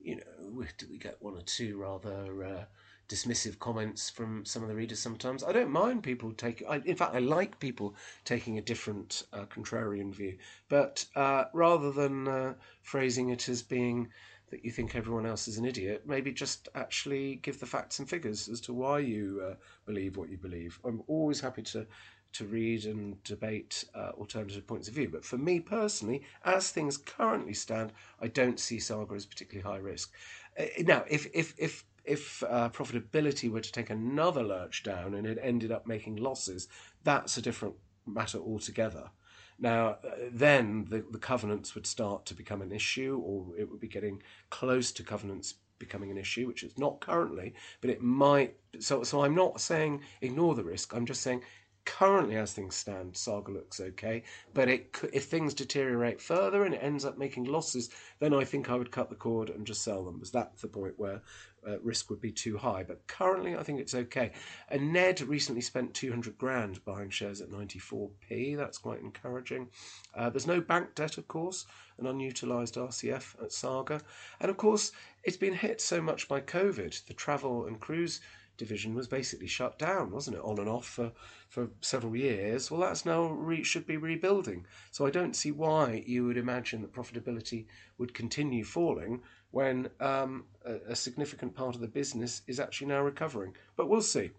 you 0.00 0.16
know, 0.16 0.64
do 0.78 0.86
we 0.90 0.98
get 0.98 1.16
one 1.20 1.34
or 1.34 1.42
two 1.42 1.78
rather 1.78 2.44
uh, 2.44 2.64
dismissive 3.08 3.58
comments 3.58 4.10
from 4.10 4.44
some 4.44 4.62
of 4.62 4.68
the 4.68 4.74
readers 4.74 4.98
sometimes? 4.98 5.44
I 5.44 5.52
don't 5.52 5.70
mind 5.70 6.02
people 6.02 6.32
taking. 6.32 6.66
in 6.84 6.96
fact, 6.96 7.14
I 7.14 7.20
like 7.20 7.60
people 7.60 7.94
taking 8.24 8.58
a 8.58 8.62
different 8.62 9.24
uh, 9.32 9.44
contrarian 9.44 10.14
view. 10.14 10.38
But 10.68 11.04
uh, 11.14 11.44
rather 11.52 11.92
than 11.92 12.28
uh, 12.28 12.54
phrasing 12.82 13.30
it 13.30 13.48
as 13.48 13.62
being 13.62 14.08
that 14.50 14.64
you 14.64 14.70
think 14.70 14.94
everyone 14.94 15.24
else 15.24 15.48
is 15.48 15.56
an 15.56 15.64
idiot, 15.64 16.02
maybe 16.06 16.30
just 16.30 16.68
actually 16.74 17.36
give 17.36 17.58
the 17.58 17.66
facts 17.66 17.98
and 17.98 18.08
figures 18.08 18.48
as 18.50 18.60
to 18.60 18.74
why 18.74 18.98
you 18.98 19.42
uh, 19.42 19.54
believe 19.86 20.16
what 20.16 20.28
you 20.28 20.36
believe. 20.36 20.78
I'm 20.84 21.02
always 21.06 21.40
happy 21.40 21.62
to 21.62 21.86
to 22.32 22.44
read 22.44 22.84
and 22.86 23.22
debate 23.24 23.84
uh, 23.94 24.10
alternative 24.18 24.66
points 24.66 24.88
of 24.88 24.94
view. 24.94 25.08
But 25.08 25.24
for 25.24 25.38
me 25.38 25.60
personally, 25.60 26.22
as 26.44 26.70
things 26.70 26.96
currently 26.96 27.54
stand, 27.54 27.92
I 28.20 28.28
don't 28.28 28.60
see 28.60 28.78
Saga 28.78 29.14
as 29.14 29.26
particularly 29.26 29.68
high 29.68 29.82
risk. 29.82 30.12
Uh, 30.58 30.64
now, 30.80 31.04
if 31.08 31.26
if 31.34 31.54
if 31.58 31.84
if 32.04 32.42
uh, 32.42 32.68
profitability 32.70 33.50
were 33.50 33.60
to 33.60 33.72
take 33.72 33.90
another 33.90 34.42
lurch 34.42 34.82
down 34.82 35.14
and 35.14 35.26
it 35.26 35.38
ended 35.40 35.70
up 35.70 35.86
making 35.86 36.16
losses, 36.16 36.68
that's 37.04 37.36
a 37.36 37.42
different 37.42 37.74
matter 38.06 38.38
altogether. 38.38 39.10
Now, 39.58 39.98
uh, 40.04 40.10
then 40.32 40.86
the, 40.88 41.04
the 41.10 41.18
covenants 41.18 41.74
would 41.74 41.86
start 41.86 42.26
to 42.26 42.34
become 42.34 42.62
an 42.62 42.72
issue, 42.72 43.22
or 43.24 43.46
it 43.56 43.70
would 43.70 43.78
be 43.80 43.88
getting 43.88 44.22
close 44.50 44.90
to 44.92 45.04
covenants 45.04 45.54
becoming 45.78 46.10
an 46.10 46.18
issue, 46.18 46.46
which 46.46 46.62
it's 46.62 46.78
not 46.78 47.00
currently, 47.00 47.54
but 47.80 47.90
it 47.90 48.00
might. 48.00 48.56
So, 48.78 49.02
so 49.02 49.24
I'm 49.24 49.34
not 49.34 49.60
saying 49.60 50.00
ignore 50.20 50.54
the 50.54 50.64
risk. 50.64 50.94
I'm 50.94 51.06
just 51.06 51.22
saying 51.22 51.42
currently 51.84 52.36
as 52.36 52.52
things 52.52 52.74
stand, 52.74 53.16
Saga 53.16 53.52
looks 53.52 53.80
okay. 53.80 54.22
But 54.54 54.68
it, 54.68 54.96
if 55.12 55.24
things 55.24 55.54
deteriorate 55.54 56.20
further 56.20 56.64
and 56.64 56.74
it 56.74 56.82
ends 56.82 57.04
up 57.04 57.18
making 57.18 57.44
losses, 57.44 57.90
then 58.18 58.34
I 58.34 58.44
think 58.44 58.70
I 58.70 58.76
would 58.76 58.90
cut 58.90 59.10
the 59.10 59.16
cord 59.16 59.50
and 59.50 59.66
just 59.66 59.82
sell 59.82 60.04
them, 60.04 60.14
because 60.14 60.30
that's 60.30 60.62
the 60.62 60.68
point 60.68 60.98
where 60.98 61.22
uh, 61.66 61.78
risk 61.80 62.10
would 62.10 62.20
be 62.20 62.32
too 62.32 62.56
high. 62.56 62.82
But 62.82 63.06
currently, 63.06 63.56
I 63.56 63.62
think 63.62 63.80
it's 63.80 63.94
okay. 63.94 64.32
And 64.68 64.92
Ned 64.92 65.20
recently 65.22 65.60
spent 65.60 65.94
200 65.94 66.36
grand 66.38 66.84
buying 66.84 67.10
shares 67.10 67.40
at 67.40 67.50
94p. 67.50 68.56
That's 68.56 68.78
quite 68.78 69.00
encouraging. 69.00 69.68
Uh, 70.14 70.30
there's 70.30 70.46
no 70.46 70.60
bank 70.60 70.94
debt, 70.94 71.18
of 71.18 71.28
course, 71.28 71.66
an 71.98 72.06
unutilized 72.06 72.74
RCF 72.74 73.42
at 73.42 73.52
Saga. 73.52 74.00
And 74.40 74.50
of 74.50 74.56
course, 74.56 74.92
it's 75.24 75.36
been 75.36 75.54
hit 75.54 75.80
so 75.80 76.00
much 76.00 76.28
by 76.28 76.40
COVID. 76.40 77.06
The 77.06 77.14
travel 77.14 77.66
and 77.66 77.78
cruise 77.78 78.20
division 78.62 78.94
was 78.94 79.08
basically 79.08 79.48
shut 79.48 79.76
down, 79.76 80.12
wasn't 80.12 80.36
it, 80.36 80.42
on 80.44 80.60
and 80.60 80.68
off 80.68 80.86
for, 80.86 81.10
for 81.48 81.68
several 81.80 82.14
years. 82.14 82.70
Well, 82.70 82.80
that's 82.80 83.04
now 83.04 83.24
re- 83.24 83.64
should 83.64 83.86
be 83.86 83.96
rebuilding. 83.96 84.66
So 84.92 85.04
I 85.04 85.10
don't 85.10 85.34
see 85.34 85.50
why 85.50 86.04
you 86.06 86.24
would 86.26 86.36
imagine 86.36 86.80
that 86.82 86.92
profitability 86.92 87.66
would 87.98 88.14
continue 88.14 88.64
falling 88.64 89.22
when 89.50 89.90
um, 89.98 90.44
a, 90.64 90.92
a 90.92 90.96
significant 90.96 91.56
part 91.56 91.74
of 91.74 91.80
the 91.80 91.88
business 91.88 92.42
is 92.46 92.60
actually 92.60 92.86
now 92.86 93.02
recovering. 93.02 93.56
But 93.76 93.88
we'll 93.88 94.00
see. 94.00 94.30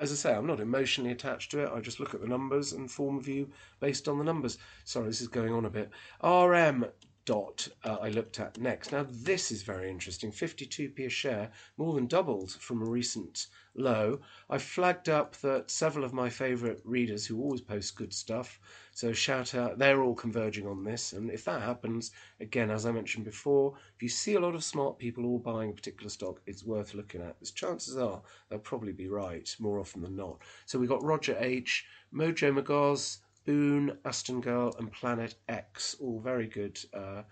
As 0.00 0.12
I 0.12 0.14
say, 0.14 0.34
I'm 0.34 0.46
not 0.46 0.60
emotionally 0.60 1.10
attached 1.10 1.50
to 1.50 1.64
it. 1.64 1.70
I 1.74 1.80
just 1.80 2.00
look 2.00 2.14
at 2.14 2.22
the 2.22 2.26
numbers 2.26 2.72
and 2.72 2.90
form 2.90 3.18
a 3.18 3.20
view 3.20 3.50
based 3.80 4.08
on 4.08 4.16
the 4.16 4.24
numbers. 4.24 4.56
Sorry, 4.84 5.08
this 5.08 5.20
is 5.20 5.28
going 5.28 5.52
on 5.52 5.66
a 5.66 5.70
bit. 5.70 5.90
RM 6.22 6.86
dot 7.28 7.68
uh, 7.84 7.98
I 8.00 8.08
looked 8.08 8.40
at 8.40 8.58
next. 8.58 8.90
Now, 8.90 9.04
this 9.06 9.52
is 9.52 9.62
very 9.62 9.90
interesting 9.90 10.32
52p 10.32 11.04
a 11.04 11.08
share, 11.10 11.50
more 11.76 11.92
than 11.92 12.06
doubled 12.06 12.52
from 12.52 12.80
a 12.80 12.86
recent 12.86 13.48
low. 13.74 14.20
I 14.48 14.56
flagged 14.56 15.10
up 15.10 15.36
that 15.42 15.70
several 15.70 16.06
of 16.06 16.14
my 16.14 16.30
favourite 16.30 16.80
readers 16.84 17.26
who 17.26 17.38
always 17.38 17.60
post 17.60 17.96
good 17.96 18.14
stuff, 18.14 18.58
so 18.92 19.12
shout 19.12 19.54
out, 19.54 19.78
they're 19.78 20.00
all 20.02 20.14
converging 20.14 20.66
on 20.66 20.84
this. 20.84 21.12
And 21.12 21.30
if 21.30 21.44
that 21.44 21.60
happens, 21.60 22.12
again, 22.40 22.70
as 22.70 22.86
I 22.86 22.92
mentioned 22.92 23.26
before, 23.26 23.74
if 23.94 24.02
you 24.02 24.08
see 24.08 24.36
a 24.36 24.40
lot 24.40 24.54
of 24.54 24.64
smart 24.64 24.98
people 24.98 25.26
all 25.26 25.38
buying 25.38 25.68
a 25.68 25.74
particular 25.74 26.08
stock, 26.08 26.40
it's 26.46 26.64
worth 26.64 26.94
looking 26.94 27.20
at. 27.20 27.38
Because 27.38 27.50
chances 27.50 27.98
are 27.98 28.22
they'll 28.48 28.58
probably 28.58 28.92
be 28.92 29.08
right 29.08 29.54
more 29.58 29.80
often 29.80 30.00
than 30.00 30.16
not. 30.16 30.38
So 30.64 30.78
we've 30.78 30.88
got 30.88 31.04
Roger 31.04 31.36
H., 31.38 31.84
Mojo 32.10 32.58
Magaz, 32.58 33.18
Boon, 33.48 33.96
Aston 34.04 34.42
Girl, 34.42 34.74
and 34.78 34.92
Planet 34.92 35.36
X, 35.48 35.96
all 36.00 36.20
very 36.20 36.46
good 36.46 36.78
uh, 36.92 37.22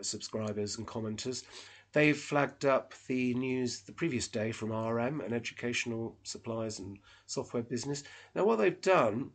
subscribers 0.00 0.78
and 0.78 0.86
commenters. 0.86 1.44
They've 1.92 2.16
flagged 2.16 2.64
up 2.64 2.94
the 3.06 3.34
news 3.34 3.80
the 3.80 3.92
previous 3.92 4.28
day 4.28 4.50
from 4.50 4.72
RM, 4.72 5.20
an 5.20 5.34
educational 5.34 6.16
supplies 6.22 6.78
and 6.78 6.98
software 7.26 7.62
business. 7.62 8.02
Now, 8.34 8.46
what 8.46 8.56
they've 8.56 8.80
done, 8.80 9.32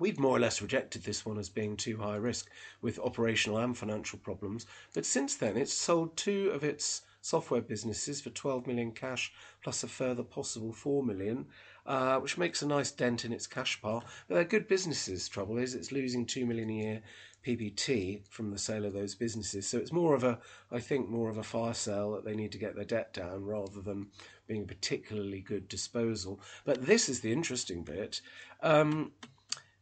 we've 0.00 0.18
more 0.18 0.36
or 0.36 0.40
less 0.40 0.60
rejected 0.60 1.04
this 1.04 1.24
one 1.24 1.38
as 1.38 1.48
being 1.48 1.76
too 1.76 1.96
high 1.96 2.16
risk 2.16 2.50
with 2.82 2.98
operational 2.98 3.58
and 3.58 3.78
financial 3.78 4.18
problems. 4.18 4.66
But 4.94 5.06
since 5.06 5.36
then, 5.36 5.56
it's 5.56 5.72
sold 5.72 6.16
two 6.16 6.50
of 6.50 6.64
its 6.64 7.02
software 7.20 7.62
businesses 7.62 8.20
for 8.20 8.30
12 8.30 8.66
million 8.66 8.90
cash 8.90 9.32
plus 9.62 9.84
a 9.84 9.88
further 9.88 10.24
possible 10.24 10.72
4 10.72 11.04
million 11.04 11.46
uh, 11.86 12.18
which 12.18 12.38
makes 12.38 12.62
a 12.62 12.66
nice 12.66 12.90
dent 12.90 13.24
in 13.24 13.32
its 13.32 13.46
cash 13.46 13.80
pile. 13.80 14.04
But 14.28 14.34
they're 14.34 14.44
good 14.44 14.68
businesses. 14.68 15.28
Trouble 15.28 15.58
is, 15.58 15.74
it's 15.74 15.92
losing 15.92 16.26
two 16.26 16.46
million 16.46 16.70
a 16.70 16.72
year 16.72 17.02
PBT 17.44 18.26
from 18.28 18.50
the 18.50 18.58
sale 18.58 18.84
of 18.84 18.94
those 18.94 19.14
businesses. 19.14 19.68
So 19.68 19.78
it's 19.78 19.92
more 19.92 20.14
of 20.14 20.24
a, 20.24 20.38
I 20.72 20.80
think, 20.80 21.08
more 21.08 21.28
of 21.28 21.36
a 21.36 21.42
fire 21.42 21.74
sale 21.74 22.12
that 22.12 22.24
they 22.24 22.34
need 22.34 22.52
to 22.52 22.58
get 22.58 22.74
their 22.74 22.84
debt 22.84 23.12
down 23.12 23.44
rather 23.44 23.80
than 23.80 24.08
being 24.46 24.62
a 24.62 24.66
particularly 24.66 25.40
good 25.40 25.68
disposal. 25.68 26.40
But 26.64 26.86
this 26.86 27.08
is 27.08 27.20
the 27.20 27.32
interesting 27.32 27.82
bit. 27.82 28.20
Um, 28.62 29.12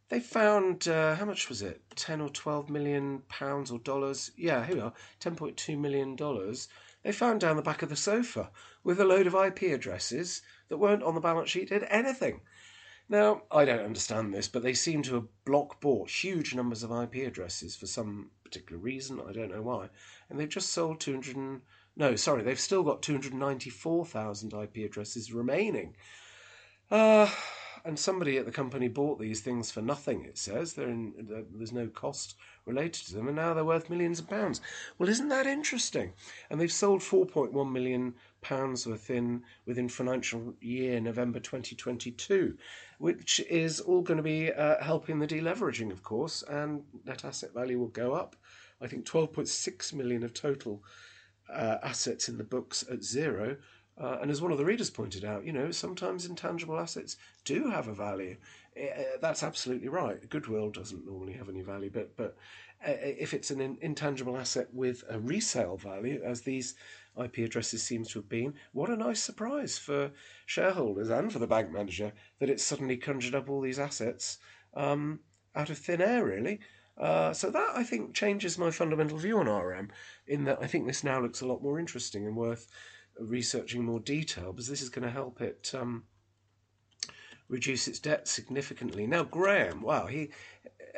they 0.09 0.21
found 0.21 0.89
uh, 0.89 1.15
how 1.15 1.25
much 1.25 1.49
was 1.49 1.63
it? 1.63 1.81
Ten 1.97 2.21
or 2.21 2.29
twelve 2.29 2.69
million 2.69 3.23
pounds 3.29 3.71
or 3.71 3.79
dollars? 3.79 4.31
Yeah, 4.37 4.67
here 4.67 4.77
we 4.77 4.83
are. 4.83 4.93
Ten 5.21 5.35
point 5.37 5.57
two 5.57 5.79
million 5.79 6.17
dollars. 6.17 6.69
They 7.03 7.13
found 7.13 7.41
down 7.41 7.57
the 7.57 7.63
back 7.63 7.83
of 7.83 7.89
the 7.89 7.97
sofa 7.97 8.51
with 8.85 9.01
a 9.01 9.05
load 9.05 9.27
of 9.27 9.35
IP 9.35 9.63
addresses 9.73 10.43
that 10.69 10.79
weren't 10.79 11.03
on 11.03 11.15
the 11.15 11.21
balance 11.21 11.51
sheet 11.51 11.69
did 11.69 11.85
anything. 11.85 12.41
Now, 13.09 13.43
I 13.51 13.65
don't 13.65 13.85
understand 13.85 14.33
this, 14.33 14.49
but 14.49 14.63
they 14.63 14.75
seem 14.75 15.03
to 15.03 15.15
have 15.17 15.45
block 15.45 15.81
bought 15.81 16.09
huge 16.09 16.55
numbers 16.55 16.83
of 16.83 16.91
IP 16.91 17.27
addresses 17.27 17.77
for 17.77 17.87
some 17.87 18.31
particular 18.45 18.81
reason. 18.81 19.21
I 19.21 19.33
don't 19.33 19.51
know 19.51 19.63
why. 19.63 19.89
And 20.31 20.39
they've 20.39 20.49
just 20.49 20.71
sold 20.71 21.01
200. 21.01 21.37
And, 21.37 21.61
no, 21.97 22.17
sorry, 22.17 22.43
they've 22.43 22.59
still 22.59 22.83
got 22.83 23.03
294,000 23.03 24.55
IP 24.55 24.77
addresses 24.89 25.33
remaining. 25.33 25.95
Uh, 26.91 27.29
and 27.85 27.99
somebody 27.99 28.39
at 28.39 28.47
the 28.47 28.53
company 28.53 28.89
bought 28.89 29.19
these 29.19 29.41
things 29.41 29.71
for 29.71 29.83
nothing, 29.83 30.25
it 30.25 30.39
says. 30.39 30.79
In, 30.79 31.47
there's 31.53 31.73
no 31.73 31.89
cost 31.89 32.37
related 32.65 33.07
to 33.09 33.15
them, 33.15 33.27
and 33.27 33.37
now 33.37 33.55
they're 33.55 33.65
worth 33.65 33.91
millions 33.91 34.21
of 34.21 34.29
pounds. 34.29 34.61
Well, 34.99 35.09
isn't 35.09 35.29
that 35.29 35.47
interesting? 35.47 36.13
And 36.49 36.61
they've 36.61 36.73
sold 36.73 37.01
4.1 37.01 37.73
million 37.73 38.15
pounds 38.43 38.87
within 38.87 39.43
within 39.65 39.89
financial 39.89 40.55
year 40.61 41.01
November 41.01 41.41
2022, 41.41 42.57
which 42.99 43.41
is 43.49 43.81
all 43.81 44.03
going 44.03 44.19
to 44.19 44.23
be 44.23 44.53
uh, 44.53 44.83
helping 44.83 45.19
the 45.19 45.27
deleveraging, 45.27 45.91
of 45.91 46.03
course, 46.03 46.43
and 46.43 46.83
net 47.05 47.25
asset 47.25 47.55
value 47.55 47.79
will 47.79 47.89
go 47.89 48.13
up. 48.13 48.37
I 48.81 48.89
think 48.89 49.07
12.6 49.07 49.93
million 49.93 50.25
of 50.25 50.35
total 50.35 50.83
uh, 51.49 51.79
assets 51.83 52.29
in 52.29 52.37
the 52.37 52.45
books 52.45 52.85
at 52.91 53.03
zero. 53.03 53.57
Uh, 54.01 54.19
and 54.23 54.31
as 54.31 54.41
one 54.41 54.51
of 54.51 54.59
the 54.59 54.65
readers 54.65 54.91
pointed 54.91 55.25
out, 55.25 55.45
you 55.45 55.53
know, 55.53 55.71
sometimes 55.71 56.27
intangible 56.27 56.79
assets 56.79 57.17
do 57.45 57.69
have 57.69 57.89
a 57.89 57.95
value. 57.95 58.37
Uh, 58.77 59.03
that's 59.21 59.43
absolutely 59.43 59.89
right. 59.89 60.29
Goodwill 60.31 60.71
doesn't 60.71 61.07
normally 61.07 61.35
have 61.35 61.51
any 61.51 61.61
value, 61.61 61.91
but 61.93 62.17
but 62.17 62.37
uh, 62.87 62.95
if 63.01 63.35
it's 63.35 63.51
an 63.51 63.61
in- 63.61 63.79
intangible 63.83 64.37
asset 64.37 64.67
with 64.73 65.05
a 65.11 65.19
resale 65.19 65.77
value, 65.77 66.23
as 66.25 66.41
these 66.41 66.75
IP 67.21 67.39
addresses 67.39 67.83
seems 67.83 68.11
to 68.11 68.19
have 68.21 68.29
been. 68.29 68.55
What 68.73 68.91
a 68.91 68.97
nice 68.97 69.23
surprise 69.23 69.79
for 69.79 70.13
shareholders 70.47 71.11
and 71.11 71.33
for 71.33 71.39
the 71.39 71.47
bank 71.47 71.71
manager 71.71 72.13
that 72.39 72.51
it's 72.51 72.65
suddenly 72.65 72.97
conjured 72.97 73.35
up 73.35 73.49
all 73.49 73.61
these 73.61 73.79
assets 73.79 74.39
um, 74.75 75.21
out 75.55 75.71
of 75.71 75.79
thin 75.79 76.01
air, 76.01 76.25
really. 76.25 76.61
Uh, 76.97 77.33
so 77.33 77.51
that 77.51 77.73
I 77.75 77.85
think 77.85 78.15
changes 78.15 78.59
my 78.59 78.71
fundamental 78.71 79.19
view 79.19 79.39
on 79.39 79.49
RM. 79.49 79.91
In 80.27 80.45
that 80.45 80.59
I 80.61 80.67
think 80.67 80.87
this 80.87 81.05
now 81.05 81.21
looks 81.21 81.41
a 81.41 81.47
lot 81.47 81.63
more 81.63 81.79
interesting 81.79 82.27
and 82.27 82.37
worth 82.37 82.69
researching 83.19 83.85
more 83.85 84.01
detail 84.01 84.53
because 84.53 84.69
this 84.69 84.83
is 84.83 84.89
going 84.89 85.05
to 85.05 85.11
help 85.11 85.41
it 85.41 85.73
um, 85.75 86.05
reduce 87.49 87.89
its 87.89 87.99
debt 87.99 88.29
significantly. 88.29 89.07
Now 89.07 89.25
Graham, 89.25 89.83
wow, 89.83 90.07
he 90.07 90.31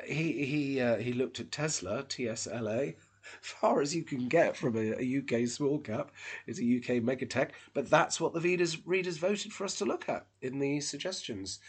he 0.05 0.45
he 0.45 0.81
uh, 0.81 0.97
he 0.97 1.13
looked 1.13 1.41
at 1.41 1.53
Tesla, 1.53 2.05
TSLA, 2.05 2.97
far 3.41 3.81
as 3.81 3.95
you 3.95 4.03
can 4.03 4.29
get 4.29 4.57
from 4.57 4.77
a, 4.77 4.95
a 5.01 5.19
UK 5.19 5.49
small 5.49 5.79
cap 5.79 6.11
is 6.47 6.61
a 6.61 6.63
UK 6.63 7.03
megatech, 7.03 7.51
but 7.73 7.91
that's 7.91 8.21
what 8.21 8.35
the 8.35 8.41
readers, 8.41 8.87
readers 8.87 9.19
voted 9.19 9.53
for 9.53 9.65
us 9.65 9.77
to 9.79 9.85
look 9.85 10.09
at 10.09 10.27
in 10.43 10.59
the 10.59 10.81
suggestions. 10.81 11.61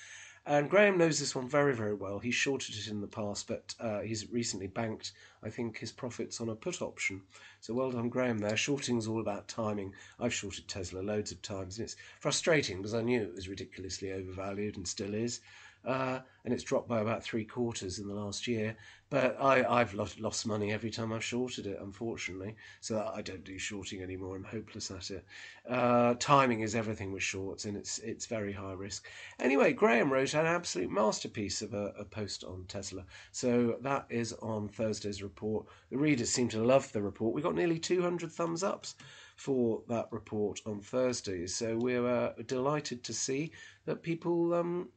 And 0.47 0.69
Graham 0.69 0.99
knows 0.99 1.19
this 1.19 1.33
one 1.33 1.49
very, 1.49 1.73
very 1.73 1.95
well. 1.95 2.19
He 2.19 2.29
shorted 2.29 2.75
it 2.75 2.87
in 2.87 3.01
the 3.01 3.08
past, 3.08 3.47
but 3.47 3.73
uh, 3.79 4.01
he's 4.01 4.31
recently 4.31 4.67
banked, 4.67 5.13
I 5.41 5.49
think, 5.49 5.79
his 5.79 5.91
profits 5.91 6.39
on 6.39 6.49
a 6.49 6.56
put 6.56 6.83
option. 6.83 7.23
So 7.62 7.73
well 7.73 7.89
done, 7.89 8.10
Graham, 8.10 8.37
there. 8.37 8.56
Shorting's 8.56 9.08
all 9.08 9.21
about 9.21 9.47
timing. 9.47 9.93
I've 10.19 10.35
shorted 10.35 10.67
Tesla 10.67 10.99
loads 10.99 11.31
of 11.31 11.41
times, 11.41 11.79
and 11.79 11.85
it's 11.85 11.95
frustrating 12.19 12.77
because 12.77 12.93
I 12.93 13.01
knew 13.01 13.23
it 13.23 13.33
was 13.33 13.49
ridiculously 13.49 14.12
overvalued 14.12 14.77
and 14.77 14.87
still 14.87 15.15
is 15.15 15.41
uh, 15.85 16.19
and 16.43 16.53
it's 16.53 16.63
dropped 16.63 16.87
by 16.87 16.99
about 16.99 17.23
three 17.23 17.45
quarters 17.45 17.99
in 17.99 18.08
the 18.08 18.13
last 18.13 18.47
year. 18.47 18.75
But 19.12 19.39
I, 19.39 19.63
I've 19.63 19.93
lost, 19.93 20.19
lost 20.19 20.47
money 20.47 20.73
every 20.73 20.89
time 20.89 21.13
I've 21.13 21.23
shorted 21.23 21.67
it, 21.67 21.77
unfortunately. 21.79 22.56
So 22.81 23.08
I 23.13 23.21
don't 23.21 23.43
do 23.43 23.60
shorting 23.60 24.01
anymore. 24.01 24.35
I'm 24.35 24.43
hopeless 24.43 24.89
at 24.89 25.12
it. 25.12 25.25
Uh, 25.69 26.15
timing 26.17 26.62
is 26.62 26.73
everything 26.75 27.12
with 27.12 27.21
shorts, 27.21 27.65
and 27.65 27.77
it's 27.77 27.99
it's 27.99 28.25
very 28.25 28.51
high 28.51 28.73
risk. 28.73 29.08
Anyway, 29.39 29.73
Graham 29.73 30.12
wrote 30.12 30.33
an 30.33 30.47
absolute 30.47 30.89
masterpiece 30.89 31.62
of 31.62 31.75
a, 31.75 31.93
a 31.99 32.06
post 32.06 32.43
on 32.43 32.65
Tesla. 32.67 33.06
So 33.31 33.77
that 33.81 34.08
is 34.10 34.33
on 34.33 34.69
Thursday's 34.69 35.21
report. 35.21 35.67
The 35.91 35.97
readers 35.97 36.31
seem 36.31 36.49
to 36.49 36.63
love 36.63 36.91
the 36.91 37.01
report. 37.03 37.35
We 37.35 37.43
got 37.43 37.56
nearly 37.56 37.77
200 37.77 38.31
thumbs 38.31 38.63
ups 38.63 38.95
for 39.35 39.83
that 39.87 40.08
report 40.12 40.62
on 40.65 40.81
Thursday. 40.81 41.45
So 41.45 41.77
we're 41.77 42.08
uh, 42.08 42.33
delighted 42.47 43.03
to 43.03 43.13
see 43.13 43.51
that 43.85 44.01
people 44.01 44.53
um, 44.53 44.89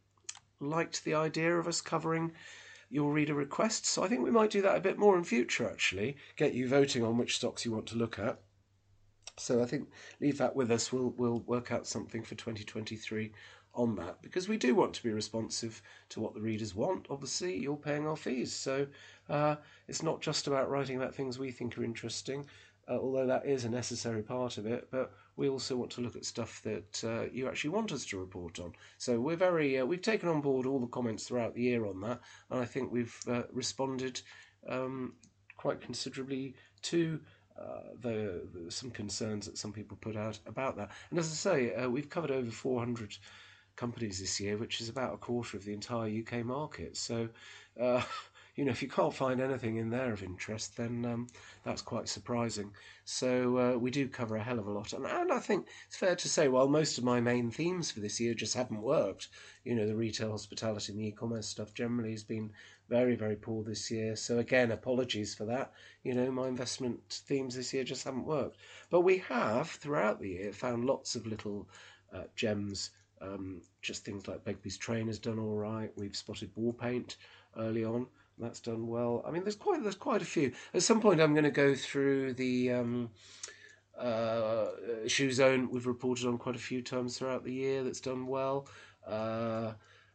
liked 0.61 1.05
the 1.05 1.15
idea 1.15 1.57
of 1.57 1.69
us 1.69 1.81
covering 1.81 2.33
your 2.91 3.13
reader 3.13 3.35
requests. 3.35 3.89
So 3.89 4.03
I 4.03 4.09
think 4.09 4.23
we 4.23 4.31
might 4.31 4.51
do 4.51 4.63
that 4.63 4.77
a 4.77 4.81
bit 4.81 4.99
more 4.99 5.17
in 5.17 5.25
future, 5.25 5.69
actually. 5.69 6.17
Get 6.37 6.55
you 6.55 6.69
voting 6.69 7.05
on 7.05 7.19
which 7.19 7.37
stocks 7.37 7.65
you 7.65 7.73
want 7.73 7.87
to 7.87 7.97
look 7.97 8.19
at. 8.19 8.41
So 9.37 9.63
I 9.63 9.67
think 9.67 9.89
leave 10.21 10.39
that 10.39 10.57
with 10.57 10.71
us. 10.71 10.93
We'll 10.93 11.15
we'll 11.17 11.41
work 11.41 11.71
out 11.71 11.87
something 11.87 12.23
for 12.23 12.35
2023 12.35 13.33
on 13.75 13.95
that 13.97 14.21
because 14.23 14.49
we 14.49 14.57
do 14.57 14.75
want 14.75 14.95
to 14.95 15.03
be 15.03 15.13
responsive 15.13 15.81
to 16.09 16.21
what 16.21 16.35
the 16.35 16.41
readers 16.41 16.75
want. 16.75 17.07
Obviously, 17.11 17.57
you're 17.57 17.77
paying 17.77 18.07
our 18.07 18.17
fees, 18.17 18.53
so 18.53 18.87
uh, 19.29 19.57
it's 19.87 20.03
not 20.03 20.21
just 20.21 20.49
about 20.49 20.71
writing 20.71 20.97
about 20.97 21.15
things 21.15 21.39
we 21.39 21.53
think 21.53 21.79
are 21.79 21.85
interesting 21.85 22.47
uh, 22.89 22.99
although 22.99 23.27
that 23.27 23.47
is 23.47 23.65
a 23.65 23.69
necessary 23.69 24.23
part 24.23 24.59
of 24.59 24.67
it. 24.67 24.89
But 24.91 25.13
we 25.39 25.49
also 25.49 25.77
want 25.77 25.93
to 25.93 26.01
look 26.01 26.17
at 26.17 26.25
stuff 26.25 26.61
that 26.65 27.05
uh, 27.05 27.31
you 27.33 27.49
actually 27.49 27.71
want 27.71 27.93
us 27.93 28.05
to 28.07 28.19
report 28.19 28.59
on. 28.59 28.73
So 28.99 29.21
we're 29.21 29.37
very 29.37 29.79
uh, 29.79 29.87
we've 29.87 30.03
taken 30.03 30.29
on 30.29 30.41
board 30.41 30.67
all 30.67 30.81
the 30.81 30.89
comments 30.89 31.25
throughout 31.25 31.55
the 31.55 31.63
year 31.63 31.87
on 31.87 32.01
that, 32.01 32.21
and 32.51 32.61
I 32.61 32.65
think 32.65 32.93
we've 32.93 33.17
uh, 33.29 33.45
responded 33.53 34.21
um, 34.69 35.15
quite 35.57 35.81
considerably 35.81 36.55
to. 36.83 37.21
Uh, 37.59 37.91
the, 38.03 38.47
the, 38.55 38.71
some 38.71 38.89
concerns 38.89 39.45
that 39.45 39.59
some 39.59 39.73
people 39.73 39.99
put 40.01 40.15
out 40.15 40.39
about 40.47 40.77
that, 40.77 40.93
and 41.11 41.19
as 41.19 41.27
I 41.27 41.35
say, 41.35 41.75
uh, 41.75 41.91
we've 41.91 42.09
covered 42.09 42.31
over 42.31 42.53
400 42.53 43.17
companies 43.75 44.21
this 44.21 44.39
year, 44.39 44.57
which 44.57 44.81
is 44.81 44.89
about 44.89 45.15
a 45.15 45.17
quarter 45.17 45.57
of 45.57 45.65
the 45.65 45.73
entire 45.73 46.09
UK 46.09 46.45
market. 46.45 46.97
So, 46.97 47.29
uh, 47.81 48.03
you 48.59 48.65
know, 48.65 48.73
if 48.73 48.83
you 48.83 48.89
can't 48.89 49.15
find 49.15 49.41
anything 49.41 49.77
in 49.77 49.89
there 49.89 50.13
of 50.13 50.25
interest, 50.25 50.77
then 50.77 51.05
um, 51.05 51.29
that's 51.63 51.81
quite 51.81 52.09
surprising. 52.09 52.73
So 53.05 53.57
uh, 53.57 53.79
we 53.79 53.93
do 53.93 54.09
cover 54.09 54.35
a 54.35 54.43
hell 54.43 54.59
of 54.59 54.67
a 54.67 54.73
lot, 54.73 54.93
and, 54.93 55.07
and 55.07 55.31
I 55.31 55.39
think 55.39 55.69
it's 55.87 55.97
fair 55.97 56.17
to 56.17 56.29
say, 56.29 56.49
while 56.49 56.67
most 56.67 56.99
of 56.99 57.05
my 57.05 57.21
main 57.21 57.53
themes 57.53 57.93
for 57.93 58.01
this 58.01 58.19
year 58.19 58.35
just 58.35 58.55
haven't 58.55 58.83
worked, 58.83 59.29
you 59.63 59.77
know, 59.77 59.87
the 59.87 59.95
retail, 59.95 60.33
hospitality, 60.33 60.91
and 60.91 61.01
the 61.01 61.07
e-commerce 61.07 61.47
stuff 61.47 61.73
generally 61.73 62.11
has 62.11 62.25
been 62.25 62.51
very, 62.89 63.15
very 63.15 63.37
poor 63.37 63.63
this 63.63 63.93
year. 63.93 64.17
So 64.17 64.39
again, 64.39 64.73
apologies 64.73 65.37
for 65.37 65.45
that. 65.45 65.71
You 66.03 66.15
know, 66.15 66.33
my 66.33 66.49
investment 66.49 66.99
themes 67.29 67.55
this 67.55 67.73
year 67.73 67.85
just 67.85 68.03
haven't 68.03 68.27
worked, 68.27 68.57
but 68.91 69.03
we 69.03 69.19
have 69.19 69.71
throughout 69.71 70.21
the 70.21 70.31
year 70.31 70.53
found 70.53 70.85
lots 70.85 71.15
of 71.15 71.29
little 71.29 71.69
uh, 72.13 72.25
gems. 72.35 72.91
Um, 73.21 73.63
just 73.83 74.05
things 74.05 74.27
like 74.27 74.45
Begbies 74.45 74.79
Traynor 74.79 75.07
has 75.07 75.21
done 75.21 75.39
all 75.39 75.57
right. 75.57 75.93
We've 75.97 76.17
spotted 76.17 76.51
Warpaint 76.57 77.15
early 77.57 77.85
on. 77.85 78.09
That's 78.41 78.61
done 78.61 78.87
well. 78.87 79.25
I 79.27 79.31
mean, 79.31 79.43
there's 79.43 79.57
quite 79.57 79.83
there's 79.83 79.95
quite 79.95 80.23
a 80.23 80.27
few. 80.27 80.53
At 80.75 80.83
some 80.83 81.01
point, 81.01 81.21
I'm 81.21 81.35
going 81.35 81.45
to 81.45 81.51
go 81.51 81.75
through 81.75 82.35
the 82.35 82.73
um, 82.73 83.11
uh, 83.99 84.67
shoe 85.07 85.33
zone. 85.33 85.69
We've 85.71 85.87
reported 85.87 86.27
on 86.27 86.39
quite 86.39 86.57
a 86.57 86.61
few 86.61 86.83
times 86.83 87.19
throughout 87.19 87.45
the 87.45 87.53
year. 87.53 87.83
That's 87.83 88.01
done 88.01 88.27
well. 88.27 88.69
Uh, 89.07 89.73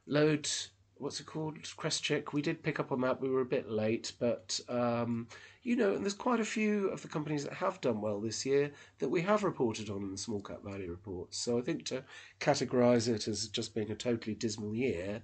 load. 0.08 0.50
What's 0.98 1.20
it 1.20 1.26
called? 1.26 1.58
Crestchic. 1.62 2.32
We 2.32 2.42
did 2.42 2.64
pick 2.64 2.80
up 2.80 2.92
on 2.92 3.02
that. 3.02 3.20
We 3.20 3.30
were 3.30 3.42
a 3.42 3.46
bit 3.46 3.70
late, 3.70 4.14
but 4.20 4.60
um, 4.70 5.28
you 5.64 5.76
know, 5.76 5.94
and 5.96 6.04
there's 6.04 6.14
quite 6.14 6.40
a 6.40 6.46
few 6.46 6.90
of 6.90 7.02
the 7.02 7.08
companies 7.08 7.44
that 7.44 7.54
have 7.54 7.82
done 7.82 8.00
well 8.00 8.22
this 8.22 8.46
year 8.46 8.72
that 9.00 9.10
we 9.10 9.22
have 9.22 9.44
reported 9.44 9.90
on 9.90 10.04
in 10.04 10.12
the 10.12 10.18
small 10.18 10.42
cap 10.42 10.64
value 10.64 10.90
reports. 10.90 11.38
So 11.38 11.58
I 11.58 11.62
think 11.62 11.86
to 11.86 12.04
categorise 12.40 13.08
it 13.08 13.28
as 13.28 13.48
just 13.48 13.74
being 13.74 13.92
a 13.92 13.96
totally 13.96 14.36
dismal 14.36 14.76
year 14.76 15.22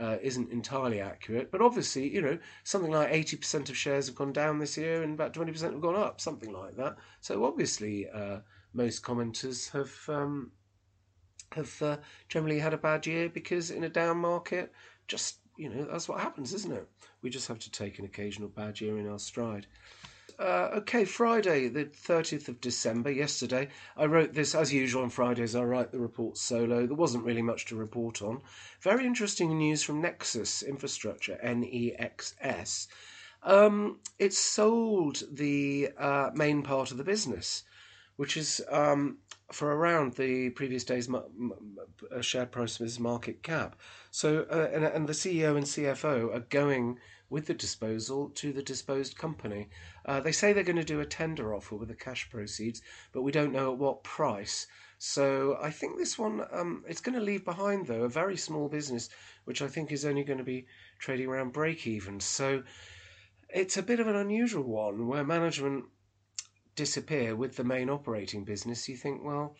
uh, 0.00 0.16
isn't 0.22 0.50
entirely 0.50 1.00
accurate. 1.00 1.50
But 1.52 1.60
obviously, 1.60 2.08
you 2.08 2.22
know, 2.22 2.38
something 2.64 2.90
like 2.90 3.12
80% 3.12 3.68
of 3.68 3.76
shares 3.76 4.06
have 4.06 4.16
gone 4.16 4.32
down 4.32 4.58
this 4.58 4.76
year 4.76 5.02
and 5.02 5.14
about 5.14 5.34
20% 5.34 5.60
have 5.60 5.80
gone 5.80 5.96
up, 5.96 6.20
something 6.20 6.52
like 6.52 6.76
that. 6.76 6.96
So 7.20 7.44
obviously, 7.44 8.08
uh, 8.08 8.38
most 8.72 9.02
commenters 9.02 9.70
have. 9.72 9.92
Um, 10.08 10.52
have 11.52 11.82
uh, 11.82 11.96
generally 12.28 12.60
had 12.60 12.72
a 12.72 12.78
bad 12.78 13.06
year 13.06 13.28
because 13.28 13.72
in 13.72 13.82
a 13.82 13.88
down 13.88 14.18
market, 14.18 14.72
just 15.08 15.38
you 15.56 15.68
know 15.68 15.84
that's 15.84 16.08
what 16.08 16.20
happens, 16.20 16.54
isn't 16.54 16.72
it? 16.72 16.88
We 17.22 17.30
just 17.30 17.48
have 17.48 17.58
to 17.58 17.70
take 17.70 17.98
an 17.98 18.04
occasional 18.04 18.48
bad 18.48 18.80
year 18.80 18.98
in 18.98 19.08
our 19.08 19.18
stride. 19.18 19.66
Uh, 20.40 20.70
okay, 20.72 21.04
Friday, 21.04 21.68
the 21.68 21.84
30th 21.84 22.48
of 22.48 22.62
December, 22.62 23.10
yesterday. 23.10 23.68
I 23.94 24.06
wrote 24.06 24.32
this, 24.32 24.54
as 24.54 24.72
usual 24.72 25.02
on 25.02 25.10
Fridays, 25.10 25.54
I 25.54 25.64
write 25.64 25.92
the 25.92 25.98
report 25.98 26.38
solo. 26.38 26.86
There 26.86 26.96
wasn't 26.96 27.26
really 27.26 27.42
much 27.42 27.66
to 27.66 27.76
report 27.76 28.22
on. 28.22 28.40
Very 28.80 29.04
interesting 29.04 29.58
news 29.58 29.82
from 29.82 30.00
Nexus 30.00 30.62
Infrastructure, 30.62 31.38
N 31.42 31.62
E 31.62 31.92
X 31.98 32.34
S. 32.40 32.88
Um, 33.42 33.98
it 34.18 34.32
sold 34.32 35.24
the 35.30 35.90
uh, 35.98 36.30
main 36.32 36.62
part 36.62 36.90
of 36.90 36.96
the 36.96 37.04
business, 37.04 37.64
which 38.16 38.38
is 38.38 38.62
um, 38.70 39.18
for 39.52 39.74
around 39.74 40.14
the 40.14 40.48
previous 40.50 40.84
day's 40.84 41.06
share 42.22 42.46
price 42.46 42.98
market 42.98 43.42
cap. 43.42 43.76
So, 44.10 44.46
uh, 44.50 44.70
and, 44.72 44.84
and 44.84 45.06
the 45.06 45.12
CEO 45.12 45.56
and 45.58 45.66
CFO 45.66 46.34
are 46.34 46.46
going 46.48 46.98
with 47.30 47.46
the 47.46 47.54
disposal 47.54 48.28
to 48.34 48.52
the 48.52 48.62
disposed 48.62 49.16
company. 49.16 49.68
Uh, 50.04 50.20
they 50.20 50.32
say 50.32 50.52
they're 50.52 50.64
going 50.64 50.76
to 50.76 50.84
do 50.84 51.00
a 51.00 51.06
tender 51.06 51.54
offer 51.54 51.76
with 51.76 51.88
the 51.88 51.94
cash 51.94 52.28
proceeds, 52.28 52.82
but 53.12 53.22
we 53.22 53.32
don't 53.32 53.52
know 53.52 53.72
at 53.72 53.78
what 53.78 54.02
price. 54.02 54.66
So 54.98 55.56
I 55.62 55.70
think 55.70 55.96
this 55.96 56.18
one, 56.18 56.44
um, 56.52 56.84
it's 56.86 57.00
going 57.00 57.18
to 57.18 57.24
leave 57.24 57.44
behind 57.44 57.86
though 57.86 58.02
a 58.02 58.08
very 58.08 58.36
small 58.36 58.68
business, 58.68 59.08
which 59.44 59.62
I 59.62 59.68
think 59.68 59.92
is 59.92 60.04
only 60.04 60.24
going 60.24 60.38
to 60.38 60.44
be 60.44 60.66
trading 60.98 61.28
around 61.28 61.52
break 61.52 61.86
even. 61.86 62.20
So 62.20 62.64
it's 63.48 63.76
a 63.76 63.82
bit 63.82 64.00
of 64.00 64.08
an 64.08 64.16
unusual 64.16 64.64
one 64.64 65.06
where 65.06 65.24
management 65.24 65.84
disappear 66.74 67.36
with 67.36 67.56
the 67.56 67.64
main 67.64 67.88
operating 67.88 68.44
business. 68.44 68.88
You 68.88 68.96
think, 68.96 69.24
well, 69.24 69.56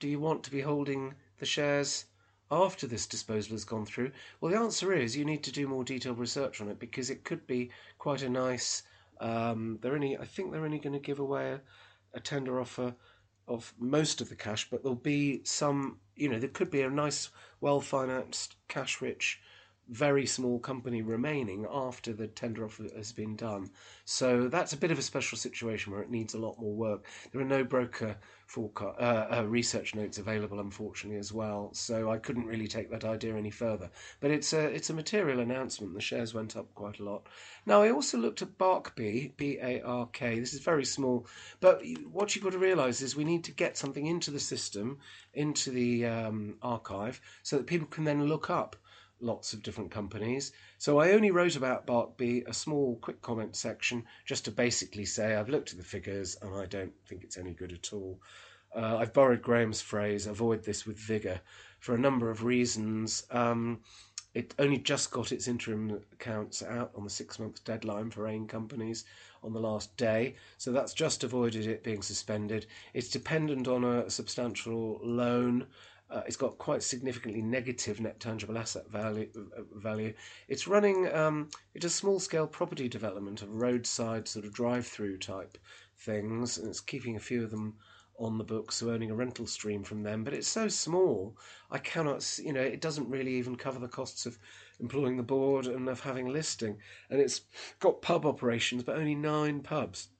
do 0.00 0.08
you 0.08 0.18
want 0.18 0.42
to 0.44 0.50
be 0.50 0.60
holding 0.60 1.14
the 1.38 1.46
shares? 1.46 2.06
After 2.54 2.86
this 2.86 3.06
disposal 3.06 3.52
has 3.52 3.64
gone 3.64 3.84
through? 3.84 4.12
Well, 4.40 4.52
the 4.52 4.58
answer 4.58 4.92
is 4.92 5.16
you 5.16 5.24
need 5.24 5.42
to 5.44 5.52
do 5.52 5.68
more 5.68 5.84
detailed 5.84 6.18
research 6.18 6.60
on 6.60 6.68
it 6.68 6.78
because 6.78 7.10
it 7.10 7.24
could 7.24 7.46
be 7.46 7.70
quite 7.98 8.22
a 8.22 8.28
nice. 8.28 8.82
Um, 9.20 9.78
they're 9.80 9.94
only, 9.94 10.16
I 10.16 10.24
think 10.24 10.52
they're 10.52 10.64
only 10.64 10.78
going 10.78 10.92
to 10.92 10.98
give 10.98 11.18
away 11.18 11.52
a, 11.52 11.60
a 12.14 12.20
tender 12.20 12.60
offer 12.60 12.94
of 13.46 13.74
most 13.78 14.20
of 14.20 14.28
the 14.28 14.36
cash, 14.36 14.68
but 14.70 14.82
there'll 14.82 14.96
be 14.96 15.42
some. 15.44 15.98
You 16.16 16.28
know, 16.28 16.38
there 16.38 16.48
could 16.48 16.70
be 16.70 16.82
a 16.82 16.90
nice, 16.90 17.30
well 17.60 17.80
financed, 17.80 18.56
cash 18.68 19.00
rich 19.00 19.40
very 19.88 20.26
small 20.26 20.58
company 20.58 21.02
remaining 21.02 21.66
after 21.70 22.12
the 22.12 22.26
tender 22.26 22.64
offer 22.64 22.84
has 22.96 23.12
been 23.12 23.36
done. 23.36 23.70
So 24.04 24.48
that's 24.48 24.72
a 24.72 24.78
bit 24.78 24.90
of 24.90 24.98
a 24.98 25.02
special 25.02 25.38
situation 25.38 25.92
where 25.92 26.02
it 26.02 26.10
needs 26.10 26.34
a 26.34 26.38
lot 26.38 26.58
more 26.58 26.74
work. 26.74 27.06
There 27.32 27.40
are 27.40 27.44
no 27.44 27.64
broker 27.64 28.16
forecast, 28.46 29.00
uh, 29.00 29.26
uh, 29.30 29.44
research 29.46 29.94
notes 29.94 30.18
available, 30.18 30.60
unfortunately, 30.60 31.18
as 31.18 31.32
well. 31.32 31.70
So 31.72 32.10
I 32.10 32.18
couldn't 32.18 32.46
really 32.46 32.68
take 32.68 32.90
that 32.90 33.04
idea 33.04 33.36
any 33.36 33.50
further. 33.50 33.90
But 34.20 34.30
it's 34.30 34.52
a 34.52 34.60
it's 34.60 34.90
a 34.90 34.94
material 34.94 35.40
announcement. 35.40 35.94
The 35.94 36.00
shares 36.00 36.34
went 36.34 36.56
up 36.56 36.74
quite 36.74 36.98
a 36.98 37.04
lot. 37.04 37.26
Now 37.66 37.82
I 37.82 37.90
also 37.90 38.18
looked 38.18 38.42
at 38.42 38.58
Barkby, 38.58 39.36
B 39.36 39.58
A 39.62 39.80
R 39.82 40.08
K. 40.12 40.38
This 40.38 40.54
is 40.54 40.60
very 40.60 40.84
small, 40.84 41.26
but 41.60 41.82
what 42.10 42.34
you've 42.34 42.44
got 42.44 42.52
to 42.52 42.58
realise 42.58 43.00
is 43.00 43.16
we 43.16 43.24
need 43.24 43.44
to 43.44 43.52
get 43.52 43.76
something 43.76 44.06
into 44.06 44.30
the 44.30 44.40
system, 44.40 44.98
into 45.32 45.70
the 45.70 46.06
um, 46.06 46.56
archive, 46.62 47.20
so 47.42 47.56
that 47.56 47.66
people 47.66 47.88
can 47.88 48.04
then 48.04 48.26
look 48.26 48.50
up 48.50 48.76
lots 49.20 49.52
of 49.52 49.62
different 49.62 49.90
companies. 49.90 50.52
So 50.78 50.98
I 50.98 51.12
only 51.12 51.30
wrote 51.30 51.56
about 51.56 51.86
Barkby 51.86 52.46
a 52.46 52.54
small 52.54 52.96
quick 52.96 53.22
comment 53.22 53.56
section 53.56 54.04
just 54.24 54.44
to 54.44 54.50
basically 54.50 55.04
say 55.04 55.34
I've 55.34 55.48
looked 55.48 55.72
at 55.72 55.78
the 55.78 55.84
figures 55.84 56.36
and 56.42 56.54
I 56.54 56.66
don't 56.66 56.92
think 57.06 57.24
it's 57.24 57.38
any 57.38 57.52
good 57.52 57.72
at 57.72 57.92
all. 57.92 58.20
Uh, 58.74 58.96
I've 58.98 59.12
borrowed 59.12 59.42
Graham's 59.42 59.80
phrase, 59.80 60.26
avoid 60.26 60.64
this 60.64 60.84
with 60.84 60.98
vigour, 60.98 61.40
for 61.78 61.94
a 61.94 61.98
number 61.98 62.30
of 62.30 62.42
reasons. 62.42 63.24
Um, 63.30 63.80
it 64.34 64.52
only 64.58 64.78
just 64.78 65.12
got 65.12 65.30
its 65.30 65.46
interim 65.46 66.02
accounts 66.12 66.60
out 66.60 66.90
on 66.96 67.04
the 67.04 67.10
six 67.10 67.38
month 67.38 67.62
deadline 67.64 68.10
for 68.10 68.26
AIM 68.26 68.48
companies 68.48 69.04
on 69.44 69.52
the 69.52 69.60
last 69.60 69.96
day, 69.96 70.34
so 70.58 70.72
that's 70.72 70.92
just 70.92 71.22
avoided 71.22 71.66
it 71.66 71.84
being 71.84 72.02
suspended. 72.02 72.66
It's 72.94 73.10
dependent 73.10 73.68
on 73.68 73.84
a 73.84 74.10
substantial 74.10 74.98
loan. 75.04 75.68
Uh, 76.14 76.22
it's 76.26 76.36
got 76.36 76.56
quite 76.58 76.80
significantly 76.80 77.42
negative 77.42 78.00
net 78.00 78.20
tangible 78.20 78.56
asset 78.56 78.88
value. 78.88 79.28
Uh, 79.34 79.62
value. 79.74 80.14
It's 80.46 80.68
running. 80.68 81.12
Um, 81.12 81.50
it 81.74 81.82
small 81.90 82.20
scale 82.20 82.46
property 82.46 82.88
development 82.88 83.42
of 83.42 83.50
roadside 83.50 84.28
sort 84.28 84.44
of 84.44 84.52
drive 84.52 84.86
through 84.86 85.18
type 85.18 85.58
things, 85.98 86.58
and 86.58 86.68
it's 86.68 86.78
keeping 86.78 87.16
a 87.16 87.20
few 87.20 87.42
of 87.42 87.50
them 87.50 87.74
on 88.16 88.38
the 88.38 88.44
books, 88.44 88.76
so 88.76 88.90
earning 88.90 89.10
a 89.10 89.14
rental 89.14 89.44
stream 89.44 89.82
from 89.82 90.04
them. 90.04 90.22
But 90.22 90.34
it's 90.34 90.46
so 90.46 90.68
small, 90.68 91.36
I 91.68 91.78
cannot, 91.78 92.38
you 92.38 92.52
know, 92.52 92.60
it 92.60 92.80
doesn't 92.80 93.10
really 93.10 93.34
even 93.34 93.56
cover 93.56 93.80
the 93.80 93.88
costs 93.88 94.24
of 94.24 94.38
employing 94.78 95.16
the 95.16 95.24
board 95.24 95.66
and 95.66 95.88
of 95.88 95.98
having 95.98 96.28
a 96.28 96.30
listing. 96.30 96.78
And 97.10 97.20
it's 97.20 97.40
got 97.80 98.02
pub 98.02 98.24
operations, 98.24 98.84
but 98.84 98.96
only 98.96 99.16
nine 99.16 99.62
pubs. 99.62 100.10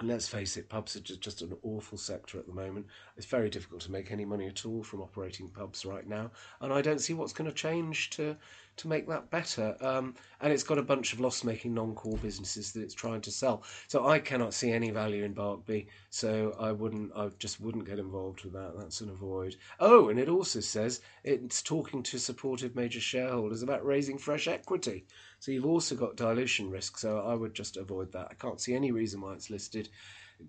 And 0.00 0.08
let's 0.08 0.28
face 0.28 0.58
it, 0.58 0.68
pubs 0.68 0.94
are 0.94 1.00
just, 1.00 1.22
just 1.22 1.42
an 1.42 1.56
awful 1.62 1.96
sector 1.96 2.38
at 2.38 2.46
the 2.46 2.52
moment. 2.52 2.86
It's 3.16 3.26
very 3.26 3.48
difficult 3.48 3.80
to 3.82 3.90
make 3.90 4.10
any 4.10 4.26
money 4.26 4.46
at 4.46 4.66
all 4.66 4.82
from 4.82 5.00
operating 5.00 5.48
pubs 5.48 5.86
right 5.86 6.06
now, 6.06 6.30
and 6.60 6.70
I 6.72 6.82
don't 6.82 7.00
see 7.00 7.14
what's 7.14 7.32
going 7.32 7.50
to 7.50 7.56
change 7.56 8.10
to 8.10 8.36
to 8.76 8.88
make 8.88 9.08
that 9.08 9.30
better. 9.30 9.76
Um, 9.80 10.14
and 10.40 10.52
it's 10.52 10.62
got 10.62 10.78
a 10.78 10.82
bunch 10.82 11.12
of 11.12 11.20
loss 11.20 11.44
making 11.44 11.74
non 11.74 11.94
core 11.94 12.18
businesses 12.18 12.72
that 12.72 12.82
it's 12.82 12.94
trying 12.94 13.22
to 13.22 13.30
sell. 13.30 13.62
So 13.88 14.06
I 14.06 14.18
cannot 14.18 14.54
see 14.54 14.70
any 14.70 14.90
value 14.90 15.24
in 15.24 15.34
Barkby. 15.34 15.86
So 16.10 16.54
I 16.60 16.72
wouldn't, 16.72 17.12
I 17.16 17.28
just 17.38 17.60
wouldn't 17.60 17.86
get 17.86 17.98
involved 17.98 18.44
with 18.44 18.52
that. 18.52 18.74
That's 18.76 19.00
an 19.00 19.10
avoid. 19.10 19.56
Oh, 19.80 20.08
and 20.08 20.18
it 20.18 20.28
also 20.28 20.60
says 20.60 21.00
it's 21.24 21.62
talking 21.62 22.02
to 22.04 22.18
supportive 22.18 22.76
major 22.76 23.00
shareholders 23.00 23.62
about 23.62 23.84
raising 23.84 24.18
fresh 24.18 24.46
equity. 24.46 25.06
So 25.46 25.52
you've 25.52 25.64
also 25.64 25.94
got 25.94 26.16
dilution 26.16 26.72
risk. 26.72 26.98
So 26.98 27.20
I 27.20 27.32
would 27.32 27.54
just 27.54 27.76
avoid 27.76 28.10
that. 28.10 28.26
I 28.32 28.34
can't 28.34 28.60
see 28.60 28.74
any 28.74 28.90
reason 28.90 29.20
why 29.20 29.34
it's 29.34 29.48
listed 29.48 29.88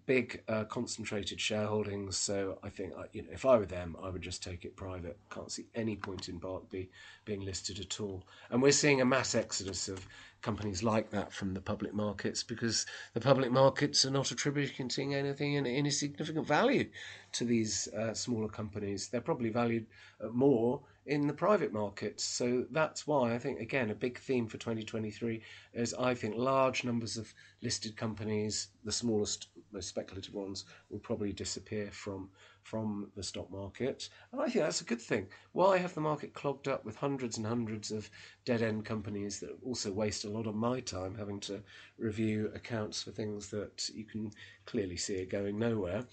big 0.07 0.41
uh, 0.47 0.63
concentrated 0.63 1.37
shareholdings. 1.37 2.15
So 2.15 2.57
I 2.63 2.69
think, 2.69 2.93
you 3.13 3.21
know, 3.21 3.29
if 3.31 3.45
I 3.45 3.57
were 3.57 3.67
them, 3.67 3.95
I 4.01 4.09
would 4.09 4.23
just 4.23 4.41
take 4.41 4.65
it 4.65 4.75
private. 4.75 5.19
Can't 5.29 5.51
see 5.51 5.67
any 5.75 5.97
point 5.97 6.29
in 6.29 6.39
Barkby 6.39 6.89
being 7.25 7.41
listed 7.41 7.79
at 7.79 8.01
all. 8.01 8.23
And 8.49 8.59
we're 8.59 8.71
seeing 8.71 8.99
a 8.99 9.05
mass 9.05 9.35
exodus 9.35 9.87
of 9.87 10.03
companies 10.41 10.83
like 10.83 11.09
that 11.09 11.33
from 11.33 11.53
the 11.53 11.61
public 11.61 11.93
markets 11.93 12.43
because 12.43 12.85
the 13.13 13.19
public 13.19 13.51
markets 13.51 14.05
are 14.05 14.11
not 14.11 14.31
attributing 14.31 15.15
anything 15.15 15.53
in 15.53 15.65
any 15.65 15.89
significant 15.89 16.47
value 16.47 16.89
to 17.33 17.43
these 17.43 17.87
uh, 17.89 18.13
smaller 18.13 18.47
companies. 18.47 19.07
They're 19.07 19.21
probably 19.21 19.49
valued 19.49 19.87
more 20.31 20.81
in 21.05 21.25
the 21.25 21.33
private 21.33 21.71
markets. 21.71 22.23
So 22.23 22.65
that's 22.71 23.07
why 23.07 23.33
I 23.33 23.39
think, 23.39 23.59
again, 23.59 23.89
a 23.89 23.95
big 23.95 24.19
theme 24.19 24.47
for 24.47 24.57
2023 24.57 25.41
is 25.73 25.93
I 25.93 26.13
think 26.13 26.35
large 26.35 26.83
numbers 26.83 27.17
of 27.17 27.33
listed 27.61 27.95
companies, 27.95 28.67
the 28.83 28.91
smallest, 28.91 29.47
most 29.71 29.87
speculative 29.87 30.33
ones, 30.33 30.65
will 30.89 30.99
probably 30.99 31.33
disappear 31.33 31.89
from 31.91 32.29
from 32.63 33.09
the 33.15 33.23
stock 33.23 33.49
market. 33.49 34.09
And 34.31 34.41
I 34.41 34.49
think 34.49 34.65
that's 34.65 34.81
a 34.81 34.85
good 34.85 35.01
thing. 35.01 35.27
Why 35.53 35.77
have 35.77 35.93
the 35.93 36.01
market 36.01 36.33
clogged 36.33 36.67
up 36.67 36.83
with 36.83 36.97
hundreds 36.97 37.37
and 37.37 37.45
hundreds 37.45 37.91
of 37.91 38.09
dead 38.43 38.61
end 38.61 38.83
companies 38.83 39.39
that 39.39 39.57
also 39.65 39.89
waste 39.91 40.25
a 40.25 40.29
lot 40.29 40.47
of 40.47 40.55
my 40.55 40.81
time 40.81 41.15
having 41.15 41.39
to 41.41 41.63
review 41.97 42.51
accounts 42.53 43.01
for 43.01 43.11
things 43.11 43.49
that 43.51 43.89
you 43.93 44.03
can 44.03 44.31
clearly 44.65 44.97
see 44.97 45.21
are 45.21 45.25
going 45.25 45.57
nowhere? 45.57 46.05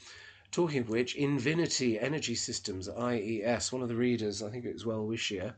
Talking 0.53 0.83
of 0.83 0.89
which, 0.89 1.17
Invinity 1.17 1.99
Energy 1.99 2.37
Systems, 2.37 2.89
IES, 2.89 3.73
one 3.73 3.83
of 3.83 3.89
the 3.89 3.97
readers, 3.97 4.41
I 4.41 4.51
think 4.51 4.65
it 4.65 4.73
was 4.73 4.87
Well 4.87 5.05
Wishier, 5.05 5.55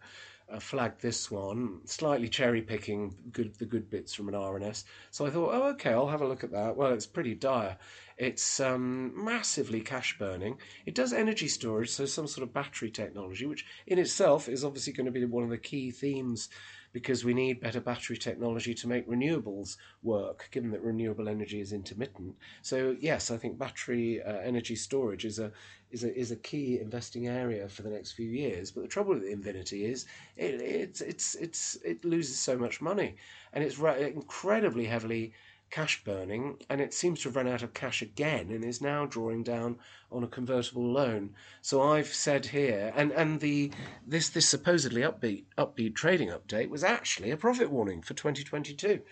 uh, 0.48 0.60
flagged 0.60 1.00
this 1.00 1.30
one, 1.30 1.80
slightly 1.84 2.28
cherry 2.28 2.62
picking 2.62 3.14
good 3.32 3.54
the 3.58 3.64
good 3.64 3.90
bits 3.90 4.14
from 4.14 4.28
an 4.28 4.34
RNS. 4.34 4.84
So 5.10 5.26
I 5.26 5.30
thought, 5.30 5.50
oh, 5.52 5.68
okay, 5.70 5.92
I'll 5.92 6.08
have 6.08 6.22
a 6.22 6.28
look 6.28 6.44
at 6.44 6.52
that. 6.52 6.76
Well, 6.76 6.92
it's 6.92 7.06
pretty 7.06 7.34
dire. 7.34 7.76
It's 8.16 8.60
um, 8.60 9.12
massively 9.24 9.80
cash 9.80 10.16
burning. 10.18 10.58
It 10.86 10.94
does 10.94 11.12
energy 11.12 11.48
storage, 11.48 11.90
so 11.90 12.06
some 12.06 12.26
sort 12.26 12.46
of 12.46 12.54
battery 12.54 12.90
technology, 12.90 13.46
which 13.46 13.66
in 13.86 13.98
itself 13.98 14.48
is 14.48 14.64
obviously 14.64 14.92
going 14.92 15.06
to 15.06 15.12
be 15.12 15.24
one 15.24 15.44
of 15.44 15.50
the 15.50 15.58
key 15.58 15.90
themes 15.90 16.48
because 16.92 17.24
we 17.24 17.34
need 17.34 17.60
better 17.60 17.80
battery 17.80 18.16
technology 18.16 18.74
to 18.74 18.88
make 18.88 19.08
renewables 19.08 19.76
work, 20.02 20.48
given 20.50 20.70
that 20.70 20.82
renewable 20.82 21.28
energy 21.28 21.60
is 21.60 21.72
intermittent. 21.72 22.34
So 22.62 22.96
yes, 23.00 23.30
I 23.30 23.36
think 23.36 23.58
battery 23.58 24.22
uh, 24.22 24.38
energy 24.38 24.76
storage 24.76 25.24
is 25.24 25.38
a 25.38 25.52
is 25.90 26.04
a 26.04 26.18
is 26.18 26.30
a 26.30 26.36
key 26.36 26.78
investing 26.80 27.28
area 27.28 27.68
for 27.68 27.82
the 27.82 27.90
next 27.90 28.12
few 28.12 28.28
years. 28.28 28.70
But 28.70 28.82
the 28.82 28.88
trouble 28.88 29.14
with 29.14 29.24
Invinity 29.24 29.84
is 29.84 30.06
it 30.36 30.60
it's 30.60 31.00
it's 31.00 31.34
it's 31.36 31.76
it 31.84 32.04
loses 32.04 32.38
so 32.38 32.56
much 32.56 32.80
money, 32.80 33.16
and 33.52 33.62
it's 33.62 33.78
incredibly 33.78 34.84
heavily 34.84 35.32
cash 35.70 36.04
burning, 36.04 36.58
and 36.68 36.80
it 36.80 36.94
seems 36.94 37.20
to 37.20 37.28
have 37.28 37.36
run 37.36 37.48
out 37.48 37.62
of 37.62 37.74
cash 37.74 38.02
again 38.02 38.50
and 38.50 38.64
is 38.64 38.80
now 38.80 39.04
drawing 39.04 39.42
down 39.42 39.78
on 40.10 40.22
a 40.22 40.28
convertible 40.28 40.90
loan. 40.90 41.34
So 41.60 41.82
I've 41.82 42.14
said 42.14 42.46
here, 42.46 42.92
and, 42.96 43.12
and 43.12 43.40
the 43.40 43.70
this 44.06 44.28
this 44.28 44.48
supposedly 44.48 45.02
upbeat 45.02 45.44
upbeat 45.58 45.94
trading 45.94 46.28
update 46.30 46.70
was 46.70 46.84
actually 46.84 47.30
a 47.30 47.36
profit 47.36 47.70
warning 47.70 48.02
for 48.02 48.14
2022 48.14 49.02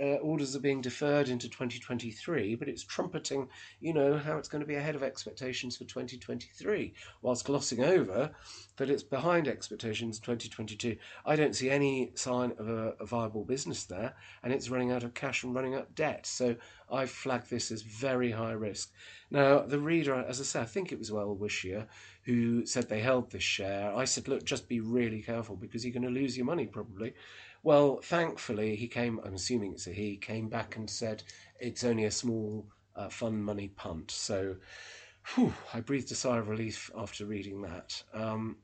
uh, 0.00 0.16
orders 0.16 0.54
are 0.54 0.60
being 0.60 0.80
deferred 0.80 1.28
into 1.28 1.48
2023, 1.48 2.54
but 2.54 2.68
it's 2.68 2.84
trumpeting, 2.84 3.48
you 3.80 3.92
know, 3.92 4.18
how 4.18 4.36
it's 4.36 4.48
going 4.48 4.60
to 4.60 4.66
be 4.66 4.74
ahead 4.74 4.94
of 4.94 5.02
expectations 5.02 5.76
for 5.76 5.84
2023, 5.84 6.92
whilst 7.22 7.46
glossing 7.46 7.82
over 7.82 8.30
that 8.76 8.90
it's 8.90 9.02
behind 9.02 9.48
expectations 9.48 10.18
2022. 10.18 10.96
I 11.26 11.36
don't 11.36 11.54
see 11.54 11.70
any 11.70 12.12
sign 12.14 12.52
of 12.58 12.68
a, 12.68 12.94
a 13.00 13.06
viable 13.06 13.44
business 13.44 13.84
there, 13.84 14.14
and 14.42 14.52
it's 14.52 14.70
running 14.70 14.92
out 14.92 15.02
of 15.02 15.14
cash 15.14 15.44
and 15.44 15.54
running 15.54 15.74
up 15.74 15.94
debt. 15.94 16.26
So 16.26 16.56
I 16.90 17.06
flag 17.06 17.44
this 17.44 17.70
as 17.70 17.82
very 17.82 18.30
high 18.30 18.52
risk. 18.52 18.92
Now, 19.30 19.60
the 19.60 19.78
reader, 19.78 20.14
as 20.14 20.40
I 20.40 20.44
say, 20.44 20.60
I 20.60 20.64
think 20.64 20.90
it 20.90 20.98
was 20.98 21.12
Well 21.12 21.36
Wishier, 21.40 21.86
who 22.24 22.66
said 22.66 22.88
they 22.88 23.00
held 23.00 23.30
this 23.30 23.42
share. 23.42 23.94
I 23.94 24.04
said, 24.04 24.28
look, 24.28 24.44
just 24.44 24.68
be 24.68 24.80
really 24.80 25.22
careful 25.22 25.56
because 25.56 25.84
you're 25.84 25.92
going 25.92 26.02
to 26.02 26.20
lose 26.20 26.36
your 26.36 26.46
money 26.46 26.66
probably. 26.66 27.14
Well, 27.62 28.00
thankfully, 28.02 28.76
he 28.76 28.88
came, 28.88 29.20
I'm 29.24 29.34
assuming 29.34 29.72
it's 29.72 29.86
a 29.86 29.92
he, 29.92 30.16
came 30.16 30.48
back 30.48 30.76
and 30.76 30.88
said 30.88 31.22
it's 31.58 31.84
only 31.84 32.04
a 32.04 32.10
small 32.10 32.66
uh, 32.96 33.08
fund 33.08 33.44
money 33.44 33.68
punt. 33.68 34.10
So 34.10 34.56
whew, 35.34 35.52
I 35.74 35.80
breathed 35.80 36.10
a 36.10 36.14
sigh 36.14 36.38
of 36.38 36.48
relief 36.48 36.90
after 36.96 37.26
reading 37.26 37.62
that. 37.62 38.02
Um, 38.14 38.56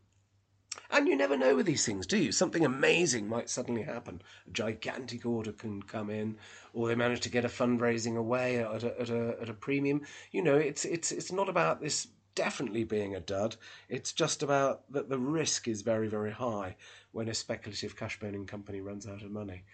and 0.91 1.09
you 1.09 1.17
never 1.17 1.37
know 1.37 1.57
with 1.57 1.67
these 1.67 1.85
things, 1.85 2.07
do 2.07 2.19
you? 2.19 2.33
Something 2.33 2.65
amazing 2.65 3.29
might 3.29 3.51
suddenly 3.51 3.83
happen. 3.83 4.23
A 4.47 4.51
gigantic 4.51 5.27
order 5.27 5.53
can 5.53 5.83
come 5.83 6.11
in, 6.11 6.37
or 6.73 6.89
they 6.89 6.95
manage 6.95 7.21
to 7.21 7.31
get 7.31 7.45
a 7.45 7.49
fundraising 7.49 8.17
away 8.17 8.59
at 8.59 8.83
a, 8.83 9.01
at 9.01 9.11
a, 9.11 9.37
at 9.41 9.49
a 9.49 9.55
premium. 9.55 10.03
You 10.33 10.43
know, 10.43 10.57
it's 10.57 10.85
it's 10.85 11.13
it's 11.13 11.33
not 11.33 11.49
about 11.49 11.81
this 11.81 12.09
definitely 12.35 12.85
being 12.85 13.15
a 13.15 13.21
dud. 13.21 13.57
It's 13.89 14.13
just 14.13 14.43
about 14.43 14.91
that 14.93 15.09
the 15.09 15.19
risk 15.19 15.67
is 15.67 15.83
very 15.83 16.09
very 16.09 16.33
high 16.33 16.77
when 17.17 17.29
a 17.29 17.35
speculative 17.35 17.97
cash 17.97 18.21
burning 18.21 18.45
company 18.45 18.83
runs 18.83 19.07
out 19.07 19.23
of 19.23 19.31
money. 19.31 19.65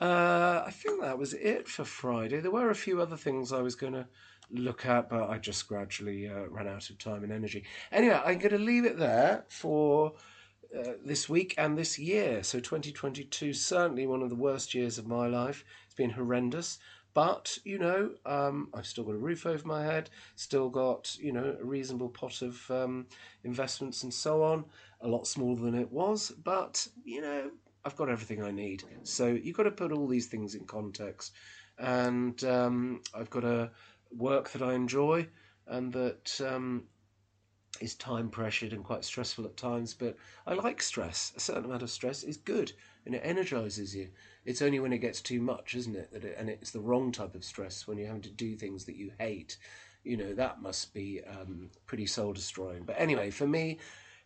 Uh, 0.00 0.62
I 0.66 0.70
think 0.70 1.02
that 1.02 1.18
was 1.18 1.34
it 1.34 1.68
for 1.68 1.84
Friday. 1.84 2.40
There 2.40 2.50
were 2.50 2.70
a 2.70 2.74
few 2.74 3.02
other 3.02 3.16
things 3.16 3.52
I 3.52 3.60
was 3.60 3.74
going 3.74 3.92
to 3.92 4.06
look 4.50 4.86
at, 4.86 5.10
but 5.10 5.28
I 5.28 5.36
just 5.36 5.68
gradually 5.68 6.28
uh, 6.28 6.46
ran 6.48 6.66
out 6.66 6.88
of 6.88 6.96
time 6.98 7.24
and 7.24 7.32
energy. 7.32 7.64
Anyway, 7.92 8.18
I'm 8.24 8.38
going 8.38 8.52
to 8.52 8.58
leave 8.58 8.84
it 8.84 8.98
there 8.98 9.44
for. 9.48 10.14
Uh, 10.76 10.92
this 11.02 11.30
week 11.30 11.54
and 11.56 11.78
this 11.78 11.98
year. 11.98 12.42
So 12.42 12.60
2022, 12.60 13.54
certainly 13.54 14.06
one 14.06 14.20
of 14.20 14.28
the 14.28 14.34
worst 14.34 14.74
years 14.74 14.98
of 14.98 15.06
my 15.06 15.26
life. 15.26 15.64
It's 15.86 15.94
been 15.94 16.10
horrendous. 16.10 16.78
But, 17.14 17.56
you 17.64 17.78
know, 17.78 18.10
um, 18.26 18.68
I've 18.74 18.86
still 18.86 19.04
got 19.04 19.14
a 19.14 19.18
roof 19.18 19.46
over 19.46 19.66
my 19.66 19.82
head, 19.82 20.10
still 20.36 20.68
got, 20.68 21.16
you 21.18 21.32
know, 21.32 21.56
a 21.58 21.64
reasonable 21.64 22.10
pot 22.10 22.42
of 22.42 22.70
um, 22.70 23.06
investments 23.44 24.02
and 24.02 24.12
so 24.12 24.42
on 24.42 24.66
a 25.00 25.08
lot 25.08 25.26
smaller 25.26 25.60
than 25.60 25.74
it 25.74 25.90
was, 25.92 26.30
but 26.42 26.86
you 27.04 27.20
know, 27.20 27.50
I've 27.84 27.96
got 27.96 28.08
everything 28.08 28.42
I 28.42 28.50
need. 28.50 28.84
So 29.04 29.28
you've 29.28 29.56
got 29.56 29.64
to 29.64 29.70
put 29.70 29.92
all 29.92 30.06
these 30.06 30.26
things 30.26 30.54
in 30.54 30.64
context. 30.64 31.32
And 31.78 32.42
um, 32.44 33.02
I've 33.14 33.30
got 33.30 33.44
a 33.44 33.70
work 34.10 34.50
that 34.50 34.62
I 34.62 34.74
enjoy 34.74 35.28
and 35.66 35.92
that 35.92 36.40
um, 36.46 36.84
is 37.80 37.94
time 37.94 38.28
pressured 38.28 38.72
and 38.72 38.84
quite 38.84 39.04
stressful 39.04 39.44
at 39.44 39.56
times, 39.56 39.94
but 39.94 40.16
I 40.46 40.54
like 40.54 40.82
stress. 40.82 41.32
A 41.36 41.40
certain 41.40 41.66
amount 41.66 41.82
of 41.82 41.90
stress 41.90 42.24
is 42.24 42.36
good 42.36 42.72
and 43.06 43.14
it 43.14 43.22
energizes 43.24 43.94
you. 43.94 44.08
It's 44.44 44.62
only 44.62 44.80
when 44.80 44.92
it 44.92 44.98
gets 44.98 45.20
too 45.20 45.40
much, 45.40 45.74
isn't 45.74 45.96
it? 45.96 46.12
That 46.12 46.24
it, 46.24 46.36
and 46.38 46.48
it's 46.48 46.70
the 46.70 46.80
wrong 46.80 47.12
type 47.12 47.34
of 47.34 47.44
stress 47.44 47.86
when 47.86 47.98
you're 47.98 48.08
having 48.08 48.22
to 48.22 48.30
do 48.30 48.56
things 48.56 48.84
that 48.86 48.96
you 48.96 49.12
hate. 49.18 49.56
You 50.04 50.16
know, 50.16 50.34
that 50.34 50.62
must 50.62 50.94
be 50.94 51.22
um, 51.24 51.70
pretty 51.86 52.06
soul 52.06 52.32
destroying. 52.32 52.82
But 52.84 52.96
anyway, 52.98 53.30
for 53.30 53.46
me, 53.46 53.78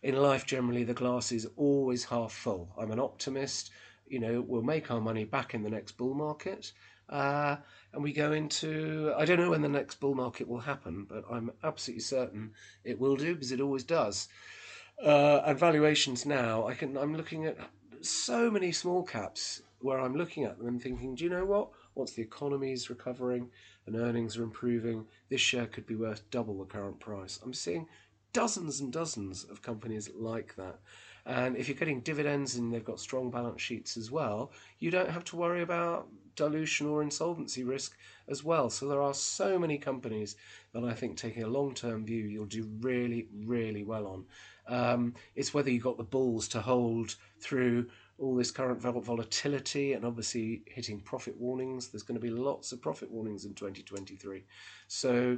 in 0.03 0.15
life 0.17 0.45
generally 0.45 0.83
the 0.83 0.93
glass 0.93 1.31
is 1.31 1.47
always 1.55 2.03
half 2.03 2.33
full. 2.33 2.69
I'm 2.77 2.91
an 2.91 2.99
optimist. 2.99 3.71
You 4.05 4.19
know, 4.19 4.41
we'll 4.41 4.61
make 4.61 4.91
our 4.91 5.01
money 5.01 5.23
back 5.23 5.53
in 5.53 5.63
the 5.63 5.69
next 5.69 5.93
bull 5.93 6.13
market. 6.13 6.73
Uh, 7.09 7.55
and 7.93 8.03
we 8.03 8.11
go 8.11 8.33
into, 8.33 9.13
I 9.17 9.25
don't 9.25 9.39
know 9.39 9.51
when 9.51 9.61
the 9.61 9.69
next 9.69 9.99
bull 9.99 10.13
market 10.13 10.47
will 10.47 10.59
happen, 10.59 11.05
but 11.07 11.23
I'm 11.31 11.51
absolutely 11.63 12.01
certain 12.01 12.51
it 12.83 12.99
will 12.99 13.15
do 13.15 13.33
because 13.33 13.51
it 13.51 13.61
always 13.61 13.83
does. 13.83 14.27
Uh, 15.03 15.41
and 15.45 15.57
valuations 15.57 16.25
now, 16.25 16.67
I 16.67 16.73
can, 16.75 16.97
I'm 16.97 17.15
looking 17.15 17.45
at 17.45 17.57
so 18.01 18.51
many 18.51 18.71
small 18.71 19.03
caps 19.03 19.61
where 19.79 19.99
I'm 19.99 20.15
looking 20.15 20.43
at 20.43 20.57
them 20.57 20.67
and 20.67 20.81
thinking, 20.81 21.15
do 21.15 21.23
you 21.23 21.29
know 21.29 21.45
what? 21.45 21.69
Once 21.95 22.13
the 22.13 22.21
economy 22.21 22.71
is 22.71 22.89
recovering 22.89 23.49
and 23.85 23.95
earnings 23.95 24.37
are 24.37 24.43
improving, 24.43 25.05
this 25.29 25.41
share 25.41 25.67
could 25.67 25.85
be 25.85 25.95
worth 25.95 26.29
double 26.31 26.59
the 26.59 26.65
current 26.65 26.99
price. 26.99 27.39
I'm 27.43 27.53
seeing 27.53 27.87
dozens 28.33 28.79
and 28.79 28.91
dozens 28.91 29.43
of 29.45 29.61
companies 29.61 30.09
like 30.15 30.55
that. 30.55 30.79
And 31.25 31.55
if 31.55 31.67
you're 31.67 31.77
getting 31.77 32.01
dividends 32.01 32.55
and 32.55 32.73
they've 32.73 32.83
got 32.83 32.99
strong 32.99 33.29
balance 33.29 33.61
sheets 33.61 33.95
as 33.95 34.11
well, 34.11 34.51
you 34.79 34.91
don't 34.91 35.09
have 35.09 35.23
to 35.25 35.37
worry 35.37 35.61
about 35.61 36.07
dilution 36.35 36.87
or 36.87 37.01
insolvency 37.01 37.63
risk 37.63 37.95
as 38.27 38.43
well. 38.43 38.69
So 38.69 38.87
there 38.87 39.01
are 39.01 39.13
so 39.13 39.57
many 39.57 39.77
companies 39.77 40.35
that 40.73 40.83
I 40.83 40.93
think 40.93 41.15
taking 41.15 41.43
a 41.43 41.47
long 41.47 41.73
term 41.73 42.05
view, 42.05 42.25
you'll 42.25 42.45
do 42.45 42.69
really, 42.81 43.27
really 43.45 43.83
well 43.83 44.07
on. 44.07 44.25
Um, 44.67 45.13
it's 45.35 45.53
whether 45.53 45.69
you've 45.69 45.83
got 45.83 45.97
the 45.97 46.03
balls 46.03 46.47
to 46.49 46.61
hold 46.61 47.15
through 47.39 47.87
all 48.19 48.35
this 48.35 48.51
current 48.51 48.79
volatility 48.81 49.93
and 49.93 50.05
obviously 50.05 50.63
hitting 50.67 50.99
profit 50.99 51.35
warnings. 51.37 51.87
There's 51.87 52.03
going 52.03 52.19
to 52.19 52.25
be 52.25 52.29
lots 52.29 52.71
of 52.71 52.81
profit 52.81 53.11
warnings 53.11 53.45
in 53.45 53.53
2023. 53.53 54.43
So 54.87 55.37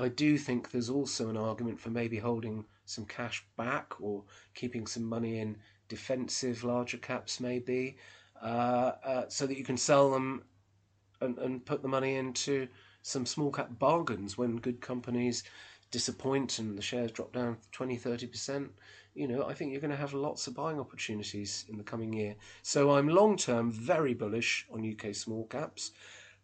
I 0.00 0.08
do 0.08 0.38
think 0.38 0.70
there's 0.70 0.90
also 0.90 1.28
an 1.28 1.36
argument 1.36 1.80
for 1.80 1.90
maybe 1.90 2.18
holding 2.18 2.64
some 2.84 3.04
cash 3.04 3.44
back 3.56 4.00
or 4.00 4.24
keeping 4.54 4.86
some 4.86 5.04
money 5.04 5.38
in 5.38 5.56
defensive 5.88 6.64
larger 6.64 6.98
caps, 6.98 7.40
maybe, 7.40 7.96
uh, 8.42 8.92
uh, 9.04 9.28
so 9.28 9.46
that 9.46 9.58
you 9.58 9.64
can 9.64 9.76
sell 9.76 10.10
them 10.10 10.44
and, 11.20 11.38
and 11.38 11.64
put 11.64 11.82
the 11.82 11.88
money 11.88 12.16
into 12.16 12.68
some 13.02 13.26
small 13.26 13.50
cap 13.50 13.70
bargains 13.78 14.36
when 14.36 14.56
good 14.56 14.80
companies 14.80 15.44
disappoint 15.90 16.58
and 16.58 16.76
the 16.76 16.82
shares 16.82 17.10
drop 17.12 17.32
down 17.32 17.56
20 17.72 17.98
30% 17.98 18.70
you 19.14 19.28
know 19.28 19.44
i 19.46 19.52
think 19.52 19.70
you're 19.70 19.80
going 19.80 19.90
to 19.90 19.96
have 19.96 20.14
lots 20.14 20.46
of 20.46 20.54
buying 20.54 20.80
opportunities 20.80 21.66
in 21.68 21.76
the 21.76 21.84
coming 21.84 22.12
year. 22.12 22.34
So 22.62 22.92
i'm 22.92 23.08
long 23.08 23.36
term 23.36 23.70
very 23.70 24.14
bullish 24.14 24.66
on 24.72 24.90
uk 24.90 25.14
small 25.14 25.46
caps. 25.46 25.92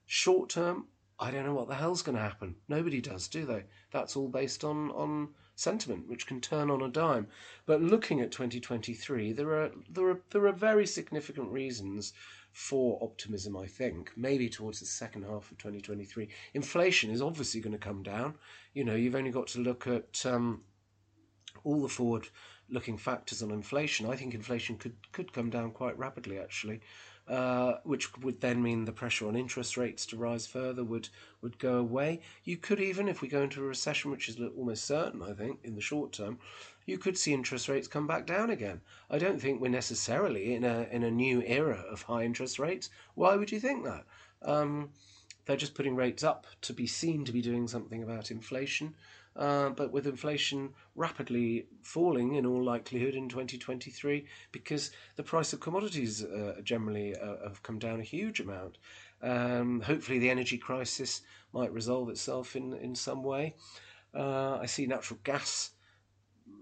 Short 0.07 0.51
term 0.51 0.87
i 1.21 1.31
don't 1.31 1.45
know 1.45 1.55
what 1.55 1.69
the 1.69 1.75
hell's 1.75 2.03
going 2.03 2.17
to 2.17 2.23
happen 2.23 2.55
nobody 2.69 3.01
does 3.01 3.29
do 3.29 3.45
they 3.45 3.65
that's 3.93 4.17
all 4.17 4.29
based 4.29 4.65
on 4.65 4.91
on 4.91 5.29
sentiment, 5.59 6.09
which 6.09 6.27
can 6.27 6.41
turn 6.41 6.71
on 6.71 6.83
a 6.83 6.89
dime. 6.89 7.27
But 7.67 7.83
looking 7.83 8.21
at 8.21 8.31
2023, 8.31 9.33
there 9.33 9.51
are 9.51 9.71
there 9.91 10.09
are 10.09 10.21
there 10.31 10.47
are 10.47 10.53
very 10.53 10.87
significant 10.87 11.51
reasons 11.51 12.13
for 12.53 12.99
optimism. 13.03 13.57
I 13.57 13.67
think 13.67 14.13
maybe 14.17 14.49
towards 14.49 14.81
the 14.81 14.87
second 14.87 15.23
half 15.25 15.51
of 15.51 15.59
2023, 15.59 16.29
inflation 16.55 17.11
is 17.11 17.21
obviously 17.21 17.61
going 17.61 17.73
to 17.73 17.79
come 17.79 18.03
down. 18.03 18.35
You 18.73 18.85
know, 18.85 18.95
you've 18.95 19.17
only 19.17 19.31
got 19.31 19.49
to 19.49 19.61
look 19.61 19.87
at 19.87 20.25
um, 20.25 20.63
all 21.65 21.83
the 21.83 21.89
forward 21.89 22.29
looking 22.71 22.97
factors 22.97 23.43
on 23.43 23.51
inflation. 23.51 24.09
I 24.09 24.17
think 24.17 24.35
inflation 24.35 24.77
could 24.77 24.97
could 25.13 25.33
come 25.33 25.51
down 25.51 25.73
quite 25.73 25.99
rapidly 25.99 26.39
actually. 26.39 26.81
Uh, 27.29 27.79
which 27.85 28.17
would 28.23 28.41
then 28.41 28.63
mean 28.63 28.87
the 28.87 28.93
pressure 28.93 29.29
on 29.29 29.37
interest 29.37 29.77
rates 29.77 30.07
to 30.07 30.17
rise 30.17 30.47
further 30.47 30.83
would 30.83 31.11
would 31.43 31.59
go 31.59 31.77
away. 31.77 32.23
You 32.43 32.57
could 32.57 32.81
even, 32.81 33.07
if 33.07 33.21
we 33.21 33.29
go 33.29 33.43
into 33.43 33.63
a 33.63 33.67
recession, 33.67 34.11
which 34.11 34.31
is 34.31 34.41
almost 34.57 34.87
certain, 34.87 35.23
I 35.23 35.35
think, 35.35 35.61
in 35.63 35.75
the 35.75 35.83
short 35.83 36.13
term, 36.13 36.39
you 36.87 36.97
could 36.97 37.19
see 37.19 37.35
interest 37.35 37.69
rates 37.69 37.87
come 37.87 38.07
back 38.07 38.25
down 38.25 38.49
again. 38.49 38.81
I 39.11 39.19
don't 39.19 39.39
think 39.39 39.61
we're 39.61 39.69
necessarily 39.69 40.55
in 40.55 40.65
a 40.65 40.89
in 40.91 41.03
a 41.03 41.11
new 41.11 41.43
era 41.43 41.85
of 41.91 42.01
high 42.01 42.25
interest 42.25 42.59
rates. 42.59 42.89
Why 43.15 43.37
would 43.37 43.53
you 43.53 43.61
think 43.61 43.85
that? 43.85 44.07
Um, 44.41 44.89
they're 45.45 45.57
just 45.57 45.75
putting 45.75 45.97
rates 45.97 46.25
up 46.25 46.47
to 46.63 46.73
be 46.73 46.87
seen 46.87 47.27
to 47.27 47.33
be 47.33 47.43
doing 47.43 47.69
something 47.69 48.03
about 48.03 48.31
inflation. 48.31 48.95
Uh, 49.37 49.71
but 49.71 49.93
with 49.93 50.07
inflation 50.07 50.71
rapidly 50.97 51.67
falling 51.83 52.35
in 52.35 52.45
all 52.45 52.63
likelihood 52.63 53.15
in 53.15 53.29
2023 53.29 54.27
because 54.51 54.91
the 55.17 55.23
price 55.23 55.53
of 55.53 55.61
commodities 55.61 56.25
uh, 56.25 56.55
generally 56.65 57.15
uh, 57.15 57.37
have 57.45 57.63
come 57.63 57.79
down 57.79 58.01
a 58.01 58.05
huge 58.05 58.41
amount. 58.41 58.79
Um, 59.23 59.81
hopefully, 59.81 60.19
the 60.19 60.31
energy 60.31 60.59
crisis 60.59 61.23
might 61.53 61.73
resolve 61.73 62.09
itself 62.09 62.57
in, 62.57 62.73
in 62.75 62.95
some 62.95 63.23
way. 63.23 63.55
I 64.15 64.67
see 64.67 64.87
natural 64.87 65.21
gas 65.23 65.71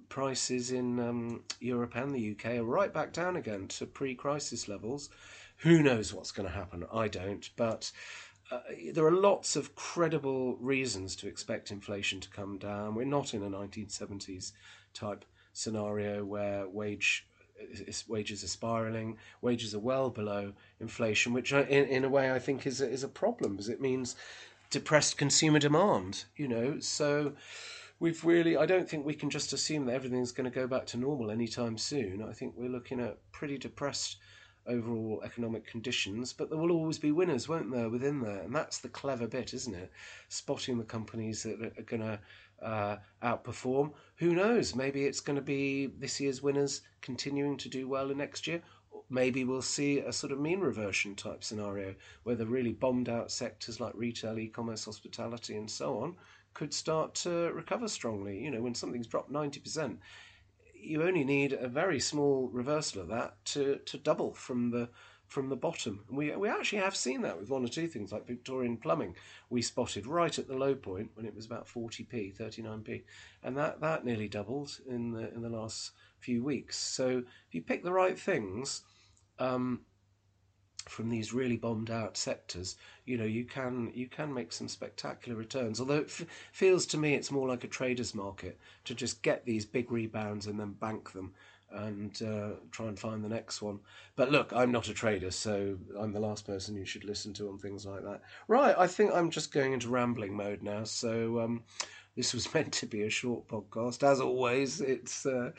prices 0.08 0.72
in 0.72 0.98
um, 1.00 1.42
Europe 1.60 1.94
and 1.96 2.14
the 2.14 2.32
UK 2.32 2.56
are 2.56 2.64
right 2.64 2.92
back 2.92 3.12
down 3.12 3.36
again 3.36 3.68
to 3.68 3.86
pre 3.86 4.14
crisis 4.14 4.68
levels. 4.68 5.10
Who 5.58 5.82
knows 5.82 6.12
what's 6.12 6.32
going 6.32 6.48
to 6.48 6.54
happen? 6.54 6.84
I 6.92 7.08
don't. 7.08 7.48
But 7.56 7.90
uh, 8.50 8.60
there 8.92 9.04
are 9.04 9.12
lots 9.12 9.56
of 9.56 9.74
credible 9.74 10.56
reasons 10.56 11.16
to 11.16 11.26
expect 11.26 11.70
inflation 11.70 12.20
to 12.20 12.28
come 12.30 12.58
down. 12.58 12.94
We're 12.94 13.04
not 13.04 13.34
in 13.34 13.42
a 13.42 13.50
1970s 13.50 14.52
type 14.94 15.24
scenario 15.52 16.24
where 16.24 16.68
wage 16.68 17.26
wages 18.06 18.44
are 18.44 18.48
spiraling, 18.48 19.16
wages 19.40 19.74
are 19.74 19.80
well 19.80 20.10
below 20.10 20.52
inflation, 20.78 21.32
which 21.32 21.52
in, 21.52 21.86
in 21.86 22.04
a 22.04 22.08
way 22.08 22.30
I 22.30 22.38
think 22.38 22.66
is 22.66 22.80
a, 22.80 22.88
is 22.88 23.02
a 23.02 23.08
problem 23.08 23.52
because 23.52 23.70
it 23.70 23.80
means 23.80 24.14
depressed 24.70 25.16
consumer 25.16 25.58
demand. 25.58 26.24
You 26.36 26.48
know, 26.48 26.80
so 26.80 27.32
we've 27.98 28.22
really 28.24 28.56
I 28.56 28.66
don't 28.66 28.88
think 28.88 29.06
we 29.06 29.14
can 29.14 29.30
just 29.30 29.52
assume 29.52 29.86
that 29.86 29.94
everything's 29.94 30.32
going 30.32 30.50
to 30.50 30.54
go 30.54 30.66
back 30.66 30.86
to 30.86 30.98
normal 30.98 31.30
anytime 31.30 31.78
soon. 31.78 32.22
I 32.22 32.32
think 32.32 32.54
we're 32.56 32.68
looking 32.68 33.00
at 33.00 33.18
pretty 33.32 33.58
depressed 33.58 34.18
overall 34.68 35.22
economic 35.24 35.66
conditions, 35.66 36.32
but 36.32 36.50
there 36.50 36.58
will 36.58 36.72
always 36.72 36.98
be 36.98 37.12
winners, 37.12 37.48
won't 37.48 37.70
there, 37.70 37.88
within 37.88 38.20
there? 38.20 38.42
And 38.42 38.54
that's 38.54 38.78
the 38.78 38.88
clever 38.88 39.26
bit, 39.26 39.54
isn't 39.54 39.74
it? 39.74 39.90
Spotting 40.28 40.78
the 40.78 40.84
companies 40.84 41.42
that 41.42 41.60
are 41.60 41.82
going 41.82 42.02
to 42.02 42.18
uh, 42.62 42.96
outperform. 43.22 43.92
Who 44.16 44.34
knows? 44.34 44.74
Maybe 44.74 45.04
it's 45.04 45.20
going 45.20 45.36
to 45.36 45.42
be 45.42 45.86
this 45.86 46.20
year's 46.20 46.42
winners 46.42 46.82
continuing 47.00 47.56
to 47.58 47.68
do 47.68 47.88
well 47.88 48.10
in 48.10 48.18
next 48.18 48.46
year. 48.46 48.62
Maybe 49.08 49.44
we'll 49.44 49.62
see 49.62 50.00
a 50.00 50.12
sort 50.12 50.32
of 50.32 50.40
mean 50.40 50.60
reversion 50.60 51.14
type 51.14 51.44
scenario 51.44 51.94
where 52.24 52.34
the 52.34 52.46
really 52.46 52.72
bombed 52.72 53.08
out 53.08 53.30
sectors 53.30 53.78
like 53.78 53.94
retail, 53.94 54.38
e 54.38 54.48
commerce, 54.48 54.84
hospitality, 54.84 55.56
and 55.56 55.70
so 55.70 56.00
on 56.00 56.16
could 56.54 56.72
start 56.72 57.14
to 57.14 57.52
recover 57.52 57.86
strongly. 57.86 58.42
You 58.42 58.50
know, 58.50 58.62
when 58.62 58.74
something's 58.74 59.06
dropped 59.06 59.30
90%, 59.30 59.98
you 60.86 61.02
only 61.02 61.24
need 61.24 61.52
a 61.52 61.68
very 61.68 62.00
small 62.00 62.48
reversal 62.48 63.02
of 63.02 63.08
that 63.08 63.44
to, 63.46 63.80
to 63.86 63.98
double 63.98 64.34
from 64.34 64.70
the 64.70 64.88
from 65.26 65.48
the 65.48 65.56
bottom. 65.56 66.04
We 66.08 66.34
we 66.36 66.48
actually 66.48 66.78
have 66.78 66.94
seen 66.94 67.22
that 67.22 67.38
with 67.38 67.50
one 67.50 67.64
or 67.64 67.68
two 67.68 67.88
things 67.88 68.12
like 68.12 68.26
Victorian 68.26 68.76
plumbing. 68.76 69.16
We 69.50 69.62
spotted 69.62 70.06
right 70.06 70.38
at 70.38 70.46
the 70.46 70.56
low 70.56 70.74
point 70.74 71.10
when 71.14 71.26
it 71.26 71.34
was 71.34 71.46
about 71.46 71.66
40p, 71.66 72.36
39p, 72.38 73.02
and 73.42 73.56
that, 73.56 73.80
that 73.80 74.04
nearly 74.04 74.28
doubled 74.28 74.78
in 74.88 75.10
the 75.12 75.32
in 75.34 75.42
the 75.42 75.48
last 75.48 75.92
few 76.20 76.42
weeks. 76.44 76.76
So 76.76 77.24
if 77.48 77.54
you 77.54 77.62
pick 77.62 77.82
the 77.82 77.92
right 77.92 78.18
things, 78.18 78.82
um, 79.38 79.80
from 80.88 81.08
these 81.08 81.32
really 81.32 81.56
bombed 81.56 81.90
out 81.90 82.16
sectors, 82.16 82.76
you 83.04 83.18
know, 83.18 83.24
you 83.24 83.44
can 83.44 83.92
you 83.94 84.06
can 84.06 84.32
make 84.32 84.52
some 84.52 84.68
spectacular 84.68 85.36
returns. 85.36 85.80
Although 85.80 85.98
it 85.98 86.06
f- 86.08 86.26
feels 86.52 86.86
to 86.86 86.98
me 86.98 87.14
it's 87.14 87.30
more 87.30 87.48
like 87.48 87.64
a 87.64 87.68
trader's 87.68 88.14
market 88.14 88.58
to 88.84 88.94
just 88.94 89.22
get 89.22 89.44
these 89.44 89.66
big 89.66 89.90
rebounds 89.90 90.46
and 90.46 90.58
then 90.58 90.72
bank 90.72 91.12
them 91.12 91.32
and 91.72 92.22
uh, 92.22 92.50
try 92.70 92.86
and 92.86 92.98
find 92.98 93.24
the 93.24 93.28
next 93.28 93.60
one. 93.60 93.80
But 94.14 94.30
look, 94.30 94.52
I'm 94.52 94.70
not 94.70 94.88
a 94.88 94.94
trader, 94.94 95.30
so 95.30 95.76
I'm 95.98 96.12
the 96.12 96.20
last 96.20 96.46
person 96.46 96.76
you 96.76 96.84
should 96.84 97.04
listen 97.04 97.32
to 97.34 97.48
on 97.48 97.58
things 97.58 97.84
like 97.84 98.02
that. 98.02 98.22
Right, 98.48 98.74
I 98.78 98.86
think 98.86 99.12
I'm 99.12 99.30
just 99.30 99.52
going 99.52 99.72
into 99.72 99.88
rambling 99.88 100.34
mode 100.34 100.62
now. 100.62 100.84
So 100.84 101.40
um, 101.40 101.64
this 102.16 102.32
was 102.34 102.52
meant 102.54 102.72
to 102.74 102.86
be 102.86 103.02
a 103.02 103.10
short 103.10 103.46
podcast. 103.48 104.02
As 104.02 104.20
always, 104.20 104.80
it's 104.80 105.26
uh, 105.26 105.52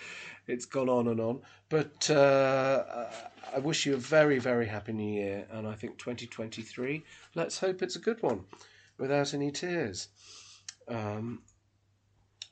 it's 0.47 0.65
gone 0.65 0.89
on 0.89 1.07
and 1.07 1.19
on. 1.19 1.41
But 1.69 2.09
uh, 2.09 2.83
I 3.55 3.59
wish 3.59 3.85
you 3.85 3.93
a 3.93 3.97
very 3.97 4.39
very 4.39 4.65
happy 4.65 4.93
New 4.93 5.13
Year, 5.13 5.45
and 5.51 5.67
I 5.67 5.73
think 5.73 5.97
2023. 5.97 7.03
Let's 7.35 7.59
hope 7.59 7.81
it's 7.81 7.95
a 7.95 7.99
good 7.99 8.21
one, 8.21 8.45
without 8.97 9.33
any 9.33 9.51
tears. 9.51 10.09
Um, 10.87 11.41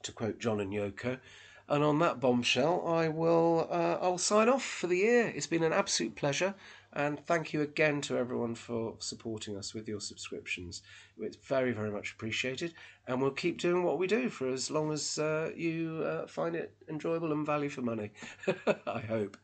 to 0.03 0.11
quote 0.11 0.39
John 0.39 0.59
and 0.59 0.71
Yoko. 0.71 1.19
And 1.67 1.83
on 1.83 1.97
that 1.99 2.19
bombshell, 2.19 2.87
I 2.87 3.07
will 3.07 3.67
uh, 3.71 3.97
I'll 3.99 4.19
sign 4.19 4.49
off 4.49 4.63
for 4.63 4.85
the 4.85 4.97
year. 4.97 5.33
It's 5.35 5.47
been 5.47 5.63
an 5.63 5.73
absolute 5.73 6.15
pleasure, 6.15 6.53
and 6.95 7.19
thank 7.25 7.53
you 7.53 7.61
again 7.61 8.01
to 8.01 8.17
everyone 8.17 8.55
for 8.55 8.95
supporting 8.99 9.57
us 9.57 9.73
with 9.73 9.87
your 9.87 9.99
subscriptions. 9.99 10.81
It's 11.19 11.37
very 11.37 11.71
very 11.71 11.91
much 11.91 12.13
appreciated, 12.13 12.73
and 13.07 13.21
we'll 13.21 13.31
keep 13.31 13.59
doing 13.59 13.83
what 13.83 13.99
we 13.99 14.07
do 14.07 14.29
for 14.29 14.49
as 14.49 14.71
long 14.71 14.91
as 14.91 15.19
uh, 15.19 15.51
you 15.55 16.03
uh, 16.05 16.27
find 16.27 16.55
it 16.55 16.73
enjoyable 16.89 17.31
and 17.31 17.45
value 17.45 17.69
for 17.69 17.81
money. 17.81 18.11
I 18.87 19.01
hope. 19.01 19.37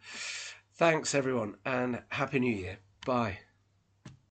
Thanks 0.75 1.13
everyone, 1.13 1.55
and 1.65 2.01
happy 2.09 2.39
New 2.39 2.55
Year. 2.55 2.79
Bye. 3.05 3.39